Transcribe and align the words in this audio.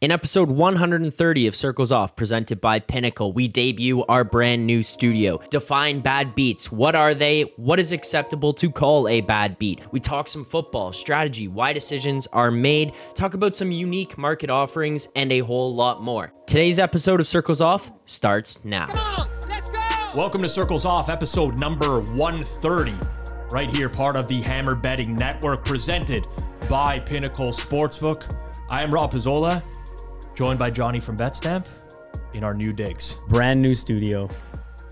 In 0.00 0.10
episode 0.10 0.50
130 0.50 1.46
of 1.46 1.54
Circles 1.54 1.92
Off, 1.92 2.16
presented 2.16 2.58
by 2.58 2.78
Pinnacle, 2.78 3.34
we 3.34 3.48
debut 3.48 4.02
our 4.04 4.24
brand 4.24 4.66
new 4.66 4.82
studio. 4.82 5.38
Define 5.50 6.00
bad 6.00 6.34
beats. 6.34 6.72
What 6.72 6.94
are 6.94 7.12
they? 7.12 7.42
What 7.56 7.78
is 7.78 7.92
acceptable 7.92 8.54
to 8.54 8.70
call 8.70 9.08
a 9.08 9.20
bad 9.20 9.58
beat? 9.58 9.82
We 9.92 10.00
talk 10.00 10.26
some 10.26 10.46
football, 10.46 10.94
strategy, 10.94 11.48
why 11.48 11.74
decisions 11.74 12.26
are 12.28 12.50
made, 12.50 12.94
talk 13.12 13.34
about 13.34 13.54
some 13.54 13.70
unique 13.72 14.16
market 14.16 14.48
offerings, 14.48 15.06
and 15.16 15.30
a 15.32 15.40
whole 15.40 15.74
lot 15.74 16.02
more. 16.02 16.32
Today's 16.46 16.78
episode 16.78 17.20
of 17.20 17.28
Circles 17.28 17.60
Off 17.60 17.92
starts 18.06 18.64
now. 18.64 18.90
Welcome 20.14 20.40
to 20.40 20.48
Circles 20.48 20.86
Off, 20.86 21.10
episode 21.10 21.60
number 21.60 22.00
130. 22.00 22.94
Right 23.50 23.70
here, 23.70 23.90
part 23.90 24.16
of 24.16 24.28
the 24.28 24.40
Hammer 24.40 24.74
Betting 24.74 25.14
Network, 25.14 25.66
presented 25.66 26.26
by 26.70 27.00
Pinnacle 27.00 27.50
Sportsbook. 27.50 28.34
I 28.70 28.82
am 28.82 28.94
Rob 28.94 29.12
Pizzola, 29.12 29.62
joined 30.34 30.58
by 30.58 30.70
Johnny 30.70 31.00
from 31.00 31.16
BetStamp 31.16 31.68
in 32.34 32.44
our 32.44 32.54
new 32.54 32.72
digs. 32.72 33.18
brand 33.28 33.60
new 33.60 33.74
studio. 33.74 34.28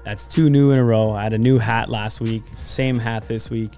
That's 0.05 0.27
two 0.27 0.49
new 0.49 0.71
in 0.71 0.79
a 0.79 0.85
row. 0.85 1.13
I 1.13 1.23
had 1.23 1.33
a 1.33 1.39
new 1.39 1.59
hat 1.59 1.91
last 1.91 2.21
week, 2.21 2.43
same 2.65 2.99
hat 2.99 3.29
this 3.29 3.51
week, 3.51 3.71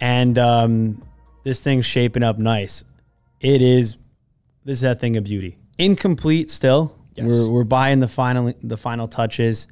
and 0.00 0.38
um, 0.38 1.02
this 1.44 1.60
thing's 1.60 1.86
shaping 1.86 2.22
up 2.22 2.38
nice. 2.38 2.84
It 3.40 3.62
is. 3.62 3.96
This 4.64 4.78
is 4.78 4.82
that 4.82 5.00
thing 5.00 5.16
of 5.16 5.24
beauty. 5.24 5.56
Incomplete 5.78 6.50
still. 6.50 6.94
Yes. 7.14 7.26
We're 7.30 7.50
we're 7.50 7.64
buying 7.64 8.00
the 8.00 8.08
final 8.08 8.52
the 8.62 8.76
final 8.76 9.08
touches. 9.08 9.68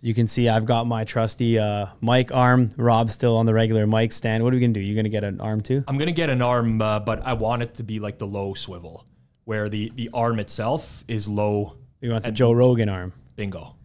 You 0.00 0.14
can 0.14 0.28
see 0.28 0.48
I've 0.48 0.64
got 0.66 0.86
my 0.86 1.04
trusty 1.04 1.58
uh, 1.58 1.86
mic 2.00 2.32
arm. 2.32 2.70
Rob's 2.76 3.12
still 3.14 3.36
on 3.36 3.46
the 3.46 3.54
regular 3.54 3.86
mic 3.86 4.12
stand. 4.12 4.44
What 4.44 4.52
are 4.52 4.56
we 4.56 4.60
gonna 4.60 4.72
do? 4.74 4.80
You 4.80 4.94
gonna 4.94 5.08
get 5.08 5.24
an 5.24 5.40
arm 5.40 5.60
too? 5.60 5.82
I'm 5.88 5.96
gonna 5.96 6.12
get 6.12 6.28
an 6.28 6.42
arm, 6.42 6.82
uh, 6.82 7.00
but 7.00 7.24
I 7.26 7.32
want 7.32 7.62
it 7.62 7.74
to 7.76 7.82
be 7.82 7.98
like 7.98 8.18
the 8.18 8.26
low 8.26 8.54
swivel, 8.54 9.04
where 9.48 9.70
the 9.70 9.90
the 9.96 10.10
arm 10.12 10.38
itself 10.38 11.02
is 11.08 11.26
low. 11.26 11.74
You 12.02 12.10
want 12.10 12.22
the 12.22 12.30
Joe 12.30 12.52
Rogan 12.52 12.90
arm? 12.90 13.14
Bingo. 13.34 13.76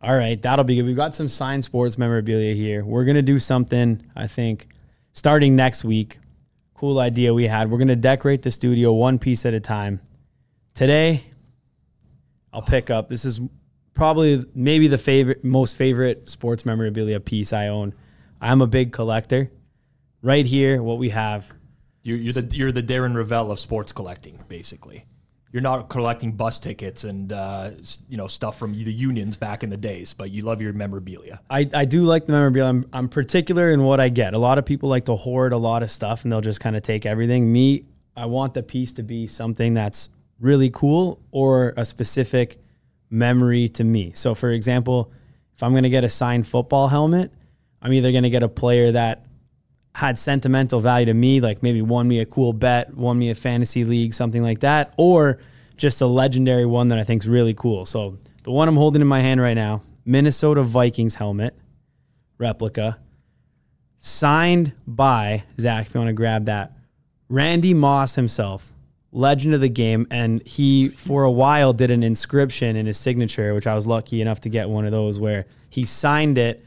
All 0.00 0.16
right, 0.16 0.40
that'll 0.40 0.64
be 0.64 0.76
good. 0.76 0.84
We've 0.84 0.94
got 0.94 1.12
some 1.12 1.26
signed 1.26 1.64
sports 1.64 1.98
memorabilia 1.98 2.54
here. 2.54 2.84
We're 2.84 3.04
gonna 3.04 3.20
do 3.20 3.40
something, 3.40 4.00
I 4.14 4.28
think, 4.28 4.68
starting 5.12 5.56
next 5.56 5.82
week. 5.82 6.20
Cool 6.74 7.00
idea 7.00 7.34
we 7.34 7.48
had. 7.48 7.68
We're 7.68 7.78
gonna 7.78 7.96
decorate 7.96 8.42
the 8.42 8.50
studio 8.52 8.92
one 8.92 9.18
piece 9.18 9.44
at 9.44 9.54
a 9.54 9.60
time. 9.60 10.00
Today, 10.72 11.24
I'll 12.52 12.62
pick 12.62 12.88
up. 12.88 13.08
This 13.08 13.24
is 13.24 13.40
probably 13.92 14.46
maybe 14.54 14.86
the 14.86 14.98
favorite, 14.98 15.42
most 15.42 15.76
favorite 15.76 16.30
sports 16.30 16.64
memorabilia 16.64 17.18
piece 17.18 17.52
I 17.52 17.66
own. 17.66 17.92
I'm 18.40 18.62
a 18.62 18.68
big 18.68 18.92
collector. 18.92 19.50
Right 20.22 20.46
here, 20.46 20.80
what 20.80 20.98
we 20.98 21.08
have. 21.08 21.52
You're, 22.06 22.18
you're 22.18 22.32
the 22.32 22.56
you're 22.56 22.72
the 22.72 22.82
Darren 22.82 23.14
Rovell 23.14 23.50
of 23.50 23.58
sports 23.58 23.92
collecting, 23.92 24.38
basically. 24.48 25.04
You're 25.52 25.62
not 25.62 25.88
collecting 25.88 26.32
bus 26.32 26.60
tickets 26.60 27.04
and 27.04 27.32
uh, 27.32 27.70
you 28.08 28.16
know 28.16 28.28
stuff 28.28 28.58
from 28.58 28.72
the 28.72 28.92
unions 28.92 29.36
back 29.36 29.64
in 29.64 29.70
the 29.70 29.76
days, 29.76 30.12
but 30.12 30.30
you 30.30 30.42
love 30.42 30.60
your 30.60 30.72
memorabilia. 30.72 31.40
I, 31.50 31.68
I 31.72 31.84
do 31.84 32.02
like 32.02 32.26
the 32.26 32.32
memorabilia. 32.32 32.68
I'm, 32.68 32.86
I'm 32.92 33.08
particular 33.08 33.72
in 33.72 33.82
what 33.82 33.98
I 33.98 34.08
get. 34.08 34.34
A 34.34 34.38
lot 34.38 34.58
of 34.58 34.64
people 34.64 34.88
like 34.88 35.06
to 35.06 35.16
hoard 35.16 35.52
a 35.52 35.56
lot 35.56 35.82
of 35.82 35.90
stuff 35.90 36.22
and 36.22 36.30
they'll 36.30 36.40
just 36.40 36.60
kind 36.60 36.76
of 36.76 36.82
take 36.82 37.06
everything. 37.06 37.52
Me, 37.52 37.84
I 38.16 38.26
want 38.26 38.54
the 38.54 38.62
piece 38.62 38.92
to 38.92 39.02
be 39.02 39.26
something 39.26 39.74
that's 39.74 40.10
really 40.40 40.70
cool 40.70 41.20
or 41.32 41.74
a 41.76 41.84
specific 41.84 42.58
memory 43.10 43.68
to 43.70 43.84
me. 43.84 44.12
So, 44.14 44.34
for 44.34 44.50
example, 44.50 45.10
if 45.54 45.62
I'm 45.62 45.72
going 45.72 45.84
to 45.84 45.90
get 45.90 46.04
a 46.04 46.10
signed 46.10 46.46
football 46.46 46.88
helmet, 46.88 47.32
I'm 47.82 47.92
either 47.92 48.12
going 48.12 48.24
to 48.24 48.30
get 48.30 48.42
a 48.42 48.48
player 48.48 48.92
that 48.92 49.25
had 49.96 50.18
sentimental 50.18 50.78
value 50.78 51.06
to 51.06 51.14
me, 51.14 51.40
like 51.40 51.62
maybe 51.62 51.80
won 51.80 52.06
me 52.06 52.20
a 52.20 52.26
cool 52.26 52.52
bet, 52.52 52.94
won 52.94 53.18
me 53.18 53.30
a 53.30 53.34
fantasy 53.34 53.82
league, 53.82 54.12
something 54.12 54.42
like 54.42 54.60
that, 54.60 54.92
or 54.98 55.38
just 55.78 56.02
a 56.02 56.06
legendary 56.06 56.66
one 56.66 56.88
that 56.88 56.98
I 56.98 57.04
think 57.04 57.22
is 57.22 57.28
really 57.30 57.54
cool. 57.54 57.86
So 57.86 58.18
the 58.42 58.50
one 58.50 58.68
I'm 58.68 58.76
holding 58.76 59.00
in 59.00 59.08
my 59.08 59.22
hand 59.22 59.40
right 59.40 59.54
now, 59.54 59.80
Minnesota 60.04 60.62
Vikings 60.62 61.14
helmet 61.14 61.56
replica, 62.36 62.98
signed 63.98 64.74
by 64.86 65.44
Zach. 65.58 65.86
If 65.86 65.94
you 65.94 66.00
want 66.00 66.08
to 66.08 66.12
grab 66.12 66.44
that, 66.44 66.72
Randy 67.30 67.72
Moss 67.72 68.16
himself, 68.16 68.70
legend 69.12 69.54
of 69.54 69.62
the 69.62 69.70
game, 69.70 70.06
and 70.10 70.46
he 70.46 70.90
for 70.90 71.24
a 71.24 71.30
while 71.30 71.72
did 71.72 71.90
an 71.90 72.02
inscription 72.02 72.76
in 72.76 72.84
his 72.84 72.98
signature, 72.98 73.54
which 73.54 73.66
I 73.66 73.74
was 73.74 73.86
lucky 73.86 74.20
enough 74.20 74.42
to 74.42 74.50
get 74.50 74.68
one 74.68 74.84
of 74.84 74.90
those 74.90 75.18
where 75.18 75.46
he 75.70 75.86
signed 75.86 76.36
it 76.36 76.62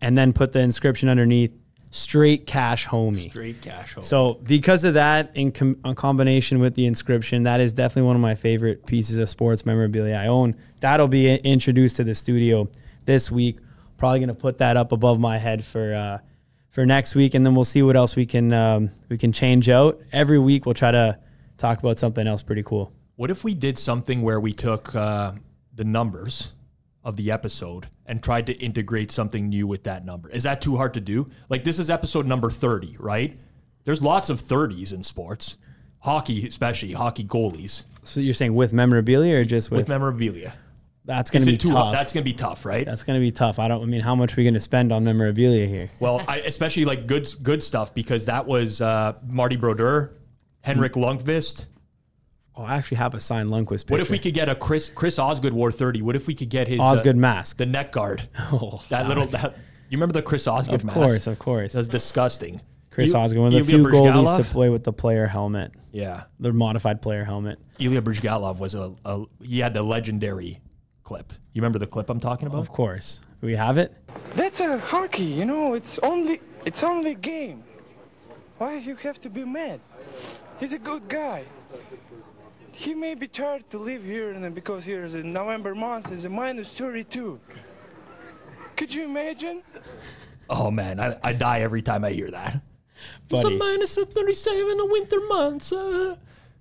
and 0.00 0.16
then 0.16 0.32
put 0.32 0.52
the 0.52 0.60
inscription 0.60 1.08
underneath 1.08 1.50
straight 1.90 2.46
cash 2.46 2.86
homie. 2.86 3.30
Straight 3.30 3.62
cash. 3.62 3.94
Home. 3.94 4.04
So 4.04 4.34
because 4.42 4.84
of 4.84 4.94
that, 4.94 5.30
in, 5.34 5.52
com- 5.52 5.78
in 5.84 5.94
combination 5.94 6.58
with 6.58 6.74
the 6.74 6.86
inscription, 6.86 7.44
that 7.44 7.60
is 7.60 7.72
definitely 7.72 8.06
one 8.06 8.16
of 8.16 8.22
my 8.22 8.34
favorite 8.34 8.86
pieces 8.86 9.18
of 9.18 9.28
sports 9.28 9.64
memorabilia 9.64 10.14
I 10.14 10.26
own. 10.26 10.56
That'll 10.80 11.08
be 11.08 11.34
introduced 11.34 11.96
to 11.96 12.04
the 12.04 12.14
studio 12.14 12.68
this 13.04 13.30
week. 13.30 13.58
Probably 13.96 14.20
going 14.20 14.28
to 14.28 14.34
put 14.34 14.58
that 14.58 14.76
up 14.76 14.92
above 14.92 15.18
my 15.18 15.38
head 15.38 15.64
for 15.64 15.94
uh, 15.94 16.18
for 16.70 16.86
next 16.86 17.16
week, 17.16 17.34
and 17.34 17.44
then 17.44 17.56
we'll 17.56 17.64
see 17.64 17.82
what 17.82 17.96
else 17.96 18.14
we 18.14 18.26
can 18.26 18.52
um, 18.52 18.90
we 19.08 19.18
can 19.18 19.32
change 19.32 19.68
out. 19.68 20.00
Every 20.12 20.38
week 20.38 20.66
we'll 20.66 20.74
try 20.74 20.92
to 20.92 21.18
talk 21.56 21.80
about 21.80 21.98
something 21.98 22.24
else 22.24 22.42
pretty 22.42 22.62
cool. 22.62 22.92
What 23.16 23.30
if 23.32 23.42
we 23.42 23.54
did 23.54 23.76
something 23.76 24.22
where 24.22 24.38
we 24.38 24.52
took 24.52 24.94
uh, 24.94 25.32
the 25.74 25.82
numbers 25.82 26.52
of 27.04 27.16
the 27.16 27.30
episode 27.30 27.88
and 28.06 28.22
tried 28.22 28.46
to 28.46 28.52
integrate 28.54 29.10
something 29.10 29.48
new 29.48 29.66
with 29.66 29.84
that 29.84 30.04
number? 30.04 30.28
Is 30.30 30.42
that 30.42 30.60
too 30.60 30.76
hard 30.76 30.94
to 30.94 31.00
do? 31.00 31.26
Like 31.48 31.64
this 31.64 31.78
is 31.78 31.90
episode 31.90 32.26
number 32.26 32.50
30, 32.50 32.96
right? 32.98 33.38
There's 33.84 34.02
lots 34.02 34.28
of 34.28 34.40
30s 34.42 34.92
in 34.92 35.02
sports. 35.02 35.56
Hockey, 36.00 36.46
especially 36.46 36.92
hockey 36.92 37.24
goalies 37.24 37.82
So 38.04 38.20
you're 38.20 38.34
saying 38.34 38.54
with 38.54 38.72
memorabilia 38.72 39.36
or 39.40 39.44
just 39.44 39.70
with, 39.70 39.78
with 39.78 39.88
memorabilia. 39.88 40.52
that's 41.04 41.30
going 41.30 41.44
to 41.44 41.50
be 41.50 41.56
tough. 41.58 41.92
That's 41.92 42.12
going 42.12 42.22
to 42.22 42.30
be 42.30 42.34
tough, 42.34 42.64
right? 42.64 42.86
that's 42.86 43.02
going 43.02 43.18
to 43.18 43.24
be 43.24 43.32
tough. 43.32 43.58
I 43.58 43.66
don't. 43.66 43.82
I 43.82 43.86
mean, 43.86 44.00
how 44.00 44.14
much 44.14 44.34
are 44.34 44.36
we 44.36 44.44
going 44.44 44.54
to 44.54 44.60
spend 44.60 44.92
on 44.92 45.02
memorabilia 45.04 45.66
here? 45.66 45.88
well, 45.98 46.22
I, 46.28 46.38
especially 46.38 46.84
like 46.84 47.06
good 47.06 47.26
good 47.42 47.62
stuff 47.62 47.94
because 47.94 48.26
that 48.26 48.46
was 48.46 48.80
uh, 48.80 49.14
Marty 49.26 49.56
Brodeur, 49.56 50.12
Henrik 50.60 50.92
Lundqvist. 50.92 51.66
Oh, 52.58 52.64
I 52.64 52.74
actually 52.76 52.96
have 52.96 53.14
a 53.14 53.20
signed 53.20 53.50
Lundqvist 53.50 53.68
picture. 53.86 53.92
What 53.92 54.00
if 54.00 54.10
we 54.10 54.18
could 54.18 54.34
get 54.34 54.48
a 54.48 54.54
Chris 54.56 54.88
Chris 54.90 55.18
Osgood 55.18 55.52
wore 55.52 55.70
30? 55.70 56.02
What 56.02 56.16
if 56.16 56.26
we 56.26 56.34
could 56.34 56.48
get 56.50 56.66
his 56.66 56.80
uh, 56.80 56.82
Osgood 56.84 57.16
mask? 57.16 57.56
the 57.58 57.66
neck 57.66 57.92
guard? 57.92 58.28
Oh, 58.52 58.82
That 58.88 59.06
little 59.08 59.26
that 59.26 59.54
you 59.90 59.96
remember 59.96 60.12
the 60.14 60.22
Chris 60.22 60.46
Osgood 60.48 60.74
Of 60.76 60.84
mask? 60.84 60.94
course, 60.98 61.26
of 61.28 61.38
course. 61.38 61.72
That's 61.74 61.86
disgusting. 61.86 62.60
Chris 62.90 63.10
Il- 63.10 63.16
Osgood, 63.16 63.38
one 63.42 63.46
of 63.48 63.52
the 63.52 63.58
Ilya 63.74 63.88
few 63.90 64.00
goalies 64.00 64.36
to 64.36 64.42
play 64.42 64.68
with 64.70 64.82
the 64.82 64.92
player 64.92 65.26
helmet, 65.26 65.70
Yeah, 65.92 66.24
the 66.40 66.52
modified 66.52 67.00
player 67.00 67.22
helmet. 67.24 67.60
Ilya 67.78 68.02
Bryzgalov 68.02 68.58
was 68.58 68.74
a, 68.74 68.92
a 69.04 69.24
he 69.40 69.60
had 69.60 69.72
the 69.72 69.82
legendary 69.84 70.60
clip. 71.04 71.32
You 71.52 71.62
remember 71.62 71.78
the 71.78 71.86
clip 71.86 72.10
I'm 72.10 72.18
talking 72.20 72.48
about? 72.48 72.58
Of 72.58 72.70
course, 72.70 73.20
we 73.40 73.54
have 73.54 73.78
it. 73.78 73.94
That's 74.34 74.58
a 74.60 74.78
hockey, 74.78 75.22
you 75.24 75.44
know. 75.44 75.74
It's 75.74 76.00
only 76.00 76.40
it's 76.66 76.82
only 76.82 77.14
game. 77.14 77.62
Why 78.58 78.74
you 78.78 78.96
have 78.96 79.20
to 79.20 79.30
be 79.30 79.44
mad? 79.44 79.78
He's 80.58 80.72
a 80.72 80.78
good 80.80 81.08
guy. 81.08 81.44
He 82.78 82.94
may 82.94 83.16
be 83.16 83.26
tired 83.26 83.68
to 83.70 83.78
live 83.78 84.04
here, 84.04 84.30
and 84.30 84.54
because 84.54 84.84
here 84.84 85.04
is 85.04 85.14
a 85.14 85.22
November 85.24 85.74
month 85.74 86.12
is 86.12 86.24
a 86.24 86.28
minus 86.28 86.68
32. 86.68 87.40
Could 88.76 88.94
you 88.94 89.02
imagine? 89.04 89.62
Oh 90.48 90.70
man, 90.70 91.00
I, 91.00 91.16
I 91.24 91.32
die 91.32 91.58
every 91.62 91.82
time 91.82 92.04
I 92.04 92.12
hear 92.12 92.30
that. 92.30 92.60
It's 93.30 93.40
a 93.40 93.42
Buddy. 93.42 93.56
minus 93.58 93.96
of 93.96 94.12
37 94.12 94.70
in 94.70 94.76
the 94.76 94.86
winter 94.86 95.20
months. 95.26 95.72
Uh. 95.72 96.14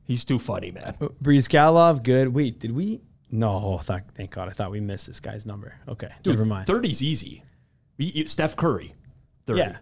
He's 0.05 0.25
too 0.25 0.39
funny, 0.39 0.71
man. 0.71 0.97
Breeze 1.21 1.47
Galov, 1.47 2.01
good. 2.01 2.29
Wait, 2.33 2.59
did 2.59 2.71
we? 2.75 3.01
No, 3.29 3.77
thank, 3.83 4.11
thank 4.15 4.31
God. 4.31 4.49
I 4.49 4.53
thought 4.53 4.71
we 4.71 4.79
missed 4.79 5.05
this 5.05 5.19
guy's 5.19 5.45
number. 5.45 5.75
Okay, 5.87 6.09
Dude, 6.23 6.33
never 6.33 6.45
mind. 6.45 6.67
30's 6.67 7.03
easy. 7.03 7.43
We- 7.99 8.05
you- 8.05 8.25
Steph 8.25 8.55
Curry. 8.55 8.93
30. 9.45 9.59
Yeah, 9.59 9.77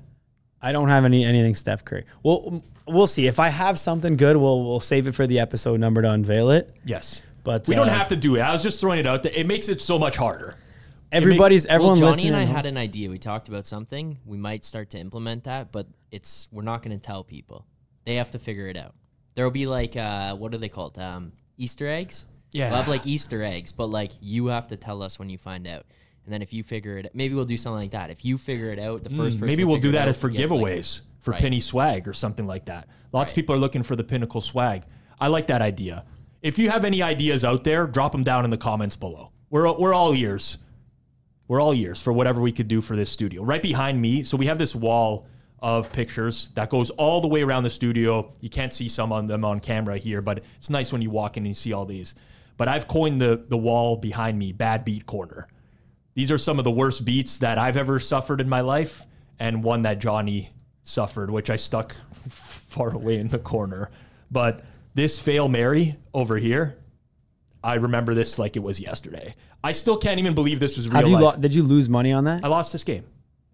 I 0.61 0.73
don't 0.73 0.89
have 0.89 1.05
any 1.05 1.23
anything 1.23 1.55
Steph 1.55 1.85
Curry. 1.85 2.03
Well, 2.23 2.61
we'll 2.87 3.07
see. 3.07 3.27
If 3.27 3.39
I 3.39 3.49
have 3.49 3.79
something 3.79 4.17
good, 4.17 4.37
we'll 4.37 4.63
we'll 4.65 4.79
save 4.79 5.07
it 5.07 5.13
for 5.13 5.27
the 5.27 5.39
episode 5.39 5.79
number 5.79 6.01
to 6.01 6.11
unveil 6.11 6.51
it. 6.51 6.75
Yes. 6.85 7.21
But 7.43 7.67
we 7.67 7.75
don't 7.75 7.89
uh, 7.89 7.93
have 7.93 8.07
to 8.09 8.15
do 8.15 8.35
it. 8.35 8.39
I 8.41 8.51
was 8.51 8.63
just 8.63 8.79
throwing 8.79 8.99
it 8.99 9.05
out 9.05 9.21
there. 9.23 9.31
It 9.35 9.45
makes 9.45 9.69
it 9.69 9.81
so 9.81 9.99
much 9.99 10.17
harder. 10.17 10.55
Everybody's 11.11 11.67
Well, 11.67 11.75
everyone 11.75 11.97
Johnny 11.97 12.09
listening. 12.23 12.27
and 12.33 12.35
I 12.37 12.43
had 12.45 12.65
an 12.65 12.77
idea. 12.77 13.09
We 13.09 13.19
talked 13.19 13.47
about 13.47 13.67
something. 13.67 14.17
We 14.25 14.37
might 14.37 14.65
start 14.65 14.89
to 14.91 14.97
implement 14.99 15.43
that, 15.43 15.71
but 15.71 15.87
it's 16.11 16.47
we're 16.51 16.63
not 16.63 16.81
going 16.81 16.97
to 16.99 17.05
tell 17.05 17.23
people. 17.23 17.65
They 18.05 18.15
have 18.15 18.31
to 18.31 18.39
figure 18.39 18.67
it 18.67 18.75
out. 18.77 18.95
There 19.35 19.45
will 19.45 19.51
be 19.51 19.67
like 19.67 19.95
uh, 19.95 20.35
what 20.35 20.53
are 20.53 20.57
they 20.57 20.69
called? 20.69 20.97
Um, 20.97 21.33
Easter 21.57 21.88
eggs. 21.88 22.25
Yeah. 22.51 22.71
Love 22.71 22.88
like 22.88 23.05
Easter 23.05 23.43
eggs, 23.43 23.71
but 23.71 23.88
like 23.88 24.11
you 24.21 24.47
have 24.47 24.67
to 24.69 24.77
tell 24.77 25.03
us 25.03 25.19
when 25.19 25.29
you 25.29 25.38
find 25.38 25.67
out. 25.67 25.85
And 26.25 26.33
then 26.33 26.41
if 26.41 26.53
you 26.53 26.63
figure 26.63 26.97
it, 26.97 27.11
maybe 27.13 27.35
we'll 27.35 27.45
do 27.45 27.57
something 27.57 27.79
like 27.81 27.91
that. 27.91 28.09
If 28.09 28.25
you 28.25 28.38
figure 28.39 28.71
it 28.71 28.79
out, 28.79 29.03
the 29.03 29.11
first 29.11 29.39
person. 29.39 29.41
Hmm, 29.41 29.45
Maybe 29.45 29.63
we'll 29.63 29.79
do 29.79 29.91
that 29.91 30.07
out 30.07 30.15
for 30.15 30.27
will 30.27 30.35
get, 30.35 30.49
like- 30.49 30.59
giveaways 30.61 31.01
for 31.25 31.31
Right. 31.31 31.42
penny 31.42 31.60
swag 31.60 32.07
or 32.07 32.13
something 32.13 32.45
like 32.45 32.66
that. 32.66 32.88
Lots 33.12 33.31
of 33.31 33.36
people 33.36 33.56
are 33.56 33.57
looking 33.57 33.81
for 33.81 33.95
the 33.95 34.04
pinnacle 34.04 34.42
swag. 34.42 34.83
I 35.19 35.27
like 35.27 35.48
that 35.48 35.60
idea. 35.62 36.06
If 36.44 36.60
you 36.60 36.69
have 36.69 36.86
any 36.86 37.01
ideas 37.01 37.44
out 37.44 37.63
there, 37.63 37.88
drop 37.88 38.12
them 38.12 38.24
down 38.24 38.45
in 38.45 38.51
the 38.51 38.57
comments 38.57 38.95
below. 38.95 39.31
We're 39.50 39.72
we're 39.74 39.94
all 39.94 40.13
ears. 40.13 40.60
We're 41.48 41.60
all 41.60 41.74
ears 41.74 42.00
for 42.00 42.13
whatever 42.13 42.42
we 42.42 42.51
could 42.51 42.68
do 42.68 42.80
for 42.80 42.95
this 42.95 43.10
studio. 43.10 43.44
Right 43.44 43.62
behind 43.62 44.00
me, 44.00 44.22
so 44.24 44.38
we 44.38 44.45
have 44.45 44.60
this 44.60 44.75
wall 44.75 45.25
of 45.60 45.92
pictures 45.92 46.50
that 46.54 46.69
goes 46.69 46.92
all 46.92 47.22
the 47.22 47.27
way 47.27 47.42
around 47.42 47.63
the 47.63 47.69
studio. 47.72 48.31
You 48.39 48.50
can't 48.50 48.74
see 48.74 48.88
some 48.88 49.12
on 49.12 49.25
them 49.25 49.44
on 49.44 49.60
camera 49.60 49.98
here, 49.98 50.22
but 50.22 50.44
it's 50.57 50.69
nice 50.69 50.92
when 50.94 51.01
you 51.01 51.10
walk 51.10 51.38
in 51.38 51.42
and 51.42 51.48
you 51.48 51.54
see 51.56 51.74
all 51.74 51.86
these. 51.86 52.13
But 52.57 52.68
I've 52.68 52.88
coined 52.88 53.19
the 53.19 53.44
the 53.50 53.57
wall 53.57 53.95
behind 53.98 54.38
me 54.38 54.51
bad 54.51 54.86
beat 54.86 55.07
corner. 55.07 55.48
These 56.13 56.30
are 56.31 56.38
some 56.38 56.60
of 56.60 56.66
the 56.66 56.72
worst 56.72 57.04
beats 57.04 57.39
that 57.39 57.57
I've 57.57 57.77
ever 57.77 58.00
suffered 58.00 58.39
in 58.42 58.48
my 58.48 58.62
life, 58.62 59.07
and 59.39 59.63
one 59.63 59.81
that 59.81 60.00
Johnny 60.00 60.51
suffered, 60.85 61.29
which 61.29 61.49
I 61.49 61.57
stuck 61.57 61.93
far 62.29 62.91
away 62.93 63.17
in 63.17 63.27
the 63.27 63.39
corner. 63.39 63.89
But 64.31 64.63
this 64.93 65.19
fail 65.19 65.49
Mary 65.49 65.97
over 66.13 66.37
here, 66.37 66.77
I 67.61 67.75
remember 67.75 68.13
this 68.13 68.39
like 68.39 68.55
it 68.55 68.63
was 68.63 68.79
yesterday. 68.79 69.35
I 69.63 69.73
still 69.73 69.97
can't 69.97 70.19
even 70.19 70.33
believe 70.35 70.59
this 70.59 70.77
was 70.77 70.87
real 70.87 71.01
Have 71.01 71.09
you 71.09 71.17
lo- 71.19 71.35
did 71.37 71.53
you 71.53 71.63
lose 71.63 71.89
money 71.89 72.13
on 72.13 72.23
that? 72.25 72.45
I 72.45 72.47
lost 72.47 72.71
this 72.71 72.83
game 72.83 73.03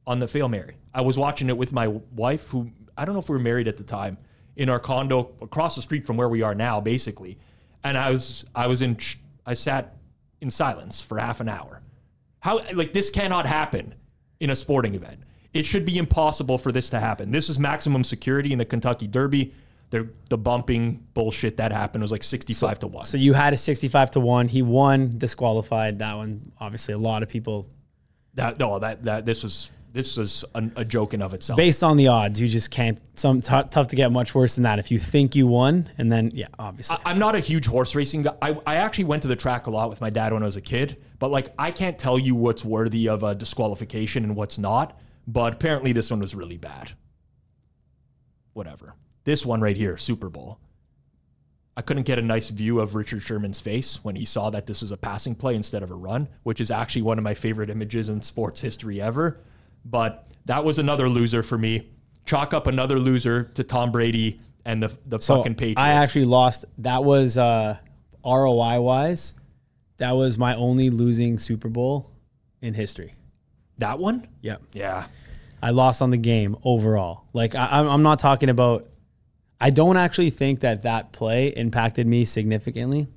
on 0.05 0.19
the 0.19 0.27
fail 0.27 0.49
Mary. 0.49 0.75
I 0.93 1.01
was 1.01 1.17
watching 1.17 1.49
it 1.49 1.57
with 1.57 1.71
my 1.71 1.87
wife, 1.87 2.49
who 2.49 2.69
I 2.97 3.05
don't 3.05 3.13
know 3.15 3.19
if 3.19 3.29
we 3.29 3.33
were 3.33 3.41
married 3.41 3.67
at 3.67 3.77
the 3.77 3.83
time, 3.83 4.17
in 4.57 4.69
our 4.69 4.79
condo 4.79 5.31
across 5.41 5.75
the 5.75 5.81
street 5.81 6.05
from 6.05 6.17
where 6.17 6.29
we 6.29 6.41
are 6.41 6.53
now, 6.53 6.81
basically. 6.81 7.37
And 7.83 7.97
I 7.97 8.11
was 8.11 8.45
I 8.53 8.67
was 8.67 8.81
in 8.81 8.97
I 9.45 9.53
sat 9.53 9.95
in 10.41 10.51
silence 10.51 11.01
for 11.01 11.17
half 11.17 11.39
an 11.39 11.47
hour. 11.47 11.81
How 12.39 12.59
like 12.73 12.91
this 12.91 13.09
cannot 13.09 13.45
happen 13.45 13.95
in 14.39 14.49
a 14.49 14.55
sporting 14.55 14.95
event. 14.95 15.19
It 15.53 15.65
should 15.65 15.85
be 15.85 15.97
impossible 15.97 16.57
for 16.57 16.71
this 16.71 16.89
to 16.91 16.99
happen. 16.99 17.31
This 17.31 17.49
is 17.49 17.59
maximum 17.59 18.03
security 18.03 18.51
in 18.51 18.57
the 18.57 18.65
Kentucky 18.65 19.07
Derby. 19.07 19.53
The 19.89 20.07
the 20.29 20.37
bumping 20.37 21.05
bullshit 21.13 21.57
that 21.57 21.73
happened 21.73 22.01
was 22.01 22.11
like 22.13 22.23
sixty 22.23 22.53
five 22.53 22.79
to 22.79 22.87
one. 22.87 23.03
So 23.03 23.17
you 23.17 23.33
had 23.33 23.51
a 23.53 23.57
65 23.57 24.11
to 24.11 24.19
1. 24.21 24.47
He 24.47 24.61
won, 24.61 25.17
disqualified. 25.17 25.99
That 25.99 26.15
one, 26.15 26.53
obviously, 26.61 26.93
a 26.93 26.97
lot 26.97 27.23
of 27.23 27.27
people, 27.29 27.67
that 28.35 28.57
no 28.57 28.79
that 28.79 29.03
that 29.03 29.25
this 29.25 29.43
was 29.43 29.69
this 29.91 30.15
was 30.15 30.45
a, 30.55 30.69
a 30.77 30.85
joke 30.85 31.13
in 31.13 31.21
of 31.21 31.33
itself. 31.33 31.57
based 31.57 31.83
on 31.83 31.97
the 31.97 32.07
odds, 32.07 32.39
you 32.39 32.47
just 32.47 32.71
can't, 32.71 32.97
some 33.15 33.41
t- 33.41 33.63
tough 33.71 33.89
to 33.89 33.95
get 33.97 34.09
much 34.09 34.33
worse 34.33 34.55
than 34.55 34.63
that. 34.63 34.79
If 34.79 34.89
you 34.89 34.97
think 34.99 35.35
you 35.35 35.47
won, 35.47 35.89
and 35.97 36.09
then, 36.09 36.31
yeah, 36.33 36.47
obviously. 36.57 36.95
I- 37.03 37.09
I'm 37.11 37.19
not 37.19 37.35
a 37.35 37.39
huge 37.41 37.65
horse 37.65 37.93
racing 37.93 38.21
guy. 38.21 38.37
I, 38.41 38.57
I 38.65 38.75
actually 38.77 39.03
went 39.03 39.23
to 39.23 39.27
the 39.27 39.35
track 39.35 39.67
a 39.67 39.69
lot 39.69 39.89
with 39.89 39.99
my 39.99 40.09
dad 40.09 40.31
when 40.31 40.43
I 40.43 40.45
was 40.45 40.55
a 40.55 40.61
kid, 40.61 41.03
but 41.19 41.29
like 41.29 41.49
I 41.59 41.71
can't 41.71 41.99
tell 41.99 42.17
you 42.17 42.35
what's 42.35 42.63
worthy 42.63 43.09
of 43.09 43.23
a 43.23 43.35
disqualification 43.35 44.23
and 44.23 44.37
what's 44.37 44.57
not. 44.57 44.97
But 45.31 45.53
apparently 45.53 45.93
this 45.93 46.11
one 46.11 46.19
was 46.19 46.35
really 46.35 46.57
bad. 46.57 46.91
Whatever. 48.53 48.95
This 49.23 49.45
one 49.45 49.61
right 49.61 49.77
here, 49.77 49.95
Super 49.97 50.29
Bowl. 50.29 50.59
I 51.77 51.81
couldn't 51.81 52.03
get 52.03 52.19
a 52.19 52.21
nice 52.21 52.49
view 52.49 52.81
of 52.81 52.95
Richard 52.95 53.21
Sherman's 53.21 53.61
face 53.61 54.03
when 54.03 54.15
he 54.17 54.25
saw 54.25 54.49
that 54.49 54.65
this 54.65 54.81
was 54.81 54.91
a 54.91 54.97
passing 54.97 55.35
play 55.35 55.55
instead 55.55 55.83
of 55.83 55.91
a 55.91 55.95
run, 55.95 56.27
which 56.43 56.59
is 56.59 56.69
actually 56.69 57.03
one 57.03 57.17
of 57.17 57.23
my 57.23 57.33
favorite 57.33 57.69
images 57.69 58.09
in 58.09 58.21
sports 58.21 58.59
history 58.59 58.99
ever. 59.01 59.39
But 59.85 60.27
that 60.45 60.65
was 60.65 60.79
another 60.79 61.07
loser 61.07 61.43
for 61.43 61.57
me. 61.57 61.91
Chalk 62.25 62.53
up 62.53 62.67
another 62.67 62.99
loser 62.99 63.45
to 63.55 63.63
Tom 63.63 63.91
Brady 63.91 64.41
and 64.65 64.83
the 64.83 64.95
the 65.05 65.19
so 65.19 65.37
fucking 65.37 65.55
Patriots. 65.55 65.81
I 65.81 65.93
actually 65.93 66.25
lost. 66.25 66.65
That 66.79 67.03
was 67.03 67.37
uh, 67.37 67.77
ROI 68.25 68.81
wise, 68.81 69.33
that 70.01 70.15
was 70.15 70.37
my 70.37 70.55
only 70.55 70.89
losing 70.89 71.37
Super 71.39 71.69
Bowl 71.69 72.09
in 72.61 72.73
history. 72.73 73.13
that 73.77 73.99
one? 73.99 74.27
Yep. 74.41 74.63
Yeah. 74.73 75.05
I 75.61 75.71
lost 75.71 76.01
on 76.01 76.09
the 76.09 76.17
game 76.17 76.57
overall. 76.63 77.25
Like 77.33 77.55
I, 77.55 77.79
I'm, 77.79 77.87
I'm 77.87 78.03
not 78.03 78.19
talking 78.19 78.49
about. 78.49 78.87
I 79.59 79.69
don't 79.69 79.97
actually 79.97 80.31
think 80.31 80.61
that 80.61 80.81
that 80.83 81.11
play 81.11 81.49
impacted 81.49 82.07
me 82.07 82.25
significantly, 82.25 83.07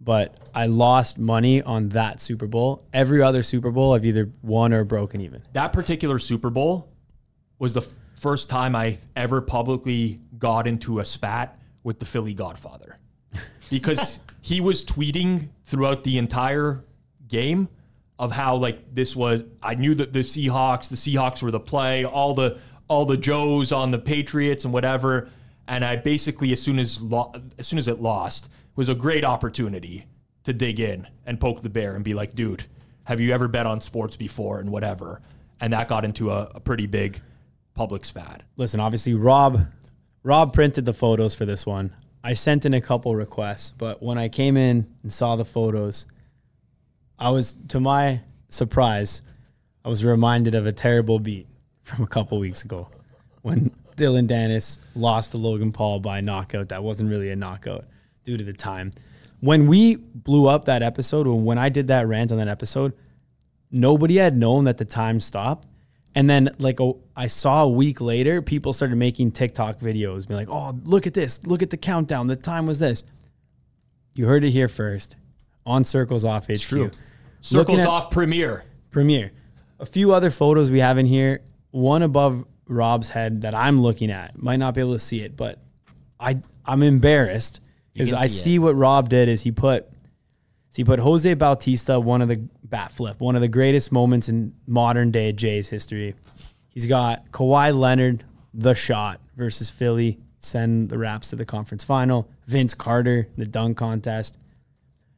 but 0.00 0.38
I 0.54 0.66
lost 0.66 1.18
money 1.18 1.60
on 1.62 1.90
that 1.90 2.20
Super 2.20 2.46
Bowl. 2.46 2.86
Every 2.94 3.20
other 3.20 3.42
Super 3.42 3.70
Bowl, 3.70 3.92
I've 3.92 4.06
either 4.06 4.30
won 4.42 4.72
or 4.72 4.84
broken 4.84 5.20
even. 5.20 5.42
that 5.52 5.72
particular 5.74 6.18
Super 6.18 6.48
Bowl 6.48 6.88
was 7.58 7.74
the 7.74 7.82
f- 7.82 7.88
first 8.18 8.48
time 8.48 8.74
I 8.74 8.98
ever 9.16 9.42
publicly 9.42 10.20
got 10.38 10.66
into 10.66 10.98
a 11.00 11.04
spat 11.04 11.58
with 11.82 11.98
the 11.98 12.06
Philly 12.06 12.32
Godfather 12.32 12.98
because 13.70 14.18
he 14.40 14.60
was 14.60 14.82
tweeting 14.84 15.50
throughout 15.64 16.04
the 16.04 16.16
entire 16.16 16.84
game 17.28 17.68
of 18.22 18.30
how 18.30 18.54
like 18.54 18.94
this 18.94 19.16
was 19.16 19.44
I 19.60 19.74
knew 19.74 19.96
that 19.96 20.12
the 20.12 20.20
Seahawks 20.20 20.88
the 20.88 20.94
Seahawks 20.94 21.42
were 21.42 21.50
the 21.50 21.58
play 21.58 22.04
all 22.04 22.34
the 22.34 22.60
all 22.86 23.04
the 23.04 23.16
Joes 23.16 23.72
on 23.72 23.90
the 23.90 23.98
Patriots 23.98 24.64
and 24.64 24.72
whatever. 24.72 25.28
And 25.66 25.84
I 25.84 25.96
basically 25.96 26.52
as 26.52 26.62
soon 26.62 26.78
as 26.78 27.02
lo- 27.02 27.32
as 27.58 27.66
soon 27.66 27.80
as 27.80 27.88
it 27.88 28.00
lost 28.00 28.48
was 28.76 28.88
a 28.88 28.94
great 28.94 29.24
opportunity 29.24 30.06
to 30.44 30.52
dig 30.52 30.78
in 30.78 31.08
and 31.26 31.40
poke 31.40 31.62
the 31.62 31.68
bear 31.68 31.96
and 31.96 32.04
be 32.04 32.14
like 32.14 32.36
dude 32.36 32.64
have 33.04 33.18
you 33.18 33.32
ever 33.32 33.48
bet 33.48 33.66
on 33.66 33.80
sports 33.80 34.14
before? 34.14 34.60
and 34.60 34.70
whatever. 34.70 35.20
And 35.60 35.72
that 35.72 35.88
got 35.88 36.04
into 36.04 36.30
a, 36.30 36.52
a 36.54 36.60
pretty 36.60 36.86
big 36.86 37.20
public 37.74 38.04
spat. 38.04 38.44
Listen, 38.56 38.78
obviously 38.78 39.14
Rob, 39.14 39.66
Rob 40.22 40.52
printed 40.52 40.84
the 40.84 40.92
photos 40.92 41.34
for 41.34 41.44
this 41.44 41.66
one. 41.66 41.92
I 42.22 42.34
sent 42.34 42.64
in 42.64 42.72
a 42.72 42.80
couple 42.80 43.16
requests, 43.16 43.72
but 43.72 44.00
when 44.00 44.16
I 44.16 44.28
came 44.28 44.56
in 44.56 44.86
and 45.02 45.12
saw 45.12 45.34
the 45.34 45.44
photos, 45.44 46.06
I 47.22 47.30
was 47.30 47.56
to 47.68 47.78
my 47.78 48.20
surprise, 48.48 49.22
I 49.84 49.88
was 49.88 50.04
reminded 50.04 50.56
of 50.56 50.66
a 50.66 50.72
terrible 50.72 51.20
beat 51.20 51.46
from 51.84 52.02
a 52.02 52.08
couple 52.08 52.38
weeks 52.40 52.64
ago 52.64 52.88
when 53.42 53.70
Dillon 53.94 54.26
Danis 54.26 54.80
lost 54.96 55.30
to 55.30 55.36
Logan 55.36 55.70
Paul 55.70 56.00
by 56.00 56.20
knockout. 56.20 56.70
That 56.70 56.82
wasn't 56.82 57.10
really 57.10 57.30
a 57.30 57.36
knockout 57.36 57.84
due 58.24 58.36
to 58.36 58.42
the 58.42 58.52
time. 58.52 58.92
When 59.38 59.68
we 59.68 59.96
blew 59.96 60.48
up 60.48 60.64
that 60.64 60.82
episode, 60.82 61.28
when 61.28 61.58
I 61.58 61.68
did 61.68 61.86
that 61.88 62.08
rant 62.08 62.32
on 62.32 62.38
that 62.38 62.48
episode, 62.48 62.92
nobody 63.70 64.16
had 64.16 64.36
known 64.36 64.64
that 64.64 64.78
the 64.78 64.84
time 64.84 65.20
stopped. 65.20 65.68
And 66.16 66.28
then, 66.28 66.50
like, 66.58 66.80
a, 66.80 66.92
I 67.16 67.28
saw 67.28 67.62
a 67.62 67.68
week 67.68 68.00
later, 68.00 68.42
people 68.42 68.72
started 68.72 68.96
making 68.96 69.30
TikTok 69.30 69.78
videos, 69.78 70.28
being 70.28 70.38
like, 70.38 70.50
"Oh, 70.50 70.78
look 70.84 71.06
at 71.06 71.14
this! 71.14 71.46
Look 71.46 71.62
at 71.62 71.70
the 71.70 71.76
countdown. 71.76 72.26
The 72.26 72.36
time 72.36 72.66
was 72.66 72.80
this." 72.80 73.04
You 74.12 74.26
heard 74.26 74.44
it 74.44 74.50
here 74.50 74.68
first 74.68 75.16
on 75.64 75.84
Circles 75.84 76.24
Off 76.24 76.48
HQ. 76.48 76.60
true. 76.60 76.90
Circles 77.42 77.80
at- 77.80 77.86
off 77.86 78.10
premiere 78.10 78.64
Premiere. 78.90 79.32
A 79.80 79.86
few 79.86 80.12
other 80.14 80.30
photos 80.30 80.70
we 80.70 80.78
have 80.80 80.98
in 80.98 81.06
here. 81.06 81.40
One 81.70 82.02
above 82.02 82.44
Rob's 82.68 83.08
head 83.08 83.42
that 83.42 83.54
I'm 83.54 83.80
looking 83.80 84.10
at. 84.10 84.40
Might 84.40 84.56
not 84.56 84.74
be 84.74 84.80
able 84.80 84.92
to 84.92 84.98
see 84.98 85.20
it, 85.22 85.36
but 85.36 85.58
I 86.20 86.40
I'm 86.64 86.82
embarrassed 86.82 87.60
because 87.92 88.12
I 88.12 88.26
see 88.26 88.38
see 88.38 88.58
what 88.58 88.76
Rob 88.76 89.08
did 89.08 89.28
is 89.28 89.42
he 89.42 89.50
put 89.50 89.88
so 90.70 90.76
he 90.76 90.84
put 90.84 91.00
Jose 91.00 91.34
Bautista, 91.34 92.00
one 92.00 92.22
of 92.22 92.28
the 92.28 92.48
bat 92.64 92.92
flip, 92.92 93.20
one 93.20 93.34
of 93.34 93.42
the 93.42 93.48
greatest 93.48 93.92
moments 93.92 94.28
in 94.28 94.54
modern 94.66 95.10
day 95.10 95.32
Jays 95.32 95.68
history. 95.68 96.14
He's 96.70 96.86
got 96.86 97.30
Kawhi 97.30 97.78
Leonard, 97.78 98.24
the 98.54 98.74
shot 98.74 99.20
versus 99.36 99.68
Philly, 99.68 100.18
send 100.38 100.88
the 100.88 100.96
Raps 100.96 101.28
to 101.30 101.36
the 101.36 101.44
conference 101.44 101.84
final. 101.84 102.30
Vince 102.46 102.72
Carter, 102.72 103.28
the 103.36 103.44
dunk 103.44 103.76
contest. 103.76 104.38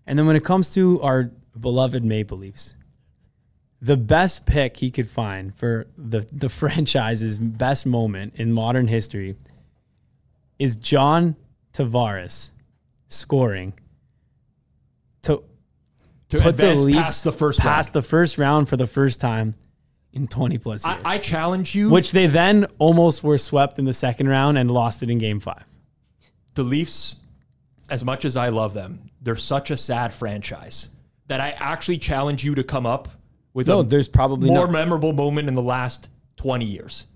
And 0.06 0.18
then 0.18 0.26
when 0.26 0.34
it 0.34 0.44
comes 0.44 0.72
to 0.74 1.00
our 1.02 1.30
beloved 1.58 2.04
Maple 2.04 2.38
Leafs, 2.38 2.76
the 3.80 3.96
best 3.96 4.46
pick 4.46 4.78
he 4.78 4.90
could 4.90 5.10
find 5.10 5.54
for 5.54 5.86
the, 5.96 6.26
the 6.32 6.48
franchise's 6.60 7.38
best 7.38 7.86
moment 7.86 8.34
in 8.36 8.52
modern 8.52 8.88
history 8.88 9.36
is 10.58 10.76
John 10.76 11.36
Tavares 11.72 12.52
scoring 13.08 13.74
to 15.22 15.42
to 16.30 16.38
put 16.38 16.56
the 16.56 16.64
advance 16.64 16.82
Leafs 16.82 16.98
past 16.98 17.24
the 17.24 17.32
first 17.32 17.60
past 17.60 17.88
round. 17.88 17.94
the 17.94 18.02
first 18.02 18.38
round 18.38 18.68
for 18.68 18.76
the 18.76 18.86
first 18.86 19.20
time 19.20 19.54
in 20.12 20.28
20 20.28 20.58
plus 20.58 20.86
years. 20.86 21.02
I, 21.04 21.14
I 21.14 21.18
challenge 21.18 21.74
you. 21.74 21.90
which 21.90 22.12
they 22.12 22.26
then 22.26 22.66
almost 22.78 23.22
were 23.22 23.36
swept 23.38 23.78
in 23.78 23.84
the 23.84 23.92
second 23.92 24.28
round 24.28 24.56
and 24.56 24.70
lost 24.70 25.02
it 25.02 25.10
in 25.10 25.18
game 25.18 25.40
five. 25.40 25.64
the 26.54 26.62
Leafs, 26.62 27.16
as 27.90 28.04
much 28.04 28.24
as 28.24 28.36
I 28.36 28.48
love 28.48 28.72
them, 28.74 29.10
they're 29.20 29.36
such 29.36 29.70
a 29.70 29.76
sad 29.76 30.14
franchise 30.14 30.90
that 31.28 31.40
I 31.40 31.50
actually 31.52 31.98
challenge 31.98 32.44
you 32.44 32.54
to 32.54 32.62
come 32.64 32.86
up 32.86 33.08
with 33.52 33.66
No, 33.68 33.80
a 33.80 33.84
there's 33.84 34.08
probably 34.08 34.48
more 34.48 34.66
not. 34.66 34.72
memorable 34.72 35.12
moment 35.12 35.48
in 35.48 35.54
the 35.54 35.62
last 35.62 36.08
20 36.36 36.64
years. 36.64 37.06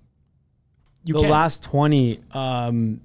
You 1.05 1.15
the 1.15 1.21
can't. 1.21 1.31
last 1.33 1.63
20 1.65 2.21
um 2.33 3.01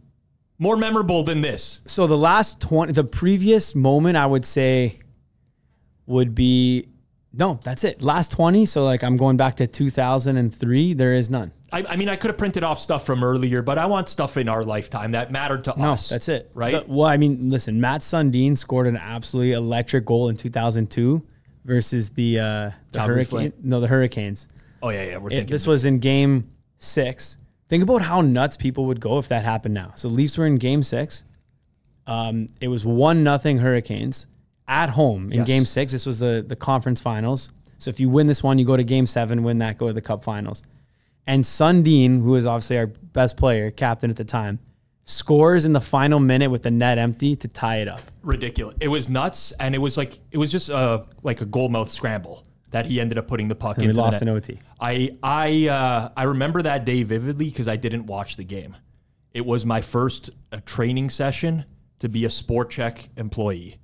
more 0.59 0.77
memorable 0.77 1.23
than 1.23 1.41
this. 1.41 1.81
so 1.87 2.07
the 2.07 2.17
last 2.17 2.61
20 2.61 2.93
the 2.93 3.03
previous 3.03 3.75
moment 3.75 4.15
i 4.17 4.25
would 4.25 4.45
say 4.45 4.99
would 6.05 6.33
be 6.35 6.87
no 7.33 7.59
that's 7.63 7.83
it 7.83 8.01
last 8.01 8.31
20 8.31 8.65
so 8.65 8.83
like 8.85 9.03
i'm 9.03 9.17
going 9.17 9.35
back 9.37 9.55
to 9.55 9.67
2003 9.67 10.93
there 10.93 11.13
is 11.13 11.29
none 11.29 11.51
I, 11.73 11.83
I 11.89 11.95
mean, 11.95 12.07
I 12.07 12.15
could 12.15 12.29
have 12.29 12.37
printed 12.37 12.63
off 12.63 12.79
stuff 12.79 13.05
from 13.05 13.23
earlier, 13.23 13.61
but 13.61 13.77
I 13.79 13.87
want 13.87 14.07
stuff 14.07 14.37
in 14.37 14.47
our 14.47 14.63
lifetime 14.63 15.11
that 15.11 15.31
mattered 15.31 15.63
to 15.65 15.73
No, 15.77 15.91
us. 15.93 16.07
that's 16.09 16.29
it. 16.29 16.51
Right? 16.53 16.85
The- 16.87 16.93
well, 16.93 17.07
I 17.07 17.17
mean, 17.17 17.49
listen, 17.49 17.81
Mats 17.81 18.05
Sundin 18.05 18.55
scored 18.57 18.87
an 18.87 18.95
absolutely 18.95 19.53
electric 19.53 20.05
goal 20.05 20.29
in 20.29 20.37
2002 20.37 21.21
versus 21.65 22.09
the 22.11 22.39
uh, 22.39 22.71
the 22.91 23.01
Hurricane. 23.01 23.53
No, 23.63 23.79
the 23.81 23.87
Hurricanes. 23.87 24.47
oh 24.81 24.89
yeah, 24.89 25.03
yeah. 25.05 25.17
We're 25.17 25.27
It- 25.29 25.31
thinking 25.31 25.51
this 25.53 25.65
was 25.67 25.83
in 25.85 25.99
Game 25.99 26.49
Six. 26.77 27.37
Think 27.69 27.81
about 27.83 28.01
how 28.03 28.21
nuts 28.21 28.55
people 28.57 28.85
would 28.85 28.99
go 28.99 29.17
if 29.17 29.29
that 29.29 29.43
happened 29.43 29.73
now. 29.73 29.93
So 29.95 30.09
Leafs 30.09 30.37
were 30.37 30.45
in 30.45 30.57
Game 30.57 30.83
Six. 30.83 31.23
Um, 32.05 32.47
it 32.61 32.67
was 32.67 32.85
one 32.85 33.23
nothing 33.23 33.57
Hurricanes 33.59 34.27
at 34.67 34.89
home 34.89 35.31
in 35.31 35.39
Yes. 35.39 35.47
Game 35.47 35.65
Six. 35.65 35.91
This 35.91 36.05
was 36.05 36.19
the 36.19 36.43
the 36.47 36.55
conference 36.55 37.01
finals. 37.01 37.49
So 37.77 37.89
if 37.89 37.99
you 37.99 38.09
win 38.09 38.27
this 38.27 38.43
one, 38.43 38.59
you 38.59 38.65
go 38.65 38.77
to 38.77 38.83
Game 38.83 39.07
Seven. 39.07 39.43
Win 39.43 39.57
that, 39.59 39.77
go 39.77 39.87
to 39.87 39.93
the 39.93 40.01
Cup 40.01 40.23
Finals. 40.23 40.63
And 41.25 41.43
Sundin, 41.45 42.21
who 42.21 42.31
was 42.31 42.45
obviously 42.45 42.77
our 42.77 42.87
best 42.87 43.37
player, 43.37 43.71
captain 43.71 44.09
at 44.09 44.17
the 44.17 44.25
time, 44.25 44.59
scores 45.05 45.65
in 45.65 45.73
the 45.73 45.81
final 45.81 46.19
minute 46.19 46.49
with 46.51 46.63
the 46.63 46.71
net 46.71 46.97
empty 46.97 47.35
to 47.37 47.47
tie 47.47 47.77
it 47.77 47.87
up. 47.87 48.01
ridiculous. 48.21 48.75
It 48.81 48.87
was 48.89 49.09
nuts, 49.09 49.51
and 49.59 49.73
it 49.75 49.77
was 49.79 49.97
like 49.97 50.19
it 50.31 50.37
was 50.37 50.51
just 50.51 50.69
uh, 50.69 51.03
like 51.23 51.41
a 51.41 51.45
goal 51.45 51.69
mouth 51.69 51.89
scramble 51.89 52.43
that 52.71 52.85
he 52.87 52.99
ended 52.99 53.17
up 53.17 53.27
putting 53.27 53.47
the 53.47 53.55
puck 53.55 53.77
And 53.77 53.85
we 53.85 53.89
into. 53.91 54.01
lost 54.01 54.21
in 54.21 54.29
OT. 54.29 54.59
I 54.79 55.15
I 55.21 55.67
uh, 55.67 56.09
I 56.17 56.23
remember 56.23 56.61
that 56.61 56.85
day 56.85 57.03
vividly 57.03 57.45
because 57.49 57.67
I 57.67 57.75
didn't 57.75 58.05
watch 58.05 58.35
the 58.35 58.43
game. 58.43 58.75
It 59.33 59.45
was 59.45 59.65
my 59.65 59.81
first 59.81 60.29
uh, 60.51 60.57
training 60.65 61.09
session 61.09 61.65
to 61.99 62.09
be 62.09 62.25
a 62.25 62.29
Sport 62.29 62.69
Chek 62.71 63.07
employee. 63.17 63.77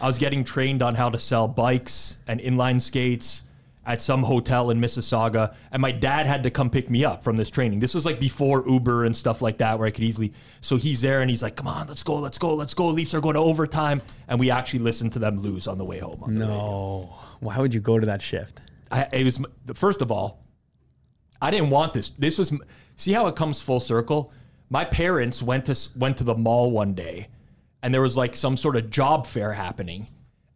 I 0.00 0.06
was 0.06 0.18
getting 0.18 0.44
trained 0.44 0.82
on 0.82 0.94
how 0.94 1.08
to 1.10 1.18
sell 1.18 1.48
bikes 1.48 2.18
and 2.28 2.38
inline 2.40 2.80
skates 2.80 3.42
at 3.86 4.02
some 4.02 4.24
hotel 4.24 4.70
in 4.70 4.80
Mississauga, 4.80 5.54
and 5.70 5.80
my 5.80 5.92
dad 5.92 6.26
had 6.26 6.42
to 6.42 6.50
come 6.50 6.68
pick 6.68 6.90
me 6.90 7.04
up 7.04 7.22
from 7.22 7.36
this 7.36 7.48
training. 7.48 7.78
This 7.78 7.94
was 7.94 8.04
like 8.04 8.18
before 8.18 8.68
Uber 8.68 9.04
and 9.04 9.16
stuff 9.16 9.40
like 9.40 9.58
that, 9.58 9.78
where 9.78 9.86
I 9.86 9.92
could 9.92 10.02
easily. 10.02 10.32
So 10.60 10.76
he's 10.76 11.00
there, 11.00 11.20
and 11.20 11.30
he's 11.30 11.42
like, 11.42 11.56
"Come 11.56 11.68
on, 11.68 11.86
let's 11.86 12.02
go, 12.02 12.16
let's 12.16 12.36
go, 12.36 12.54
let's 12.54 12.74
go." 12.74 12.88
Leafs 12.88 13.14
are 13.14 13.20
going 13.20 13.34
to 13.34 13.40
overtime, 13.40 14.02
and 14.26 14.40
we 14.40 14.50
actually 14.50 14.80
listened 14.80 15.12
to 15.12 15.20
them 15.20 15.38
lose 15.38 15.68
on 15.68 15.78
the 15.78 15.84
way 15.84 16.00
home. 16.00 16.24
No, 16.26 17.14
why 17.38 17.58
would 17.58 17.72
you 17.72 17.80
go 17.80 17.98
to 17.98 18.06
that 18.06 18.20
shift? 18.20 18.60
I, 18.90 19.06
it 19.12 19.24
was 19.24 19.40
first 19.74 20.02
of 20.02 20.10
all, 20.10 20.42
I 21.40 21.52
didn't 21.52 21.70
want 21.70 21.92
this. 21.92 22.10
This 22.10 22.38
was 22.38 22.52
see 22.96 23.12
how 23.12 23.28
it 23.28 23.36
comes 23.36 23.60
full 23.60 23.80
circle. 23.80 24.32
My 24.68 24.84
parents 24.84 25.42
went 25.42 25.66
to 25.66 25.78
went 25.96 26.16
to 26.16 26.24
the 26.24 26.34
mall 26.34 26.72
one 26.72 26.94
day, 26.94 27.28
and 27.84 27.94
there 27.94 28.02
was 28.02 28.16
like 28.16 28.34
some 28.34 28.56
sort 28.56 28.74
of 28.74 28.90
job 28.90 29.26
fair 29.26 29.52
happening, 29.52 30.08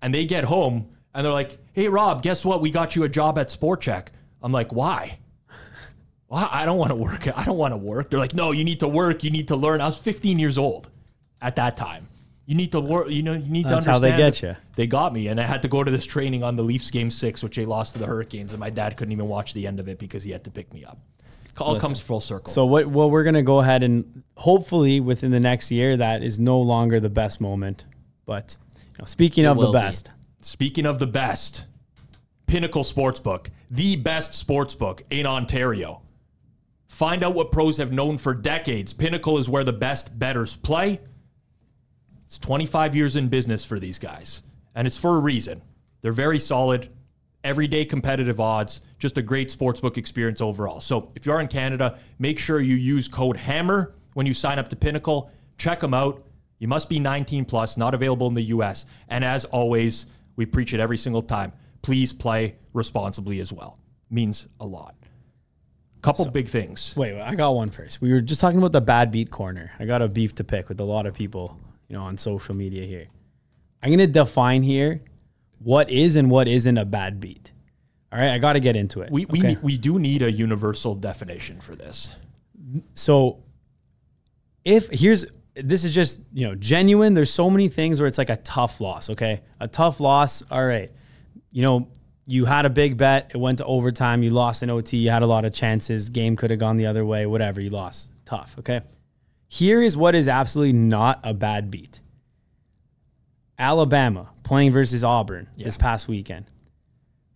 and 0.03 0.13
they 0.13 0.25
get 0.25 0.43
home 0.45 0.89
and 1.15 1.25
they're 1.25 1.33
like, 1.33 1.59
"Hey 1.73 1.89
Rob, 1.89 2.23
guess 2.23 2.45
what? 2.45 2.61
We 2.61 2.71
got 2.71 2.97
you 2.97 3.05
a 3.05 3.09
job 3.09 3.39
at 3.39 3.51
Sport 3.51 3.83
Chek." 3.83 4.09
I'm 4.43 4.53
like, 4.53 4.73
"Why?" 4.73 5.19
Well, 6.29 6.49
I 6.51 6.65
don't 6.65 6.79
want 6.79 6.91
to 6.91 6.95
work. 6.95 7.27
I 7.37 7.45
don't 7.45 7.59
want 7.59 7.73
to 7.73 7.77
work. 7.77 8.11
They're 8.11 8.21
like, 8.21 8.35
"No, 8.35 8.53
you 8.53 8.65
need 8.65 8.81
to 8.81 8.89
work. 8.89 9.25
You 9.25 9.31
need 9.31 9.49
to 9.49 9.57
learn." 9.57 9.81
I 9.81 9.87
was 9.87 9.99
15 9.99 10.39
years 10.39 10.59
old 10.59 10.89
at 11.43 11.57
that 11.57 11.77
time. 11.77 12.07
You 12.47 12.55
need 12.57 12.73
to 12.73 12.81
work. 12.81 13.09
You 13.11 13.23
know, 13.23 13.35
you 13.35 13.49
need 13.49 13.67
That's 13.67 13.85
to 13.85 13.93
how 13.93 13.99
they 13.99 14.17
get 14.17 14.43
you. 14.43 14.57
They 14.75 14.87
got 14.87 15.13
me, 15.13 15.29
and 15.29 15.41
I 15.41 15.45
had 15.45 15.63
to 15.63 15.69
go 15.69 15.85
to 15.85 15.91
this 15.91 16.05
training 16.05 16.43
on 16.43 16.57
the 16.57 16.63
Leafs 16.63 16.91
game 16.91 17.11
six, 17.11 17.43
which 17.43 17.57
they 17.57 17.65
lost 17.65 17.93
to 17.93 17.99
the 17.99 18.07
Hurricanes, 18.07 18.53
and 18.53 18.61
my 18.61 18.71
dad 18.71 18.97
couldn't 18.97 19.13
even 19.13 19.29
watch 19.29 19.55
the 19.55 19.67
end 19.67 19.79
of 19.79 19.89
it 19.89 19.99
because 19.99 20.25
he 20.25 20.31
had 20.33 20.43
to 20.45 20.51
pick 20.51 20.73
me 20.75 20.85
up. 20.85 20.99
All 21.61 21.79
comes 21.79 22.01
full 22.01 22.21
circle. 22.21 22.53
So 22.53 22.65
what? 22.65 22.87
Well, 22.87 23.11
we're 23.11 23.25
gonna 23.25 23.43
go 23.43 23.61
ahead 23.61 23.83
and 23.83 24.23
hopefully 24.37 24.99
within 25.01 25.31
the 25.31 25.41
next 25.41 25.71
year, 25.71 25.97
that 25.97 26.23
is 26.23 26.39
no 26.39 26.59
longer 26.61 27.01
the 27.01 27.11
best 27.11 27.41
moment. 27.41 27.85
But 28.25 28.57
you 28.77 28.99
know, 28.99 29.05
speaking 29.05 29.47
of 29.47 29.59
the 29.59 29.71
best, 29.71 30.07
be. 30.07 30.11
Speaking 30.41 30.87
of 30.87 30.99
the 30.99 31.07
best, 31.07 31.67
Pinnacle 32.47 32.83
Sportsbook, 32.83 33.49
the 33.71 33.97
best 33.97 34.33
sportsbook 34.33 35.03
in 35.11 35.27
Ontario. 35.27 36.03
Find 36.89 37.23
out 37.23 37.35
what 37.35 37.53
pros 37.53 37.77
have 37.77 37.93
known 37.93 38.19
for 38.19 38.35
decades. 38.35 38.93
Pinnacle 38.93 39.39
is 39.39 39.49
where 39.49 39.65
the 39.65 39.73
best 39.73 40.19
betters 40.19 40.57
play. 40.57 41.01
It's 42.25 42.39
25 42.39 42.97
years 42.97 43.17
in 43.17 43.29
business 43.29 43.65
for 43.65 43.79
these 43.79 43.99
guys, 43.99 44.43
and 44.75 44.87
it's 44.87 44.97
for 44.97 45.17
a 45.17 45.21
reason. 45.21 45.63
They're 46.01 46.13
very 46.13 46.39
solid, 46.39 46.89
everyday 47.45 47.85
competitive 47.85 48.41
odds, 48.41 48.81
just 48.99 49.19
a 49.19 49.23
great 49.23 49.49
sportsbook 49.49 49.97
experience 49.97 50.41
overall. 50.41 50.81
So 50.81 51.13
if 51.15 51.27
you 51.27 51.33
are 51.33 51.41
in 51.41 51.49
Canada, 51.49 51.99
make 52.19 52.39
sure 52.39 52.61
you 52.61 52.77
use 52.77 53.09
code 53.09 53.37
HAMMER 53.37 53.93
when 54.15 54.27
you 54.27 54.33
sign 54.33 54.59
up 54.59 54.69
to 54.71 54.77
Pinnacle. 54.77 55.31
Check 55.59 55.81
them 55.81 55.93
out. 55.93 56.25
You 56.59 56.69
must 56.69 56.89
be 56.89 56.99
19 56.99 57.45
plus, 57.45 57.77
not 57.77 57.95
available 57.95 58.27
in 58.27 58.35
the 58.35 58.43
US. 58.45 58.87
And 59.09 59.25
as 59.25 59.45
always, 59.47 60.07
we 60.37 60.47
preach 60.47 60.73
it 60.75 60.81
every 60.81 60.97
single 60.97 61.23
time. 61.23 61.53
Please 61.83 62.13
play 62.13 62.57
responsibly 62.73 63.41
as 63.41 63.53
well. 63.53 63.79
Means 64.11 64.49
a 64.61 64.67
lot. 64.67 64.95
Couple 66.03 66.31
big 66.31 66.49
things. 66.49 66.95
wait, 66.97 67.15
wait, 67.15 67.21
I 67.21 67.35
got 67.35 67.51
one 67.51 67.71
first. 67.71 68.01
We 68.01 68.11
were 68.11 68.23
just 68.23 68.41
talking 68.41 68.59
about 68.59 68.73
the 68.73 68.81
bad 68.81 69.11
beat 69.11 69.31
corner. 69.31 69.73
I 69.79 69.85
got 69.85 70.01
a 70.01 70.09
beef 70.09 70.35
to 70.37 70.45
pick 70.45 70.69
with 70.71 70.81
a 70.81 70.85
lot 70.85 71.05
of 71.05 71.13
people, 71.13 71.59
you 71.89 71.97
know, 71.97 72.03
on 72.05 72.17
social 72.17 72.55
media 72.55 72.87
here. 72.87 73.09
I'm 73.83 73.91
gonna 73.91 74.07
define 74.07 74.63
here 74.63 75.03
what 75.59 75.91
is 75.91 76.17
and 76.17 76.31
what 76.31 76.49
isn't 76.49 76.79
a 76.79 76.87
bad 76.87 77.21
beat. 77.21 77.53
All 78.13 78.19
right, 78.19 78.31
I 78.31 78.39
got 78.39 78.55
to 78.55 78.61
get 78.61 78.77
into 78.77 79.03
it. 79.03 79.13
We, 79.13 79.27
we, 79.27 79.39
okay? 79.39 79.49
need- 79.49 79.63
we 79.63 79.77
do 79.77 79.99
need 79.99 80.23
a 80.23 80.33
universal 80.33 80.95
definition 80.95 81.61
for 81.61 81.77
this. 81.77 82.17
so 82.95 83.43
if 84.65 84.89
here's 84.91 85.27
this 85.65 85.85
is 85.85 85.95
just 85.95 86.21
you 86.33 86.47
know 86.47 86.55
genuine. 86.55 87.15
There's 87.15 87.33
so 87.33 87.51
many 87.51 87.69
things 87.69 88.01
where 88.01 88.07
it's 88.07 88.19
like 88.19 88.31
a 88.31 88.37
tough 88.37 88.81
loss 88.81 89.11
okay? 89.11 89.43
A 89.61 89.69
tough 89.69 90.01
loss 90.01 90.43
all 90.51 90.65
right. 90.65 90.91
You 91.51 91.63
know 91.63 91.89
you 92.27 92.45
had 92.45 92.65
a 92.65 92.71
big 92.71 92.97
bet 92.97 93.33
it 93.35 93.37
went 93.37 93.59
to 93.59 93.65
overtime 93.65 94.23
you 94.23 94.31
lost 94.31 94.63
in 94.63 94.71
ot 94.71 94.93
you 94.93 95.11
had 95.11 95.23
a 95.23 95.27
lot 95.27 95.45
of 95.45 95.53
chances 95.53 96.11
game 96.11 96.37
could 96.37 96.51
have 96.51 96.61
gone 96.61 96.77
the 96.77 96.87
other 96.87 97.05
way 97.05 97.27
whatever 97.27 97.61
you 97.61 97.71
lost. 97.71 98.11
Tough 98.25 98.57
okay? 98.59 98.83
Here 99.49 99.83
is 99.83 99.97
what 99.97 100.15
is 100.15 100.29
absolutely 100.29 100.75
not 100.75 101.21
a 101.25 101.35
bad 101.35 101.71
beat. 101.71 102.01
Alabama 103.59 104.31
playing 104.43 104.73
versus 104.73 105.05
auburn 105.05 105.49
this 105.57 105.77
past 105.77 106.09
weekend. 106.09 106.47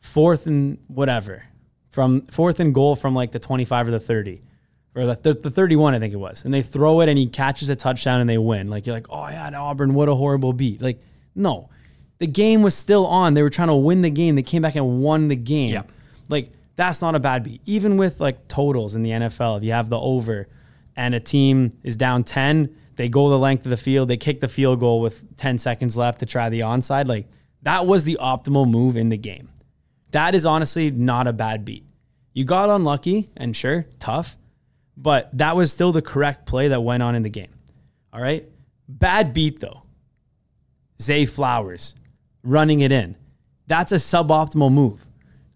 Fourth 0.00 0.46
and 0.46 0.78
whatever. 0.88 1.44
From 1.90 2.22
fourth 2.26 2.60
and 2.60 2.74
goal 2.74 2.96
from 2.96 3.14
like 3.14 3.32
the 3.32 3.38
25 3.38 3.88
or 3.88 3.90
the 3.90 4.00
30 4.00 4.42
or 4.94 5.06
the, 5.06 5.14
the, 5.14 5.34
the 5.34 5.50
31 5.50 5.94
i 5.94 5.98
think 5.98 6.12
it 6.14 6.18
was. 6.18 6.44
And 6.44 6.52
they 6.52 6.62
throw 6.62 7.00
it 7.00 7.08
and 7.08 7.18
he 7.18 7.26
catches 7.26 7.68
a 7.68 7.76
touchdown 7.76 8.20
and 8.20 8.28
they 8.28 8.38
win. 8.38 8.68
Like 8.68 8.86
you're 8.86 8.94
like 8.94 9.06
oh 9.10 9.28
yeah 9.28 9.50
auburn 9.58 9.94
what 9.94 10.08
a 10.08 10.14
horrible 10.14 10.52
beat. 10.52 10.80
Like 10.80 11.00
no. 11.34 11.70
The 12.18 12.26
game 12.26 12.62
was 12.62 12.74
still 12.74 13.06
on. 13.06 13.34
They 13.34 13.42
were 13.42 13.50
trying 13.50 13.68
to 13.68 13.74
win 13.74 14.02
the 14.02 14.10
game. 14.10 14.36
They 14.36 14.42
came 14.42 14.62
back 14.62 14.76
and 14.76 15.02
won 15.02 15.28
the 15.28 15.36
game. 15.36 15.72
Yeah. 15.72 15.82
like 16.28 16.52
that's 16.76 17.00
not 17.02 17.14
a 17.14 17.20
bad 17.20 17.42
beat. 17.44 17.60
Even 17.66 17.96
with 17.96 18.20
like 18.20 18.48
totals 18.48 18.94
in 18.94 19.02
the 19.02 19.10
nfl 19.10 19.58
if 19.58 19.64
you 19.64 19.72
have 19.72 19.88
the 19.88 19.98
over 19.98 20.48
and 20.96 21.14
a 21.14 21.20
team 21.20 21.70
is 21.82 21.96
down 21.96 22.24
10 22.24 22.76
they 22.96 23.08
go 23.08 23.28
the 23.28 23.38
length 23.38 23.66
of 23.66 23.70
the 23.70 23.76
field 23.76 24.08
they 24.08 24.16
kick 24.16 24.40
the 24.40 24.48
field 24.48 24.78
goal 24.78 25.00
with 25.00 25.36
10 25.36 25.58
seconds 25.58 25.96
left 25.96 26.20
to 26.20 26.26
try 26.26 26.48
the 26.48 26.60
onside 26.60 27.08
like 27.08 27.26
that 27.64 27.86
was 27.86 28.04
the 28.04 28.18
optimal 28.20 28.70
move 28.70 28.94
in 28.94 29.08
the 29.08 29.16
game. 29.16 29.48
That 30.10 30.34
is 30.34 30.46
honestly 30.46 30.90
not 30.90 31.26
a 31.26 31.32
bad 31.32 31.64
beat. 31.64 31.84
You 32.34 32.44
got 32.44 32.68
unlucky 32.68 33.30
and 33.36 33.56
sure, 33.56 33.86
tough, 33.98 34.36
but 34.96 35.30
that 35.36 35.56
was 35.56 35.72
still 35.72 35.92
the 35.92 36.02
correct 36.02 36.46
play 36.46 36.68
that 36.68 36.82
went 36.82 37.02
on 37.02 37.14
in 37.14 37.22
the 37.22 37.28
game. 37.28 37.52
All 38.12 38.20
right. 38.20 38.48
Bad 38.88 39.32
beat 39.32 39.60
though. 39.60 39.82
Zay 41.00 41.26
Flowers 41.26 41.94
running 42.42 42.80
it 42.80 42.92
in. 42.92 43.16
That's 43.66 43.92
a 43.92 43.96
suboptimal 43.96 44.72
move. 44.72 45.06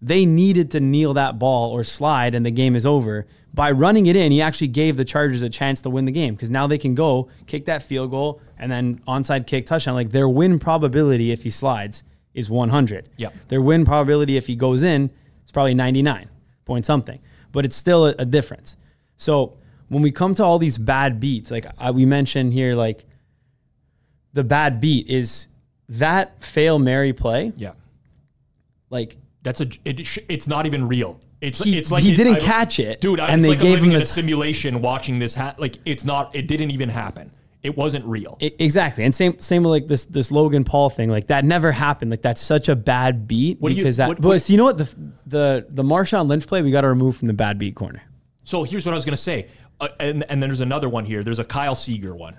They 0.01 0.25
needed 0.25 0.71
to 0.71 0.79
kneel 0.79 1.13
that 1.15 1.39
ball 1.39 1.71
or 1.71 1.83
slide 1.83 2.35
and 2.35 2.45
the 2.45 2.51
game 2.51 2.75
is 2.75 2.85
over. 2.85 3.27
By 3.53 3.71
running 3.71 4.05
it 4.05 4.15
in, 4.15 4.31
he 4.31 4.41
actually 4.41 4.67
gave 4.67 4.95
the 4.95 5.05
Chargers 5.05 5.41
a 5.41 5.49
chance 5.49 5.81
to 5.81 5.89
win 5.89 6.05
the 6.05 6.11
game 6.11 6.35
because 6.35 6.49
now 6.49 6.67
they 6.67 6.77
can 6.77 6.95
go 6.95 7.29
kick 7.47 7.65
that 7.65 7.83
field 7.83 8.11
goal 8.11 8.41
and 8.57 8.71
then 8.71 9.01
onside 9.07 9.47
kick 9.47 9.65
touchdown. 9.65 9.95
Like 9.95 10.11
their 10.11 10.29
win 10.29 10.59
probability 10.59 11.31
if 11.31 11.43
he 11.43 11.49
slides 11.49 12.03
is 12.33 12.49
100. 12.49 13.09
Yep. 13.17 13.33
Their 13.47 13.61
win 13.61 13.85
probability 13.85 14.37
if 14.37 14.47
he 14.47 14.55
goes 14.55 14.83
in 14.83 15.09
is 15.45 15.51
probably 15.51 15.73
99 15.73 16.29
point 16.65 16.85
something, 16.85 17.19
but 17.51 17.65
it's 17.65 17.75
still 17.75 18.05
a, 18.05 18.15
a 18.19 18.25
difference. 18.25 18.77
So 19.19 19.57
when 19.89 20.01
we 20.01 20.11
come 20.11 20.33
to 20.35 20.43
all 20.43 20.57
these 20.57 20.77
bad 20.79 21.19
beats, 21.19 21.51
like 21.51 21.67
I, 21.77 21.91
we 21.91 22.05
mentioned 22.05 22.53
here, 22.53 22.73
like 22.73 23.05
the 24.33 24.43
bad 24.43 24.79
beat 24.81 25.07
is 25.09 25.47
that 25.89 26.41
fail 26.43 26.79
Mary 26.79 27.13
play. 27.13 27.51
Yeah. 27.55 27.73
Like 28.89 29.17
That's 29.43 29.61
a. 29.61 29.67
It, 29.85 30.17
it's 30.29 30.47
not 30.47 30.65
even 30.65 30.87
real. 30.87 31.19
It's 31.41 31.63
He- 31.63 31.77
it's 31.77 31.91
like 31.91 32.03
he 32.03 32.11
it- 32.11 32.15
didn't 32.15 32.35
I- 32.35 32.39
catch 32.39 32.79
it, 32.79 33.01
dude. 33.01 33.19
I, 33.19 33.27
and 33.27 33.43
they 33.43 33.49
like 33.49 33.59
gave 33.59 33.83
him 33.83 33.91
a 33.91 34.05
simulation 34.05 34.81
watching 34.81 35.19
this. 35.19 35.35
Ha- 35.35 35.55
like 35.57 35.75
it's 35.85 36.05
not. 36.05 36.33
It 36.35 36.47
didn't 36.47 36.71
even 36.71 36.89
happen. 36.89 37.31
It 37.61 37.75
wasn't 37.77 38.05
real. 38.05 38.37
I- 38.41 38.53
exactly, 38.57 39.03
and 39.03 39.13
same 39.13 39.37
same 39.39 39.63
with 39.63 39.71
like 39.71 39.87
this 39.87 40.05
this 40.05 40.31
Logan 40.31 40.63
Paul 40.63 40.89
thing. 40.89 41.09
Like 41.09 41.27
that 41.27 41.43
never 41.43 41.71
happened. 41.73 42.09
Like 42.11 42.21
that's 42.21 42.41
such 42.41 42.69
a 42.69 42.75
bad 42.75 43.27
beat 43.27 43.59
What 43.59 43.69
do 43.69 43.75
you- 43.75 43.83
because 43.83 43.97
that. 43.97 44.07
what- 44.07 44.21
but 44.21 44.27
what- 44.29 44.41
so 44.41 44.53
you 44.53 44.57
know 44.57 44.63
what 44.65 44.77
the 44.77 44.89
the 45.27 45.65
the 45.69 45.83
Marshawn 45.83 46.27
Lynch 46.27 46.47
play 46.47 46.61
we 46.61 46.71
got 46.71 46.81
to 46.81 46.87
remove 46.89 47.17
from 47.17 47.27
the 47.27 47.33
bad 47.33 47.57
beat 47.59 47.75
corner. 47.75 48.01
So 48.49 48.63
here's 48.63 48.83
what 48.83 48.93
I 48.93 48.95
was 48.95 49.05
going 49.05 49.15
to 49.15 49.21
say. 49.21 49.47
Uh, 49.79 49.89
and, 49.99 50.23
and 50.23 50.41
then 50.41 50.49
there's 50.49 50.59
another 50.59 50.89
one 50.89 51.05
here. 51.05 51.23
There's 51.23 51.37
a 51.37 51.43
Kyle 51.43 51.75
Seager 51.75 52.15
one 52.15 52.35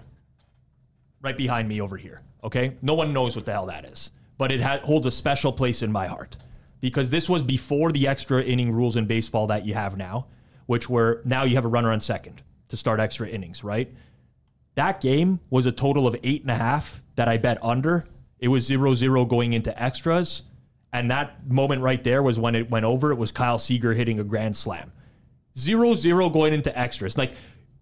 right 1.23 1.37
behind 1.37 1.69
me 1.69 1.81
over 1.81 1.97
here. 1.97 2.21
Okay. 2.43 2.73
No 2.83 2.95
one 2.95 3.12
knows 3.12 3.37
what 3.37 3.45
the 3.47 3.52
hell 3.52 3.67
that 3.67 3.85
is, 3.85 4.11
but 4.37 4.50
it 4.50 4.61
ha- 4.61 4.81
holds 4.83 5.07
a 5.07 5.12
special 5.12 5.52
place 5.52 5.83
in 5.83 5.93
my 5.93 6.09
heart 6.09 6.37
because 6.81 7.11
this 7.11 7.29
was 7.29 7.45
before 7.45 7.93
the 7.93 8.09
extra 8.09 8.43
inning 8.43 8.73
rules 8.73 8.97
in 8.97 9.07
baseball 9.07 9.47
that 9.47 9.64
you 9.64 9.75
have 9.75 9.97
now. 9.97 10.26
which 10.67 10.88
were 10.88 11.21
now 11.25 11.43
you 11.45 11.57
have 11.57 11.64
a 11.64 11.69
runner 11.69 11.90
on 11.90 12.00
second 12.00 12.43
to 12.69 12.76
start 12.76 13.00
extra 13.00 13.29
innings, 13.29 13.64
right? 13.64 13.93
That 14.76 15.00
game 15.00 15.38
was 15.49 15.67
a 15.67 15.73
total 15.73 16.07
of 16.09 16.17
eight 16.25 16.43
and 16.43 16.50
a 16.50 16.57
half 16.57 17.02
that 17.17 17.26
I 17.26 17.38
bet 17.38 17.59
under. 17.61 18.07
It 18.38 18.49
was 18.49 18.64
zero 18.64 18.95
zero 18.95 19.25
going 19.25 19.52
into 19.52 19.81
extras. 19.81 20.43
And 20.93 21.11
that 21.11 21.49
moment 21.49 21.83
right 21.83 22.02
there 22.02 22.23
was 22.23 22.38
when 22.38 22.55
it 22.55 22.69
went 22.69 22.85
over. 22.85 23.12
It 23.12 23.17
was 23.17 23.33
Kyle 23.33 23.59
Seager 23.59 23.95
hitting 23.95 24.19
a 24.19 24.25
grand 24.25 24.57
slam. 24.57 24.93
Zero 25.59 25.95
zero 25.95 26.28
going 26.28 26.54
into 26.54 26.76
extras. 26.78 27.19
Like, 27.19 27.33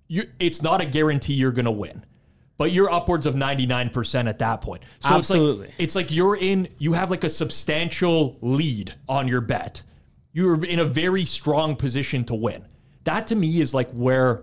you, 0.08 0.28
it's 0.38 0.62
not 0.62 0.80
a 0.80 0.86
guarantee 0.86 1.34
you're 1.34 1.52
going 1.52 1.66
to 1.66 1.70
win, 1.70 2.04
but 2.56 2.72
you're 2.72 2.90
upwards 2.90 3.26
of 3.26 3.34
99% 3.34 4.28
at 4.28 4.38
that 4.38 4.60
point. 4.60 4.82
So 5.00 5.10
Absolutely. 5.10 5.66
It's 5.66 5.70
like, 5.70 5.80
it's 5.80 5.94
like 5.94 6.12
you're 6.12 6.36
in, 6.36 6.68
you 6.78 6.94
have 6.94 7.10
like 7.10 7.24
a 7.24 7.28
substantial 7.28 8.38
lead 8.40 8.94
on 9.08 9.28
your 9.28 9.40
bet. 9.40 9.82
You're 10.32 10.64
in 10.64 10.78
a 10.78 10.84
very 10.84 11.24
strong 11.24 11.76
position 11.76 12.24
to 12.24 12.34
win. 12.34 12.64
That 13.04 13.28
to 13.28 13.36
me 13.36 13.60
is 13.60 13.74
like 13.74 13.90
where 13.92 14.42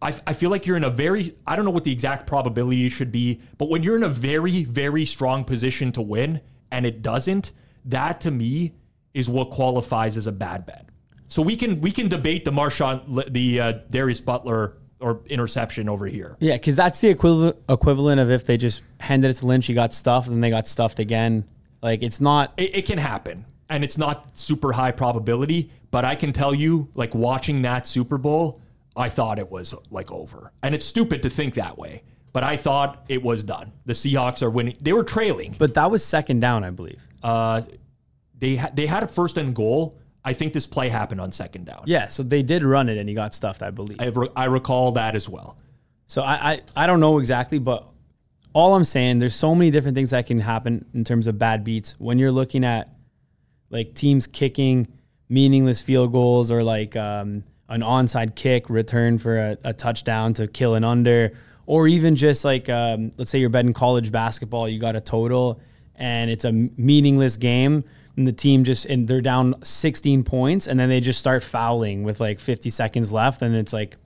I, 0.00 0.14
I 0.26 0.32
feel 0.34 0.50
like 0.50 0.66
you're 0.66 0.76
in 0.76 0.84
a 0.84 0.90
very, 0.90 1.34
I 1.46 1.56
don't 1.56 1.64
know 1.64 1.70
what 1.70 1.84
the 1.84 1.92
exact 1.92 2.26
probability 2.26 2.88
should 2.90 3.10
be, 3.10 3.40
but 3.56 3.70
when 3.70 3.82
you're 3.82 3.96
in 3.96 4.02
a 4.02 4.08
very, 4.08 4.64
very 4.64 5.06
strong 5.06 5.44
position 5.44 5.92
to 5.92 6.02
win 6.02 6.40
and 6.70 6.84
it 6.84 7.02
doesn't, 7.02 7.52
that 7.86 8.20
to 8.22 8.30
me 8.30 8.74
is 9.14 9.28
what 9.28 9.50
qualifies 9.50 10.16
as 10.16 10.26
a 10.26 10.32
bad 10.32 10.66
bet. 10.66 10.88
So 11.26 11.42
we 11.42 11.56
can 11.56 11.80
we 11.80 11.90
can 11.90 12.08
debate 12.08 12.44
the 12.44 12.52
Marshawn 12.52 13.32
the 13.32 13.60
uh, 13.60 13.72
Darius 13.90 14.20
Butler 14.20 14.76
or 15.00 15.20
interception 15.26 15.88
over 15.88 16.06
here. 16.06 16.36
Yeah, 16.40 16.54
because 16.54 16.76
that's 16.76 17.00
the 17.00 17.08
equivalent 17.08 17.56
equivalent 17.68 18.20
of 18.20 18.30
if 18.30 18.46
they 18.46 18.56
just 18.56 18.82
handed 19.00 19.30
it 19.30 19.34
to 19.34 19.46
Lynch, 19.46 19.66
he 19.66 19.74
got 19.74 19.92
stuffed, 19.92 20.28
and 20.28 20.36
then 20.36 20.40
they 20.40 20.50
got 20.50 20.66
stuffed 20.66 20.98
again. 20.98 21.44
Like 21.82 22.02
it's 22.02 22.20
not. 22.20 22.54
It, 22.56 22.76
it 22.76 22.86
can 22.86 22.98
happen, 22.98 23.44
and 23.68 23.84
it's 23.84 23.98
not 23.98 24.36
super 24.36 24.72
high 24.72 24.92
probability. 24.92 25.70
But 25.90 26.04
I 26.04 26.14
can 26.14 26.32
tell 26.32 26.54
you, 26.54 26.88
like 26.94 27.14
watching 27.14 27.62
that 27.62 27.86
Super 27.86 28.18
Bowl, 28.18 28.60
I 28.96 29.08
thought 29.08 29.38
it 29.38 29.50
was 29.50 29.74
like 29.90 30.10
over, 30.10 30.52
and 30.62 30.74
it's 30.74 30.86
stupid 30.86 31.22
to 31.22 31.30
think 31.30 31.54
that 31.54 31.76
way. 31.78 32.02
But 32.32 32.42
I 32.42 32.56
thought 32.56 33.04
it 33.08 33.22
was 33.22 33.44
done. 33.44 33.72
The 33.86 33.92
Seahawks 33.92 34.42
are 34.42 34.50
winning. 34.50 34.76
They 34.80 34.92
were 34.92 35.04
trailing. 35.04 35.54
But 35.56 35.74
that 35.74 35.90
was 35.90 36.04
second 36.04 36.40
down, 36.40 36.64
I 36.64 36.70
believe. 36.70 37.00
Uh, 37.22 37.62
they 38.36 38.56
ha- 38.56 38.70
they 38.74 38.86
had 38.86 39.02
a 39.02 39.06
first 39.06 39.38
and 39.38 39.54
goal. 39.54 39.98
I 40.24 40.32
think 40.32 40.52
this 40.52 40.66
play 40.66 40.88
happened 40.88 41.20
on 41.20 41.32
second 41.32 41.66
down. 41.66 41.82
Yeah, 41.86 42.08
so 42.08 42.22
they 42.22 42.42
did 42.42 42.64
run 42.64 42.88
it, 42.88 42.96
and 42.96 43.08
he 43.08 43.14
got 43.14 43.34
stuffed, 43.34 43.62
I 43.62 43.70
believe. 43.70 44.00
I, 44.00 44.06
re- 44.06 44.30
I 44.34 44.44
recall 44.46 44.92
that 44.92 45.14
as 45.14 45.28
well. 45.28 45.58
So 46.06 46.22
I, 46.22 46.52
I 46.52 46.60
I 46.76 46.86
don't 46.86 47.00
know 47.00 47.18
exactly, 47.18 47.58
but 47.58 47.86
all 48.52 48.74
I'm 48.74 48.84
saying, 48.84 49.18
there's 49.18 49.34
so 49.34 49.54
many 49.54 49.70
different 49.70 49.96
things 49.96 50.10
that 50.10 50.26
can 50.26 50.38
happen 50.38 50.86
in 50.94 51.04
terms 51.04 51.26
of 51.26 51.38
bad 51.38 51.64
beats 51.64 51.94
when 51.98 52.18
you're 52.18 52.32
looking 52.32 52.64
at 52.64 52.88
like 53.70 53.94
teams 53.94 54.26
kicking 54.26 54.86
meaningless 55.28 55.82
field 55.82 56.12
goals 56.12 56.50
or 56.50 56.62
like 56.62 56.94
um, 56.96 57.42
an 57.68 57.80
onside 57.80 58.34
kick 58.36 58.70
return 58.70 59.18
for 59.18 59.38
a, 59.38 59.58
a 59.64 59.72
touchdown 59.72 60.32
to 60.34 60.46
kill 60.46 60.74
an 60.74 60.84
under, 60.84 61.32
or 61.66 61.88
even 61.88 62.16
just 62.16 62.44
like 62.44 62.68
um, 62.68 63.10
let's 63.18 63.30
say 63.30 63.38
you're 63.38 63.50
betting 63.50 63.72
college 63.72 64.12
basketball, 64.12 64.68
you 64.68 64.78
got 64.78 64.96
a 64.96 65.00
total 65.00 65.60
and 65.96 66.30
it's 66.30 66.44
a 66.44 66.52
meaningless 66.52 67.36
game. 67.36 67.84
And 68.16 68.26
the 68.26 68.32
team 68.32 68.62
just 68.64 68.86
and 68.86 69.08
they're 69.08 69.20
down 69.20 69.56
16 69.64 70.22
points, 70.24 70.66
and 70.68 70.78
then 70.78 70.88
they 70.88 71.00
just 71.00 71.18
start 71.18 71.42
fouling 71.42 72.04
with 72.04 72.20
like 72.20 72.38
50 72.38 72.70
seconds 72.70 73.10
left, 73.12 73.42
and 73.42 73.54
it's 73.56 73.72
like 73.72 73.96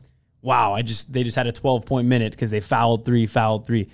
wow, 0.41 0.73
I 0.73 0.83
just 0.83 1.13
they 1.13 1.25
just 1.25 1.37
had 1.37 1.47
a 1.49 1.53
12 1.53 1.85
point 1.85 2.07
minute 2.07 2.31
because 2.33 2.51
they 2.51 2.61
fouled 2.61 3.05
three, 3.05 3.27
fouled 3.27 3.67
three. 3.67 3.89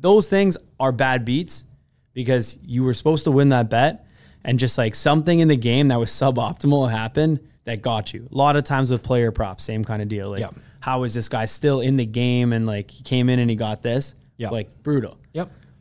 Those 0.00 0.28
things 0.28 0.56
are 0.80 0.92
bad 0.92 1.24
beats 1.26 1.66
because 2.14 2.58
you 2.64 2.82
were 2.84 2.94
supposed 2.94 3.24
to 3.24 3.30
win 3.30 3.50
that 3.50 3.68
bet, 3.70 4.06
and 4.42 4.58
just 4.58 4.76
like 4.78 4.94
something 4.94 5.38
in 5.40 5.48
the 5.48 5.56
game 5.56 5.88
that 5.88 5.98
was 6.00 6.10
suboptimal 6.10 6.90
happened 6.90 7.38
that 7.64 7.82
got 7.82 8.12
you. 8.14 8.26
A 8.32 8.34
lot 8.34 8.56
of 8.56 8.64
times 8.64 8.90
with 8.90 9.02
player 9.02 9.30
props, 9.30 9.62
same 9.62 9.84
kind 9.84 10.00
of 10.02 10.08
deal. 10.08 10.30
Like, 10.30 10.40
Yeah. 10.40 10.50
how 10.80 11.04
is 11.04 11.12
this 11.14 11.28
guy 11.28 11.44
still 11.44 11.80
in 11.82 11.96
the 11.98 12.06
game 12.06 12.52
and 12.54 12.66
like 12.66 12.90
he 12.90 13.04
came 13.04 13.28
in 13.28 13.38
and 13.38 13.50
he 13.50 13.54
got 13.54 13.82
this? 13.82 14.14
Yeah. 14.38 14.48
like 14.48 14.82
brutal. 14.82 15.18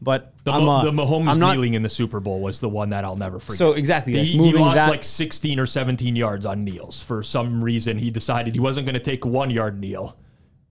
But 0.01 0.33
The, 0.45 0.51
I'm, 0.51 0.67
uh, 0.67 0.83
the 0.83 0.91
Mahomes 0.91 1.27
I'm 1.27 1.39
not, 1.39 1.53
kneeling 1.53 1.73
in 1.73 1.83
the 1.83 1.89
Super 1.89 2.19
Bowl 2.19 2.39
was 2.39 2.59
the 2.59 2.69
one 2.69 2.91
that 2.91 3.03
I'll 3.03 3.17
never 3.17 3.39
forget. 3.39 3.57
So 3.57 3.73
exactly, 3.73 4.13
like, 4.13 4.25
he, 4.25 4.53
lost 4.53 4.75
that- 4.75 4.89
like 4.89 5.03
16 5.03 5.59
or 5.59 5.65
17 5.65 6.15
yards 6.15 6.45
on 6.45 6.63
kneels 6.63 7.01
for 7.01 7.21
some 7.21 7.63
reason. 7.63 7.97
He 7.97 8.09
decided 8.09 8.53
he 8.53 8.61
wasn't 8.61 8.85
going 8.85 8.93
to 8.93 9.01
take 9.01 9.25
one 9.25 9.49
yard 9.49 9.79
kneel. 9.79 10.17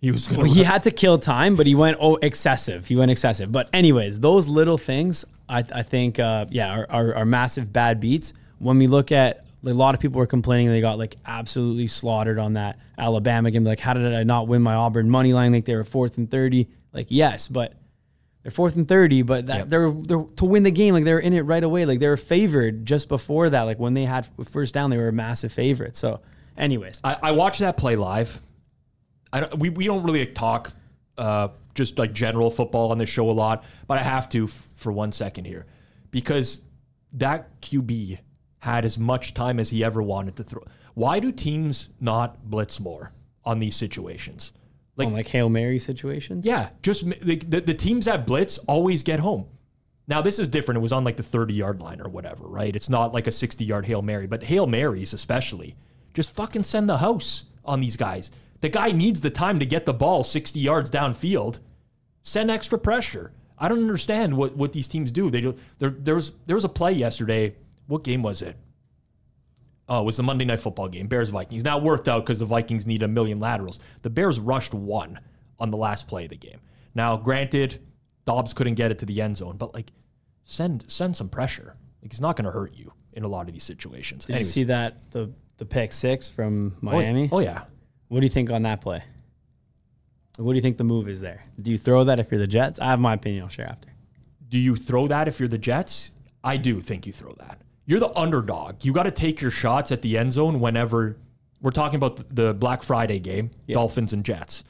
He 0.00 0.12
was 0.12 0.30
Well, 0.30 0.44
he 0.46 0.62
had 0.62 0.84
to 0.84 0.92
kill 0.92 1.18
time, 1.18 1.56
but 1.56 1.66
he 1.66 1.74
went 1.74 1.98
oh 2.00 2.16
excessive. 2.16 2.86
He 2.86 2.94
went 2.94 3.10
excessive. 3.10 3.50
But 3.50 3.68
anyways, 3.72 4.20
those 4.20 4.46
little 4.46 4.78
things, 4.78 5.24
I, 5.48 5.64
I 5.74 5.82
think, 5.82 6.20
uh, 6.20 6.46
yeah, 6.50 6.70
are, 6.72 6.86
are, 6.88 7.14
are 7.16 7.24
massive 7.24 7.72
bad 7.72 7.98
beats. 7.98 8.32
When 8.60 8.78
we 8.78 8.86
look 8.86 9.10
at 9.10 9.44
a 9.66 9.72
lot 9.72 9.94
of 9.94 10.00
people 10.00 10.18
were 10.20 10.26
complaining 10.26 10.68
they 10.68 10.80
got 10.80 10.98
like 10.98 11.16
absolutely 11.26 11.88
slaughtered 11.88 12.38
on 12.38 12.54
that 12.54 12.78
Alabama 12.96 13.50
game. 13.50 13.64
Like, 13.64 13.80
how 13.80 13.92
did 13.92 14.14
I 14.14 14.22
not 14.22 14.46
win 14.46 14.62
my 14.62 14.74
Auburn 14.74 15.10
money 15.10 15.32
line? 15.32 15.52
Like 15.52 15.64
they 15.64 15.74
were 15.74 15.84
fourth 15.84 16.16
and 16.16 16.30
thirty. 16.30 16.68
Like 16.92 17.06
yes, 17.10 17.48
but 17.48 17.74
they're 18.42 18.50
fourth 18.52 18.76
and 18.76 18.86
thirty. 18.88 19.22
But 19.22 19.46
that 19.46 19.56
Yep. 19.58 19.68
they're 19.68 19.90
they're 19.90 20.24
to 20.36 20.44
win 20.44 20.62
the 20.62 20.70
game. 20.70 20.94
Like 20.94 21.04
they 21.04 21.12
were 21.12 21.20
in 21.20 21.32
it 21.32 21.42
right 21.42 21.62
away. 21.64 21.84
Like 21.86 21.98
they 22.00 22.08
were 22.08 22.16
favored 22.16 22.86
just 22.86 23.08
before 23.08 23.50
that. 23.50 23.62
Like 23.62 23.78
when 23.78 23.94
they 23.94 24.04
had 24.04 24.28
first 24.50 24.74
down, 24.74 24.90
they 24.90 24.96
were 24.96 25.08
a 25.08 25.12
massive 25.12 25.52
favorite. 25.52 25.96
So, 25.96 26.20
anyways, 26.56 27.00
I, 27.04 27.16
I 27.22 27.32
watched 27.32 27.60
that 27.60 27.76
play 27.76 27.96
live. 27.96 28.40
I 29.32 29.40
don't, 29.40 29.58
we, 29.58 29.68
we 29.70 29.84
don't 29.84 30.02
really 30.04 30.24
talk 30.26 30.72
uh, 31.18 31.48
just 31.74 31.98
like 31.98 32.12
general 32.14 32.50
football 32.50 32.90
on 32.92 32.98
this 32.98 33.10
show 33.10 33.28
a 33.28 33.32
lot, 33.32 33.64
but 33.86 33.98
I 33.98 34.02
have 34.02 34.28
to 34.30 34.44
f- 34.44 34.50
for 34.74 34.90
one 34.92 35.12
second 35.12 35.44
here 35.44 35.66
because 36.10 36.62
that 37.14 37.60
QB 37.60 38.18
had 38.60 38.84
as 38.84 38.98
much 38.98 39.34
time 39.34 39.60
as 39.60 39.68
he 39.70 39.84
ever 39.84 40.02
wanted 40.02 40.36
to 40.36 40.44
throw. 40.44 40.62
Why 40.94 41.20
do 41.20 41.30
teams 41.30 41.88
not 42.00 42.48
blitz 42.48 42.80
more 42.80 43.12
on 43.44 43.58
these 43.58 43.76
situations? 43.76 44.52
Like, 44.98 45.08
on 45.08 45.14
like 45.14 45.28
hail 45.28 45.48
mary 45.48 45.78
situations. 45.78 46.46
yeah, 46.46 46.70
just 46.82 47.04
like 47.04 47.48
the, 47.48 47.60
the 47.60 47.74
teams 47.74 48.06
that 48.06 48.26
blitz 48.26 48.58
always 48.66 49.02
get 49.02 49.20
home. 49.20 49.46
Now 50.08 50.22
this 50.22 50.38
is 50.38 50.48
different. 50.48 50.78
It 50.78 50.80
was 50.80 50.92
on 50.92 51.04
like 51.04 51.16
the 51.16 51.22
30 51.22 51.54
yard 51.54 51.80
line 51.80 52.00
or 52.00 52.08
whatever, 52.08 52.46
right? 52.46 52.74
It's 52.74 52.88
not 52.88 53.12
like 53.12 53.26
a 53.26 53.32
60 53.32 53.64
yard 53.64 53.86
Hail 53.86 54.02
Mary, 54.02 54.26
but 54.26 54.42
Hail 54.42 54.66
Marys 54.66 55.12
especially. 55.12 55.76
Just 56.14 56.34
fucking 56.34 56.64
send 56.64 56.88
the 56.88 56.98
house 56.98 57.44
on 57.64 57.80
these 57.80 57.96
guys. 57.96 58.30
The 58.60 58.68
guy 58.68 58.90
needs 58.90 59.20
the 59.20 59.30
time 59.30 59.58
to 59.60 59.66
get 59.66 59.86
the 59.86 59.94
ball 59.94 60.24
60 60.24 60.58
yards 60.58 60.90
downfield. 60.90 61.60
Send 62.22 62.50
extra 62.50 62.78
pressure. 62.78 63.32
I 63.58 63.68
don't 63.68 63.80
understand 63.80 64.36
what, 64.36 64.56
what 64.56 64.72
these 64.72 64.88
teams 64.88 65.10
do. 65.12 65.30
They 65.30 65.40
do 65.40 65.54
there 65.78 65.90
there 65.90 66.14
was 66.14 66.32
there 66.46 66.56
was 66.56 66.64
a 66.64 66.68
play 66.68 66.92
yesterday. 66.92 67.54
What 67.86 68.02
game 68.02 68.22
was 68.22 68.42
it? 68.42 68.56
Oh, 69.88 70.02
it 70.02 70.04
was 70.04 70.16
the 70.18 70.22
Monday 70.22 70.44
night 70.44 70.60
football 70.60 70.88
game, 70.88 71.06
Bears 71.06 71.30
Vikings. 71.30 71.64
Now 71.64 71.78
it 71.78 71.82
worked 71.82 72.08
out 72.08 72.24
because 72.24 72.38
the 72.38 72.44
Vikings 72.44 72.86
need 72.86 73.02
a 73.02 73.08
million 73.08 73.38
laterals. 73.40 73.78
The 74.02 74.10
Bears 74.10 74.38
rushed 74.38 74.74
one 74.74 75.18
on 75.58 75.70
the 75.70 75.76
last 75.78 76.06
play 76.06 76.24
of 76.24 76.30
the 76.30 76.36
game. 76.36 76.60
Now, 76.94 77.16
granted, 77.16 77.78
Dobbs 78.26 78.52
couldn't 78.52 78.74
get 78.74 78.90
it 78.90 78.98
to 78.98 79.06
the 79.06 79.20
end 79.22 79.36
zone, 79.38 79.56
but 79.56 79.72
like 79.72 79.90
send 80.44 80.84
send 80.88 81.16
some 81.16 81.28
pressure. 81.28 81.74
Like 82.02 82.12
it's 82.12 82.20
not 82.20 82.36
going 82.36 82.44
to 82.44 82.50
hurt 82.50 82.74
you 82.74 82.92
in 83.14 83.24
a 83.24 83.28
lot 83.28 83.46
of 83.48 83.52
these 83.52 83.62
situations. 83.64 84.26
Did 84.26 84.34
Anyways. 84.34 84.48
you 84.48 84.52
see 84.52 84.64
that 84.64 85.10
the 85.12 85.32
the 85.56 85.64
pick 85.64 85.92
six 85.92 86.28
from 86.30 86.76
Oh, 86.86 86.90
yeah. 86.92 86.96
Miami? 87.06 87.28
Oh 87.32 87.38
yeah. 87.40 87.64
What 88.08 88.20
do 88.20 88.26
you 88.26 88.30
think 88.30 88.50
on 88.50 88.62
that 88.62 88.80
play? 88.80 89.02
What 90.36 90.52
do 90.52 90.56
you 90.56 90.62
think 90.62 90.76
the 90.76 90.84
move 90.84 91.08
is 91.08 91.20
there? 91.20 91.42
Do 91.60 91.70
you 91.70 91.78
throw 91.78 92.04
that 92.04 92.20
if 92.20 92.30
you're 92.30 92.38
the 92.38 92.46
Jets? 92.46 92.78
I 92.78 92.90
have 92.90 93.00
my 93.00 93.14
opinion. 93.14 93.42
I'll 93.42 93.48
share 93.48 93.66
after. 93.66 93.88
Do 94.48 94.58
you 94.58 94.76
throw 94.76 95.08
that 95.08 95.26
if 95.28 95.40
you're 95.40 95.48
the 95.48 95.58
Jets? 95.58 96.12
I 96.44 96.56
do 96.58 96.80
think 96.80 97.06
you 97.06 97.12
throw 97.12 97.32
that. 97.40 97.60
You're 97.88 98.00
the 98.00 98.16
underdog. 98.16 98.84
You 98.84 98.92
got 98.92 99.04
to 99.04 99.10
take 99.10 99.40
your 99.40 99.50
shots 99.50 99.90
at 99.90 100.02
the 100.02 100.18
end 100.18 100.32
zone 100.32 100.60
whenever 100.60 101.16
we're 101.62 101.70
talking 101.70 101.96
about 101.96 102.22
the 102.34 102.52
Black 102.52 102.82
Friday 102.82 103.18
game, 103.18 103.50
Dolphins 103.66 104.12
and 104.12 104.24
Jets. 104.24 104.62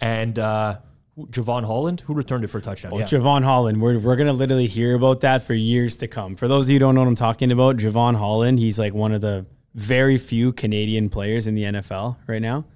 And 0.00 0.38
uh 0.38 0.78
Jevon 1.18 1.64
Holland, 1.64 2.02
who 2.02 2.12
returned 2.12 2.44
it 2.44 2.48
for 2.48 2.58
a 2.58 2.60
touchdown. 2.60 2.92
Well, 2.92 3.00
yeah. 3.00 3.06
Jevon 3.06 3.42
Holland, 3.42 3.80
we're, 3.80 3.98
we're 3.98 4.16
going 4.16 4.26
to 4.26 4.34
literally 4.34 4.66
hear 4.66 4.94
about 4.94 5.20
that 5.20 5.40
for 5.40 5.54
years 5.54 5.96
to 5.96 6.08
come. 6.08 6.36
For 6.36 6.46
those 6.46 6.66
of 6.66 6.70
you 6.70 6.74
who 6.74 6.80
don't 6.80 6.94
know 6.94 7.00
what 7.00 7.08
I'm 7.08 7.14
talking 7.14 7.50
about, 7.50 7.78
Jevon 7.78 8.16
Holland, 8.16 8.58
he's 8.58 8.78
like 8.78 8.92
one 8.92 9.12
of 9.12 9.22
the 9.22 9.46
very 9.74 10.18
few 10.18 10.52
Canadian 10.52 11.08
players 11.08 11.46
in 11.46 11.54
the 11.54 11.62
NFL 11.62 12.16
right 12.26 12.42
now. 12.42 12.66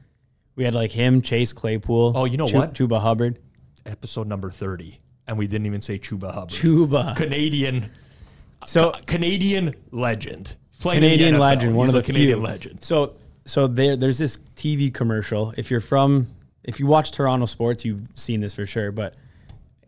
We 0.57 0.65
had 0.65 0.75
like 0.75 0.91
him, 0.91 1.21
Chase 1.21 1.53
Claypool. 1.53 2.15
Oh, 2.17 2.25
you 2.25 2.39
know 2.39 2.47
Chu- 2.47 2.57
what? 2.57 2.73
Chuba 2.73 3.01
Hubbard. 3.01 3.39
Episode 3.85 4.27
number 4.27 4.51
30. 4.51 4.99
And 5.27 5.37
we 5.37 5.47
didn't 5.47 5.67
even 5.67 5.83
say 5.83 5.99
Chuba 5.99 6.33
Hubbard. 6.33 6.51
Chuba. 6.51 7.15
Canadian 7.17 7.91
So 8.67 8.93
Canadian 9.07 9.75
legend. 9.91 10.57
Playing 10.81 11.03
Canadian 11.03 11.39
legend, 11.39 11.77
one 11.77 11.89
He's 11.89 11.95
of 11.95 12.03
the 12.05 12.13
Canadian 12.13 12.39
few. 12.39 12.47
legend. 12.47 12.85
So 12.85 13.15
so 13.45 13.67
there 13.67 13.97
there's 13.97 14.19
this 14.19 14.39
TV 14.57 14.93
commercial. 14.93 15.53
If 15.57 15.71
you're 15.71 15.81
from 15.81 16.29
if 16.65 16.79
you 16.79 16.87
watch 16.87 17.13
Toronto 17.13 17.47
sports, 17.47 17.85
you've 17.85 18.07
seen 18.15 18.41
this 18.41 18.55
for 18.55 18.67
sure, 18.67 18.93
but 18.93 19.15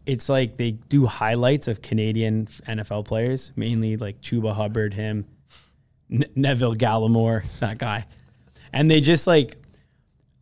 it's 0.04 0.28
like 0.28 0.56
they 0.56 0.72
do 0.72 1.06
highlights 1.06 1.68
of 1.68 1.80
Canadian 1.80 2.46
NFL 2.46 3.04
players, 3.04 3.52
mainly 3.56 3.96
like 3.96 4.20
Chuba 4.20 4.52
Hubbard, 4.54 4.94
him, 4.94 5.26
N- 6.10 6.24
Neville 6.34 6.74
Gallimore, 6.74 7.44
that 7.60 7.78
guy. 7.78 8.06
And 8.72 8.90
they 8.90 9.00
just 9.00 9.26
like 9.26 9.61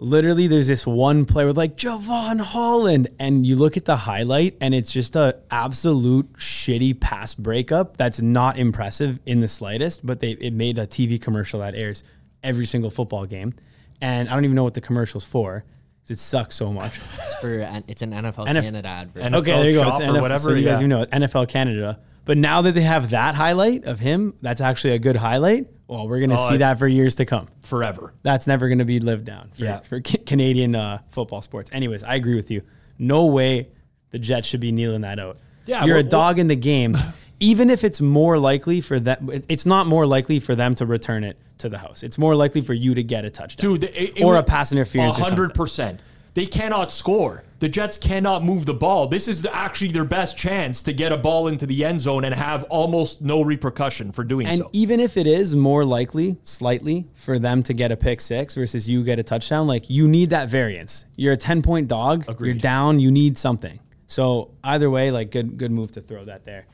literally 0.00 0.46
there's 0.46 0.66
this 0.66 0.86
one 0.86 1.26
player 1.26 1.46
with 1.46 1.58
like 1.58 1.76
Jevon 1.76 2.40
Holland 2.40 3.08
and 3.18 3.46
you 3.46 3.54
look 3.54 3.76
at 3.76 3.84
the 3.84 3.96
highlight 3.96 4.56
and 4.60 4.74
it's 4.74 4.90
just 4.90 5.14
a 5.14 5.38
absolute 5.50 6.32
shitty 6.34 6.98
pass 6.98 7.34
breakup 7.34 7.98
that's 7.98 8.22
not 8.22 8.58
impressive 8.58 9.20
in 9.26 9.40
the 9.40 9.48
slightest 9.48 10.04
but 10.04 10.20
they 10.20 10.30
it 10.32 10.54
made 10.54 10.78
a 10.78 10.86
TV 10.86 11.20
commercial 11.20 11.60
that 11.60 11.74
airs 11.74 12.02
every 12.42 12.64
single 12.64 12.90
football 12.90 13.26
game 13.26 13.52
and 14.00 14.28
I 14.28 14.32
don't 14.34 14.44
even 14.44 14.54
know 14.54 14.64
what 14.64 14.74
the 14.74 14.80
commercial's 14.80 15.24
for 15.24 15.64
because 16.00 16.16
it 16.16 16.20
sucks 16.20 16.54
so 16.54 16.72
much. 16.72 16.98
It's 17.22 17.34
for 17.34 17.58
an, 17.58 17.84
it's 17.86 18.02
an 18.02 18.12
NFL 18.12 18.46
NF 18.46 18.62
Canada 18.62 18.88
advert. 18.88 19.22
And- 19.22 19.36
okay, 19.36 19.52
there 19.52 19.70
you 19.70 19.74
go. 19.74 19.88
It's 19.88 20.00
or 20.00 20.04
NFL, 20.04 20.20
whatever, 20.22 20.40
So 20.40 20.50
you 20.54 20.64
guys 20.64 20.78
yeah. 20.78 20.80
you 20.80 20.88
know 20.88 21.02
it, 21.02 21.10
NFL 21.10 21.48
Canada. 21.48 22.00
But 22.24 22.38
now 22.38 22.62
that 22.62 22.72
they 22.72 22.82
have 22.82 23.10
that 23.10 23.34
highlight 23.34 23.84
of 23.84 23.98
him, 23.98 24.34
that's 24.40 24.60
actually 24.60 24.94
a 24.94 24.98
good 24.98 25.16
highlight. 25.16 25.66
Well, 25.90 26.06
we're 26.08 26.20
gonna 26.20 26.40
Oh, 26.40 26.48
see 26.48 26.58
that 26.58 26.78
for 26.78 26.86
years 26.86 27.16
to 27.16 27.24
come. 27.24 27.48
forever. 27.62 28.14
That's 28.22 28.46
never 28.46 28.68
gonna 28.68 28.84
be 28.84 29.00
lived 29.00 29.24
down 29.24 29.50
for, 29.52 29.64
Yeah. 29.64 29.80
for 29.80 30.00
Ca- 30.00 30.22
Canadian 30.24 30.76
uh, 30.76 31.00
football 31.10 31.42
sports. 31.42 31.68
Anyways, 31.72 32.04
I 32.04 32.14
agree 32.14 32.36
with 32.36 32.50
you. 32.50 32.62
No 32.98 33.26
way 33.26 33.68
the 34.12 34.18
Jets 34.20 34.46
should 34.46 34.60
be 34.60 34.70
kneeling 34.70 35.00
that 35.00 35.18
out. 35.18 35.38
Yeah, 35.66 35.84
you're 35.84 35.96
a 35.98 36.02
well- 36.02 36.08
dog 36.10 36.38
in 36.38 36.46
the 36.48 36.56
game. 36.56 36.96
Even 37.42 37.70
if 37.70 37.84
it's 37.84 38.00
more 38.02 38.38
likely 38.38 38.80
for 38.82 39.00
that, 39.00 39.20
it's 39.48 39.64
not 39.66 39.86
more 39.86 40.06
likely 40.06 40.38
for 40.40 40.54
them 40.54 40.74
to 40.76 40.84
return 40.86 41.24
it 41.24 41.38
to 41.58 41.68
the 41.70 41.78
house. 41.78 42.02
It's 42.02 42.18
more 42.18 42.34
likely 42.36 42.60
for 42.60 42.74
you 42.74 42.94
to 42.94 43.02
get 43.02 43.24
a 43.24 43.30
touchdown, 43.30 43.70
Dude, 43.72 43.84
it, 43.84 44.18
it 44.18 44.22
or 44.22 44.36
a 44.36 44.42
pass 44.42 44.72
interference. 44.72 45.16
or 45.16 45.20
something. 45.24 45.36
hundred 45.38 45.54
percent. 45.54 46.00
They 46.34 46.46
cannot 46.46 46.92
score. 46.92 47.44
The 47.58 47.68
Jets 47.68 47.96
cannot 47.96 48.42
move 48.42 48.64
the 48.64 48.74
ball. 48.74 49.06
This 49.08 49.28
is 49.28 49.42
the, 49.42 49.54
actually 49.54 49.92
their 49.92 50.04
best 50.04 50.36
chance 50.36 50.82
to 50.84 50.92
get 50.92 51.12
a 51.12 51.16
ball 51.16 51.48
into 51.48 51.66
the 51.66 51.84
end 51.84 52.00
zone 52.00 52.24
and 52.24 52.34
have 52.34 52.64
almost 52.64 53.20
no 53.20 53.42
repercussion 53.42 54.12
for 54.12 54.24
doing 54.24 54.46
And 54.46 54.58
so. 54.58 54.64
And 54.64 54.74
even 54.74 54.98
if 54.98 55.16
it 55.16 55.26
is 55.26 55.54
more 55.54 55.84
likely, 55.84 56.38
slightly, 56.42 57.06
for 57.14 57.38
them 57.38 57.62
to 57.64 57.74
get 57.74 57.92
a 57.92 57.96
pick 57.96 58.20
six 58.20 58.54
versus 58.54 58.88
you 58.88 59.04
get 59.04 59.18
a 59.18 59.22
touchdown, 59.22 59.66
like 59.66 59.90
you 59.90 60.08
need 60.08 60.30
that 60.30 60.48
variance. 60.48 61.04
You're 61.16 61.34
a 61.34 61.36
10 61.36 61.60
point 61.60 61.88
dog. 61.88 62.24
Agreed. 62.28 62.48
You're 62.48 62.58
down. 62.58 62.98
You 62.98 63.10
need 63.10 63.36
something. 63.36 63.78
So 64.06 64.50
either 64.64 64.90
way, 64.90 65.10
like 65.10 65.30
good 65.30 65.56
good 65.56 65.70
move 65.70 65.92
to 65.92 66.00
throw 66.00 66.24
that 66.24 66.44
there. 66.44 66.66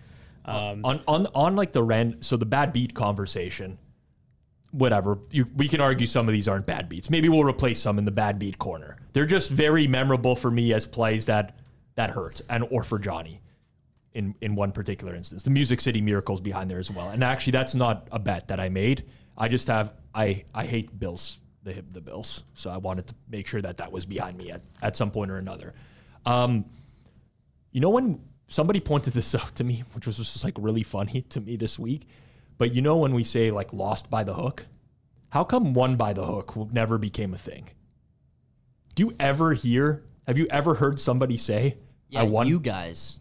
Um, 0.47 0.85
on 0.85 1.01
on 1.09 1.27
on 1.35 1.57
like 1.57 1.73
the 1.73 1.83
ren 1.83 2.19
so 2.21 2.37
the 2.37 2.47
bad 2.47 2.73
beat 2.73 2.95
conversation 2.95 3.79
whatever. 4.77 5.19
You, 5.31 5.47
we 5.57 5.69
can 5.69 5.81
argue 5.81 6.07
some 6.07 6.29
of 6.29 6.33
these 6.33 6.49
aren't 6.49 6.67
bad 6.67 6.89
beats. 6.89 7.11
Maybe 7.11 7.29
we'll 7.29 7.45
replace 7.45 7.81
some 7.81 7.99
in 7.99 8.05
the 8.05 8.11
bad 8.11 8.39
beat 8.39 8.59
corner. 8.59 8.97
They're 9.13 9.27
just 9.27 9.51
very 9.51 9.87
memorable 9.87 10.37
for 10.37 10.51
me 10.51 10.73
as 10.73 10.87
plays 10.87 11.27
that 11.27 11.59
that 11.95 12.11
hurt 12.11 12.43
and 12.51 12.65
or 12.71 12.85
for 12.85 12.99
johnny 12.99 13.41
in 14.13 14.35
in 14.43 14.55
one 14.55 14.73
particular 14.73 15.15
instance. 15.15 15.43
The 15.43 15.51
music 15.51 15.81
city 15.81 16.01
miracles 16.01 16.41
behind 16.41 16.71
there 16.71 16.79
as 16.79 16.91
well. 16.91 17.09
And 17.09 17.25
actually 17.25 17.53
that's 17.53 17.75
not 17.75 18.09
a 18.13 18.19
bet 18.19 18.49
that 18.49 18.61
i 18.61 18.69
made. 18.69 19.05
I 19.37 19.49
just 19.49 19.67
have 19.69 19.95
i 20.15 20.45
i 20.55 20.65
hate 20.67 20.99
bills 20.99 21.39
the 21.63 21.83
the 21.93 22.01
bills. 22.01 22.45
So 22.55 22.71
i 22.71 22.77
wanted 22.77 23.07
to 23.09 23.15
make 23.29 23.47
sure 23.47 23.63
that 23.63 23.79
that 23.79 23.91
was 23.91 24.05
behind 24.05 24.37
me 24.37 24.51
at, 24.51 24.63
at 24.83 24.97
some 24.97 25.11
point 25.11 25.31
or 25.31 25.39
another. 25.39 25.75
Um 26.27 26.67
you 27.73 27.81
know 27.81 27.91
when 27.91 28.21
somebody 28.49 28.81
pointed 28.81 29.15
this 29.15 29.35
out 29.41 29.55
to 29.57 29.65
me, 29.65 29.85
which 29.95 30.07
was 30.07 30.19
just 30.19 30.45
like 30.45 30.55
really 30.59 30.83
funny 30.83 31.23
to 31.31 31.41
me 31.41 31.57
this 31.57 31.79
week. 31.79 32.07
But 32.59 32.75
you 32.75 32.83
know 32.83 32.97
when 32.97 33.15
we 33.15 33.25
say 33.25 33.51
like 33.51 33.73
lost 33.73 34.09
by 34.11 34.25
the 34.25 34.35
hook, 34.35 34.67
how 35.31 35.45
come 35.45 35.75
one 35.75 35.97
by 35.97 36.13
the 36.13 36.25
hook 36.25 36.55
never 36.73 36.99
became 36.99 37.35
a 37.35 37.39
thing? 37.39 37.69
Do 38.95 39.05
you 39.05 39.15
ever 39.21 39.53
hear? 39.55 40.05
Have 40.27 40.39
you 40.39 40.47
ever 40.51 40.75
heard 40.75 40.99
somebody 40.99 41.37
say, 41.37 41.77
yeah, 42.09 42.21
"I 42.21 42.23
won"? 42.25 42.47
you 42.49 42.59
guys. 42.59 43.21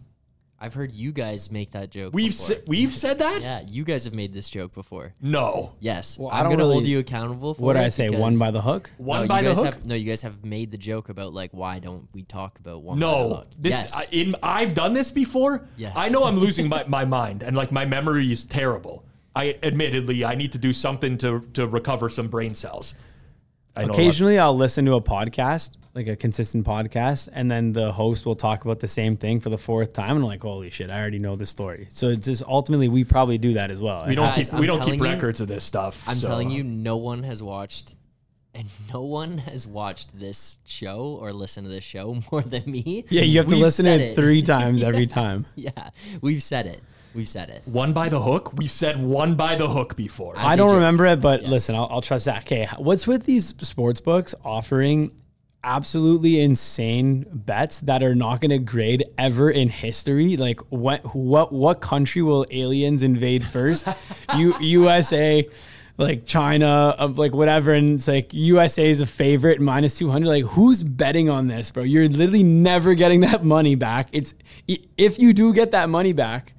I've 0.57 0.73
heard 0.73 0.93
you 0.93 1.11
guys 1.11 1.51
make 1.51 1.71
that 1.71 1.91
joke. 1.91 2.13
we've 2.13 2.31
before. 2.31 2.55
se- 2.55 2.61
we've 2.65 2.93
said 2.95 3.19
that. 3.19 3.41
yeah, 3.41 3.61
you 3.67 3.83
guys 3.83 4.05
have 4.05 4.13
made 4.13 4.31
this 4.33 4.49
joke 4.49 4.73
before. 4.73 5.13
No, 5.21 5.73
Yes, 5.81 6.17
Well, 6.17 6.29
I 6.31 6.39
I'm 6.39 6.45
don't 6.45 6.53
gonna 6.57 6.63
hold 6.71 6.85
you 6.85 6.99
accountable 6.99 7.53
for 7.53 7.61
what 7.61 7.73
did 7.73 7.81
it 7.81 7.85
I 7.85 7.89
say? 7.89 8.09
One 8.09 8.39
by 8.39 8.51
the 8.51 8.61
hook? 8.61 8.89
one 8.97 9.23
no, 9.23 9.27
by 9.27 9.41
you 9.41 9.43
the 9.43 9.49
guys 9.49 9.57
hook. 9.63 9.73
Have, 9.75 9.85
no, 9.85 9.95
you 9.95 10.05
guys 10.09 10.21
have 10.21 10.45
made 10.45 10.71
the 10.71 10.77
joke 10.77 11.09
about 11.09 11.33
like 11.33 11.51
why 11.51 11.79
don't 11.79 12.07
we 12.13 12.23
talk 12.23 12.57
about 12.59 12.81
one 12.83 12.97
by 12.97 13.05
the 13.05 13.11
No, 13.11 13.33
hook? 13.35 13.47
this 13.59 13.73
yes. 13.73 13.95
I, 13.95 14.07
in 14.11 14.35
I've 14.41 14.73
done 14.73 14.93
this 14.93 15.11
before. 15.11 15.67
Yes. 15.75 15.93
I 15.97 16.07
know 16.07 16.23
I'm 16.23 16.37
losing 16.39 16.69
my, 16.69 16.85
my 16.87 17.03
mind 17.03 17.43
and 17.43 17.55
like 17.55 17.73
my 17.73 17.85
memory 17.85 18.31
is 18.31 18.45
terrible. 18.45 19.03
I 19.35 19.57
admittedly 19.63 20.23
I 20.23 20.35
need 20.35 20.51
to 20.53 20.57
do 20.57 20.71
something 20.73 21.17
to 21.19 21.41
to 21.53 21.67
recover 21.67 22.09
some 22.09 22.27
brain 22.29 22.53
cells. 22.55 22.95
I 23.77 23.83
Occasionally, 23.83 24.39
I'll 24.39 24.55
listen 24.55 24.85
to 24.85 24.93
a 24.93 25.01
podcast, 25.01 25.75
like 25.93 26.07
a 26.07 26.15
consistent 26.15 26.65
podcast, 26.65 27.27
and 27.33 27.51
then 27.51 27.73
the 27.73 27.91
host 27.91 28.25
will 28.25 28.37
talk 28.37 28.63
about 28.63 28.79
the 28.79 28.87
same 28.87 29.17
thing 29.17 29.41
for 29.41 29.49
the 29.49 29.57
fourth 29.57 29.91
time, 29.91 30.11
and 30.11 30.19
I'm 30.19 30.23
like, 30.23 30.41
"Holy 30.43 30.69
shit, 30.69 30.89
I 30.89 30.97
already 30.97 31.19
know 31.19 31.35
the 31.35 31.45
story." 31.45 31.87
So 31.89 32.07
it's 32.07 32.25
just 32.25 32.41
ultimately 32.47 32.87
we 32.87 33.03
probably 33.03 33.37
do 33.37 33.55
that 33.55 33.71
as 33.71 33.81
well. 33.81 34.05
we 34.07 34.15
don't 34.15 34.27
Guys, 34.33 34.45
keep 34.45 34.53
I'm 34.53 34.61
we 34.61 34.67
don't 34.67 34.77
keep 34.79 34.93
telling 34.95 34.99
you- 34.99 35.05
records 35.15 35.41
of 35.41 35.49
this 35.49 35.65
stuff. 35.65 36.07
I'm 36.07 36.15
so- 36.15 36.27
telling 36.29 36.49
you, 36.51 36.63
no 36.63 36.95
one 36.95 37.23
has 37.23 37.43
watched, 37.43 37.95
and 38.53 38.69
no 38.93 39.01
one 39.01 39.39
has 39.39 39.67
watched 39.67 40.17
this 40.17 40.55
show 40.63 41.17
or 41.19 41.33
listened 41.33 41.65
to 41.65 41.69
this 41.69 41.83
show 41.83 42.21
more 42.31 42.43
than 42.43 42.63
me. 42.65 43.03
Yeah, 43.09 43.23
you 43.23 43.39
have 43.39 43.47
to 43.47 43.55
We've 43.55 43.61
listen 43.61 43.83
to 43.83 43.91
said 43.91 43.99
it 44.01 44.15
three 44.15 44.41
times 44.41 44.83
every 44.91 45.07
time. 45.07 45.47
Yeah, 45.55 45.89
we've 46.21 46.41
said 46.41 46.65
it. 46.65 46.81
We've 47.15 47.27
said 47.27 47.49
it. 47.49 47.61
One 47.65 47.93
by 47.93 48.09
the 48.09 48.19
hook. 48.21 48.51
We've 48.57 48.69
said 48.69 49.01
one 49.01 49.35
by 49.35 49.55
the 49.55 49.69
hook 49.69 49.95
before. 49.95 50.37
I- 50.37 50.53
I 50.53 50.55
don't 50.55 50.73
remember 50.75 51.05
it, 51.05 51.21
but 51.21 51.41
Yes. 51.43 51.49
listen, 51.51 51.75
I'll, 51.75 51.87
I'll 51.89 52.01
trust 52.01 52.25
that. 52.25 52.41
Okay, 52.43 52.67
what's 52.77 53.07
with 53.07 53.25
these 53.25 53.53
sports 53.59 54.01
books 54.01 54.35
offering 54.43 55.11
absolutely 55.63 56.39
insane 56.41 57.25
bets 57.31 57.79
that 57.79 58.03
are 58.03 58.13
not 58.13 58.39
going 58.41 58.51
to 58.51 58.59
grade 58.59 59.03
ever 59.17 59.49
in 59.49 59.69
history? 59.69 60.37
Like, 60.37 60.59
what 60.69 61.15
what 61.15 61.51
what 61.51 61.81
country 61.81 62.21
will 62.21 62.45
aliens 62.51 63.01
invade 63.03 63.45
first? 63.45 63.87
U, 64.37 64.55
USA. 64.59 65.47
Like 65.97 66.25
China, 66.25 66.93
uh, 66.99 67.07
like 67.07 67.33
whatever, 67.33 67.71
and 67.71 67.91
it's 67.99 68.07
like 68.09 68.33
USA 68.33 68.89
is 68.89 68.99
a 68.99 69.05
favorite 69.05 69.61
minus 69.61 69.95
two 69.97 70.09
hundred. 70.11 70.27
Like, 70.27 70.43
who's 70.43 70.83
betting 70.83 71.29
on 71.29 71.47
this, 71.47 71.71
bro? 71.71 71.83
You're 71.83 72.09
literally 72.09 72.43
never 72.43 72.95
getting 72.95 73.21
that 73.21 73.45
money 73.45 73.75
back. 73.75 74.09
It's 74.11 74.33
if 74.67 75.17
you 75.19 75.31
do 75.31 75.53
get 75.53 75.71
that 75.71 75.87
money 75.87 76.11
back, 76.11 76.51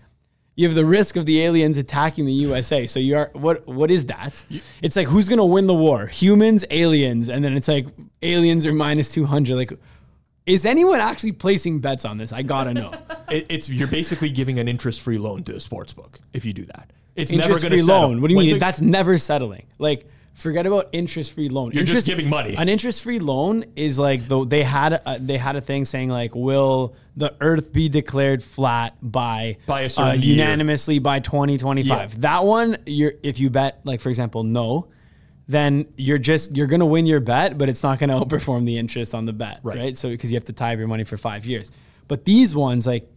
you 0.57 0.67
have 0.67 0.75
the 0.75 0.85
risk 0.85 1.17
of 1.17 1.27
the 1.27 1.41
aliens 1.43 1.79
attacking 1.79 2.25
the 2.27 2.33
USA. 2.33 2.87
So 2.87 2.99
you 2.99 3.17
are 3.17 3.31
what 3.35 3.67
what 3.67 3.91
is 3.91 4.07
that? 4.07 4.43
It's 4.83 4.97
like 4.97 5.07
who's 5.07 5.29
gonna 5.29 5.45
win 5.47 5.67
the 5.67 5.75
war? 5.75 6.07
Humans, 6.07 6.65
aliens, 6.71 7.29
and 7.29 7.45
then 7.45 7.57
it's 7.57 7.69
like 7.69 7.87
aliens 8.23 8.67
are 8.67 8.73
minus 8.73 9.13
two 9.13 9.27
hundred. 9.27 9.57
Like, 9.57 9.73
is 10.47 10.65
anyone 10.65 10.99
actually 11.01 11.33
placing 11.33 11.81
bets 11.81 12.05
on 12.05 12.19
this? 12.19 12.33
I 12.33 12.43
gotta 12.43 12.75
know. 12.75 12.93
It, 13.29 13.47
it's 13.51 13.69
you're 13.69 13.89
basically 13.89 14.31
giving 14.31 14.61
an 14.61 14.69
interest-free 14.69 15.19
loan 15.19 15.43
to 15.45 15.57
a 15.57 15.59
sports 15.59 15.93
book 15.93 16.21
if 16.33 16.45
you 16.45 16.53
do 16.53 16.65
that. 16.67 16.93
It's 17.17 17.33
never 17.33 17.43
interest 17.43 17.63
going 17.63 17.71
free 17.73 17.79
to 17.81 17.85
settle. 17.85 18.09
loan. 18.11 18.21
What 18.21 18.29
do 18.29 18.35
you 18.35 18.37
When's 18.37 18.47
mean? 18.53 18.57
it- 18.59 18.61
That's 18.61 18.81
never 18.81 19.19
settling. 19.19 19.67
Like, 19.79 20.07
forget 20.33 20.65
about 20.65 20.91
interest 20.93 21.33
free 21.33 21.49
loan. 21.49 21.73
You're 21.73 21.83
just 21.83 22.07
giving 22.07 22.29
money. 22.29 22.55
An 22.57 22.69
interest 22.69 23.03
free 23.03 23.19
loan 23.19 23.65
is 23.75 23.99
like 23.99 24.29
though 24.29 24.45
they 24.45 24.63
had 24.63 24.93
a, 25.05 25.19
they 25.21 25.39
had 25.39 25.57
a 25.57 25.61
thing 25.61 25.85
saying 25.87 26.09
like, 26.11 26.37
will 26.37 26.95
the 27.17 27.35
Earth 27.41 27.73
be 27.73 27.89
declared 27.89 28.43
flat 28.43 28.97
by 29.01 29.57
By 29.67 29.83
a 29.83 29.87
uh, 29.87 29.89
certain 29.89 30.23
year. 30.23 30.33
unanimously 30.37 30.99
by 30.99 31.21
2025? 31.21 31.89
Yeah. 32.15 32.17
That 32.21 32.45
one, 32.45 32.77
you're 32.87 33.15
if 33.23 33.41
you 33.41 33.49
bet 33.51 33.81
like 33.85 34.01
for 34.01 34.11
example 34.11 34.43
no. 34.45 34.89
Then 35.49 35.87
you're 35.97 36.19
just 36.19 36.57
you're 36.57 36.67
gonna 36.67 36.87
win 36.87 37.07
your 37.07 37.21
bet, 37.21 37.57
but 37.57 37.69
it's 37.69 37.83
not 37.83 37.99
gonna 38.01 38.19
outperform 38.25 38.67
the 38.67 38.77
interest 38.79 39.15
on 39.15 39.27
the 39.27 39.33
bet, 39.33 39.61
Right. 39.63 39.79
right? 39.79 39.97
So 39.97 40.09
because 40.11 40.31
you 40.33 40.37
have 40.37 40.45
to 40.47 40.53
tie 40.53 40.73
up 40.73 40.79
your 40.79 40.89
money 40.89 41.05
for 41.05 41.17
five 41.17 41.47
years. 41.47 41.71
But 42.09 42.25
these 42.25 42.55
ones, 42.55 42.87
like, 42.87 43.09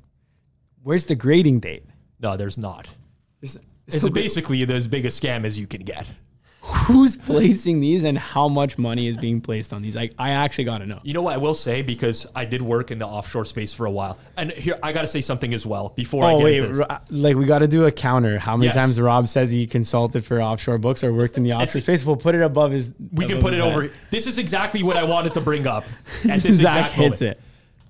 where's 0.84 1.06
the 1.06 1.16
grading 1.16 1.60
date? 1.62 1.86
no, 2.22 2.38
there's 2.38 2.58
not. 2.58 2.88
There's- 3.42 3.58
It's 3.88 4.02
so 4.02 4.10
basically 4.10 4.62
as 4.64 4.88
big 4.88 5.06
a 5.06 5.10
scam 5.10 5.44
as 5.46 5.58
you 5.58 5.66
can 5.66 5.82
get. 5.82 6.06
Who's 6.70 7.16
placing 7.16 7.80
these 7.80 8.04
and 8.04 8.18
how 8.18 8.48
much 8.48 8.78
money 8.78 9.08
is 9.08 9.18
being 9.18 9.42
placed 9.42 9.74
on 9.74 9.82
these? 9.82 9.98
I, 9.98 10.10
I 10.18 10.32
actually 10.32 10.64
got 10.66 10.80
to 10.80 10.86
know. 10.86 11.00
You 11.04 11.14
know 11.14 11.22
what 11.22 11.34
I 11.34 11.38
will 11.38 11.54
say 11.54 11.82
because 11.82 12.28
I 12.36 12.46
did 12.46 12.62
work 12.62 12.92
in 12.92 12.98
the 12.98 13.08
offshore 13.08 13.46
space 13.46 13.74
for 13.74 13.86
a 13.86 13.92
while, 13.92 14.18
and 14.38 14.52
here 14.52 14.78
I 14.84 14.94
got 14.94 15.02
to 15.02 15.08
say 15.08 15.22
something 15.22 15.54
as 15.54 15.66
well 15.66 15.90
before 15.96 16.24
I 16.24 16.34
Oh 16.34 16.38
get 16.40 16.44
wait. 16.44 16.62
Ro- 16.62 16.86
uh, 16.90 17.00
like 17.10 17.36
we 17.36 17.46
got 17.46 17.60
to 17.60 17.68
do 17.68 17.86
a 17.86 17.92
counter. 17.92 18.38
How 18.40 18.56
many 18.56 18.68
Yes. 18.68 18.76
times 18.76 19.02
Rob 19.02 19.28
says 19.28 19.52
he 19.52 19.66
consulted 19.68 20.24
for 20.26 20.42
offshore 20.42 20.78
books 20.78 21.04
or 21.04 21.12
worked 21.14 21.38
in 21.38 21.44
the 21.44 21.54
offshore 21.54 21.64
It's- 21.80 21.84
space? 21.84 22.06
We'll 22.06 22.16
put 22.18 22.36
it 22.36 22.42
above 22.42 22.72
his. 22.72 22.92
We 23.14 23.26
can 23.26 23.40
put 23.40 23.54
it 23.54 23.62
head. 23.62 23.72
over. 23.74 23.90
This 24.12 24.28
is 24.28 24.38
exactly 24.38 24.84
what 24.84 24.98
I 24.98 25.04
wanted 25.04 25.34
to 25.36 25.42
bring 25.42 25.68
up 25.68 25.86
at 26.30 26.42
this 26.42 26.56
Zach 26.58 26.86
exact 26.88 26.92
hits 26.94 27.22
moment. 27.22 27.40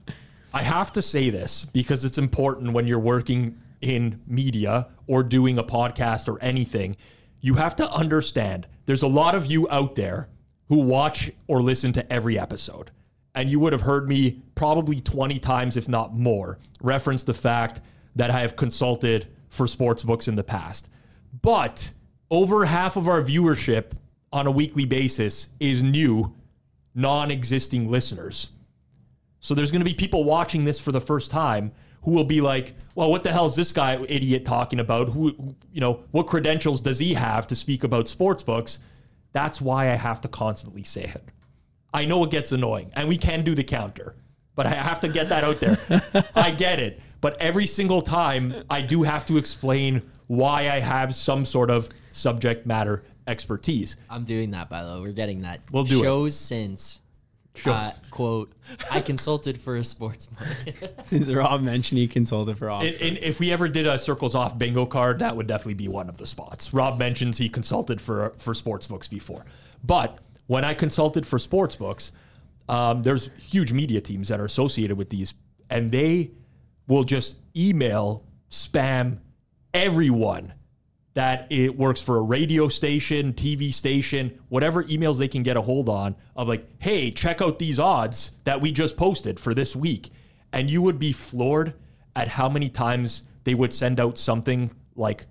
it. 0.07 0.13
I 0.53 0.63
have 0.63 0.91
to 0.93 1.01
say 1.01 1.29
this 1.29 1.65
because 1.65 2.03
it's 2.05 2.17
important 2.17 2.73
when 2.73 2.87
you're 2.87 2.97
working 2.99 3.57
in 3.81 4.19
media 4.27 4.87
or 5.05 5.21
doing 5.23 5.57
a 5.57 5.63
podcast 5.63 6.27
or 6.27 6.41
anything. 6.41 6.97
You 7.41 7.56
have 7.56 7.75
to 7.78 7.89
understand 7.91 8.67
there's 8.86 9.04
a 9.04 9.08
lot 9.08 9.36
of 9.36 9.45
you 9.45 9.67
out 9.69 9.95
there 9.95 10.30
who 10.67 10.78
watch 10.78 11.32
or 11.47 11.62
listen 11.62 11.91
to 11.93 12.13
every 12.13 12.38
episode. 12.38 12.91
And 13.36 13.49
you 13.49 13.60
would 13.60 13.73
have 13.73 13.84
heard 13.84 14.08
me 14.08 14.41
probably 14.56 14.99
20 14.99 15.39
times, 15.39 15.78
if 15.78 15.88
not 15.88 16.15
more, 16.15 16.60
reference 16.82 17.23
the 17.23 17.34
fact 17.34 17.82
that 18.15 18.32
I 18.32 18.41
have 18.41 18.56
consulted 18.56 19.28
for 19.49 19.67
sports 19.67 20.04
books 20.04 20.28
in 20.28 20.36
the 20.36 20.43
past. 20.43 20.89
But 21.41 21.93
over 22.30 22.65
half 22.65 22.97
of 22.97 23.08
our 23.08 23.21
viewership 23.21 23.91
on 24.32 24.47
a 24.47 24.52
weekly 24.52 24.86
basis 24.86 25.49
is 25.60 25.82
new, 25.82 26.36
non 26.93 27.32
existing 27.32 27.89
listeners. 27.89 28.49
So 29.39 29.56
there's 29.56 29.71
going 29.71 29.82
to 29.82 29.86
be 29.86 29.93
people 29.93 30.23
watching 30.23 30.65
this 30.65 30.80
for 30.80 30.91
the 30.91 31.02
first 31.02 31.32
time 31.32 31.71
who 32.03 32.12
will 32.12 32.23
be 32.23 32.41
like, 32.41 32.73
"Well, 32.95 33.09
what 33.09 33.23
the 33.23 33.31
hell 33.31 33.45
is 33.45 33.55
this 33.55 33.71
guy 33.71 33.99
idiot 34.07 34.45
talking 34.45 34.79
about? 34.79 35.09
Who, 35.09 35.55
you 35.71 35.81
know, 35.81 36.01
what 36.12 36.27
credentials 36.27 36.81
does 36.81 36.99
he 36.99 37.13
have 37.13 37.47
to 37.47 37.55
speak 37.55 37.83
about 37.83 38.07
sports 38.07 38.43
books?" 38.43 38.79
That's 39.31 39.62
why 39.62 39.91
I 39.91 39.95
have 39.95 40.21
to 40.21 40.27
constantly 40.27 40.83
say 40.83 41.03
it. 41.03 41.23
I 41.93 42.05
know 42.05 42.23
it 42.23 42.31
gets 42.31 42.51
annoying, 42.51 42.91
and 42.93 43.07
we 43.07 43.17
can 43.17 43.43
do 43.43 43.55
the 43.55 43.63
counter, 43.63 44.15
but 44.55 44.65
I 44.65 44.71
have 44.71 44.99
to 45.01 45.07
get 45.07 45.29
that 45.29 45.43
out 45.43 45.59
there. 45.59 45.77
I 46.35 46.51
get 46.51 46.79
it, 46.79 46.99
but 47.21 47.39
every 47.41 47.67
single 47.67 48.01
time 48.01 48.53
I 48.69 48.81
do 48.81 49.03
have 49.03 49.25
to 49.27 49.38
explain 49.38 50.03
why 50.27 50.69
I 50.69 50.79
have 50.79 51.15
some 51.15 51.45
sort 51.45 51.69
of 51.69 51.89
subject 52.12 52.65
matter 52.65 53.03
expertise. 53.27 53.97
I'm 54.09 54.25
doing 54.25 54.51
that 54.51 54.69
by 54.69 54.83
the 54.83 54.95
way. 54.95 55.01
We're 55.01 55.12
getting 55.13 55.41
that. 55.41 55.62
We'll 55.71 55.83
do 55.83 56.01
it. 56.01 56.03
Shows 56.03 56.35
since. 56.35 56.99
Shows. 57.55 57.73
Uh, 57.73 57.93
quote, 58.12 58.53
I 58.89 59.01
consulted 59.01 59.59
for 59.59 59.75
a 59.75 59.83
sports 59.83 60.27
book. 60.27 60.47
Since 61.03 61.29
Rob 61.29 61.62
mentioned 61.62 61.99
he 61.99 62.07
consulted 62.07 62.57
for 62.57 62.69
off. 62.69 62.83
And, 62.83 62.95
and 63.01 63.17
if 63.17 63.39
we 63.39 63.51
ever 63.51 63.67
did 63.67 63.85
a 63.88 63.99
circles 63.99 64.35
off 64.35 64.57
bingo 64.57 64.85
card, 64.85 65.19
that 65.19 65.35
would 65.35 65.47
definitely 65.47 65.73
be 65.73 65.88
one 65.88 66.09
of 66.09 66.17
the 66.17 66.27
spots. 66.27 66.73
Rob 66.73 66.99
mentions 66.99 67.38
he 67.38 67.49
consulted 67.49 67.99
for 67.99 68.33
for 68.38 68.53
sports 68.53 68.88
books 68.88 69.07
before, 69.07 69.45
but 69.83 70.19
when 70.47 70.63
I 70.63 70.73
consulted 70.73 71.25
for 71.27 71.38
sports 71.38 71.75
books, 71.75 72.12
um, 72.69 73.03
there's 73.03 73.29
huge 73.38 73.73
media 73.73 73.99
teams 73.99 74.29
that 74.29 74.39
are 74.39 74.45
associated 74.45 74.97
with 74.97 75.09
these, 75.09 75.33
and 75.69 75.91
they 75.91 76.31
will 76.88 77.03
just 77.03 77.38
email 77.55 78.23
spam 78.49 79.17
everyone 79.73 80.53
that 81.19 81.47
it 81.49 81.77
works 81.77 81.99
for 81.99 82.15
a 82.15 82.21
radio 82.21 82.69
station, 82.69 83.34
TV 83.34 83.73
station, 83.73 84.39
whatever 84.47 84.86
emails 84.86 85.17
they 85.17 85.27
can 85.27 85.43
get 85.43 85.58
a 85.58 85.62
hold 85.62 85.89
on 85.89 86.15
of 86.34 86.47
like, 86.47 86.65
hey, 86.79 87.12
check 87.12 87.41
out 87.41 87.60
these 87.60 87.77
odds 87.77 88.32
that 88.45 88.62
we 88.62 88.71
just 88.71 88.95
posted 88.95 89.38
for 89.38 89.53
this 89.53 89.75
week. 89.75 90.12
And 90.53 90.69
you 90.69 90.82
would 90.82 90.97
be 90.97 91.12
floored 91.12 91.73
at 92.15 92.29
how 92.29 92.47
many 92.47 92.69
times 92.69 93.23
they 93.43 93.53
would 93.53 93.73
send 93.73 93.99
out 93.99 94.17
something 94.17 94.71
like, 94.95 95.25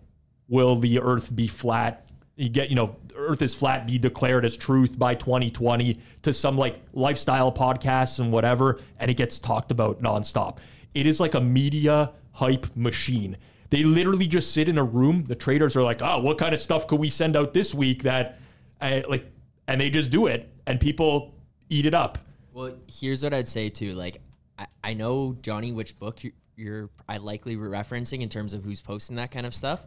will 0.46 0.76
the 0.76 1.00
earth 1.00 1.34
be 1.34 1.46
flat? 1.46 2.06
You 2.36 2.50
get, 2.50 2.68
you 2.68 2.76
know, 2.76 2.94
earth 3.16 3.40
is 3.40 3.54
flat 3.54 3.86
be 3.86 3.96
declared 3.96 4.44
as 4.44 4.58
truth 4.58 4.98
by 4.98 5.14
2020 5.14 5.98
to 6.20 6.34
some 6.34 6.58
like 6.58 6.82
lifestyle 6.92 7.50
podcasts 7.50 8.20
and 8.20 8.30
whatever. 8.30 8.78
And 8.98 9.10
it 9.10 9.16
gets 9.16 9.38
talked 9.38 9.70
about 9.70 10.02
nonstop. 10.02 10.58
It 10.92 11.06
is 11.06 11.18
like 11.18 11.32
a 11.32 11.40
media 11.40 12.12
hype 12.32 12.66
machine. 12.76 13.38
They 13.70 13.82
literally 13.82 14.26
just 14.26 14.52
sit 14.52 14.68
in 14.68 14.78
a 14.78 14.84
room. 14.84 15.24
The 15.24 15.34
traders 15.34 15.76
are 15.76 15.82
like, 15.82 16.00
"Oh, 16.00 16.20
what 16.20 16.38
kind 16.38 16.54
of 16.54 16.60
stuff 16.60 16.86
could 16.86 16.98
we 16.98 17.10
send 17.10 17.36
out 17.36 17.52
this 17.52 17.74
week 17.74 18.02
that, 18.04 18.38
uh, 18.80 19.02
like," 19.08 19.30
and 19.66 19.80
they 19.80 19.90
just 19.90 20.10
do 20.10 20.26
it, 20.26 20.48
and 20.66 20.80
people 20.80 21.34
eat 21.68 21.84
it 21.84 21.94
up. 21.94 22.18
Well, 22.52 22.74
here's 22.86 23.22
what 23.22 23.34
I'd 23.34 23.48
say 23.48 23.68
too. 23.68 23.94
Like, 23.94 24.20
I, 24.58 24.66
I 24.82 24.94
know 24.94 25.36
Johnny, 25.42 25.72
which 25.72 25.98
book 25.98 26.24
you're, 26.24 26.32
you're 26.56 26.90
I 27.08 27.18
likely 27.18 27.56
referencing 27.56 28.22
in 28.22 28.28
terms 28.28 28.54
of 28.54 28.64
who's 28.64 28.80
posting 28.80 29.16
that 29.16 29.30
kind 29.30 29.46
of 29.46 29.54
stuff. 29.54 29.86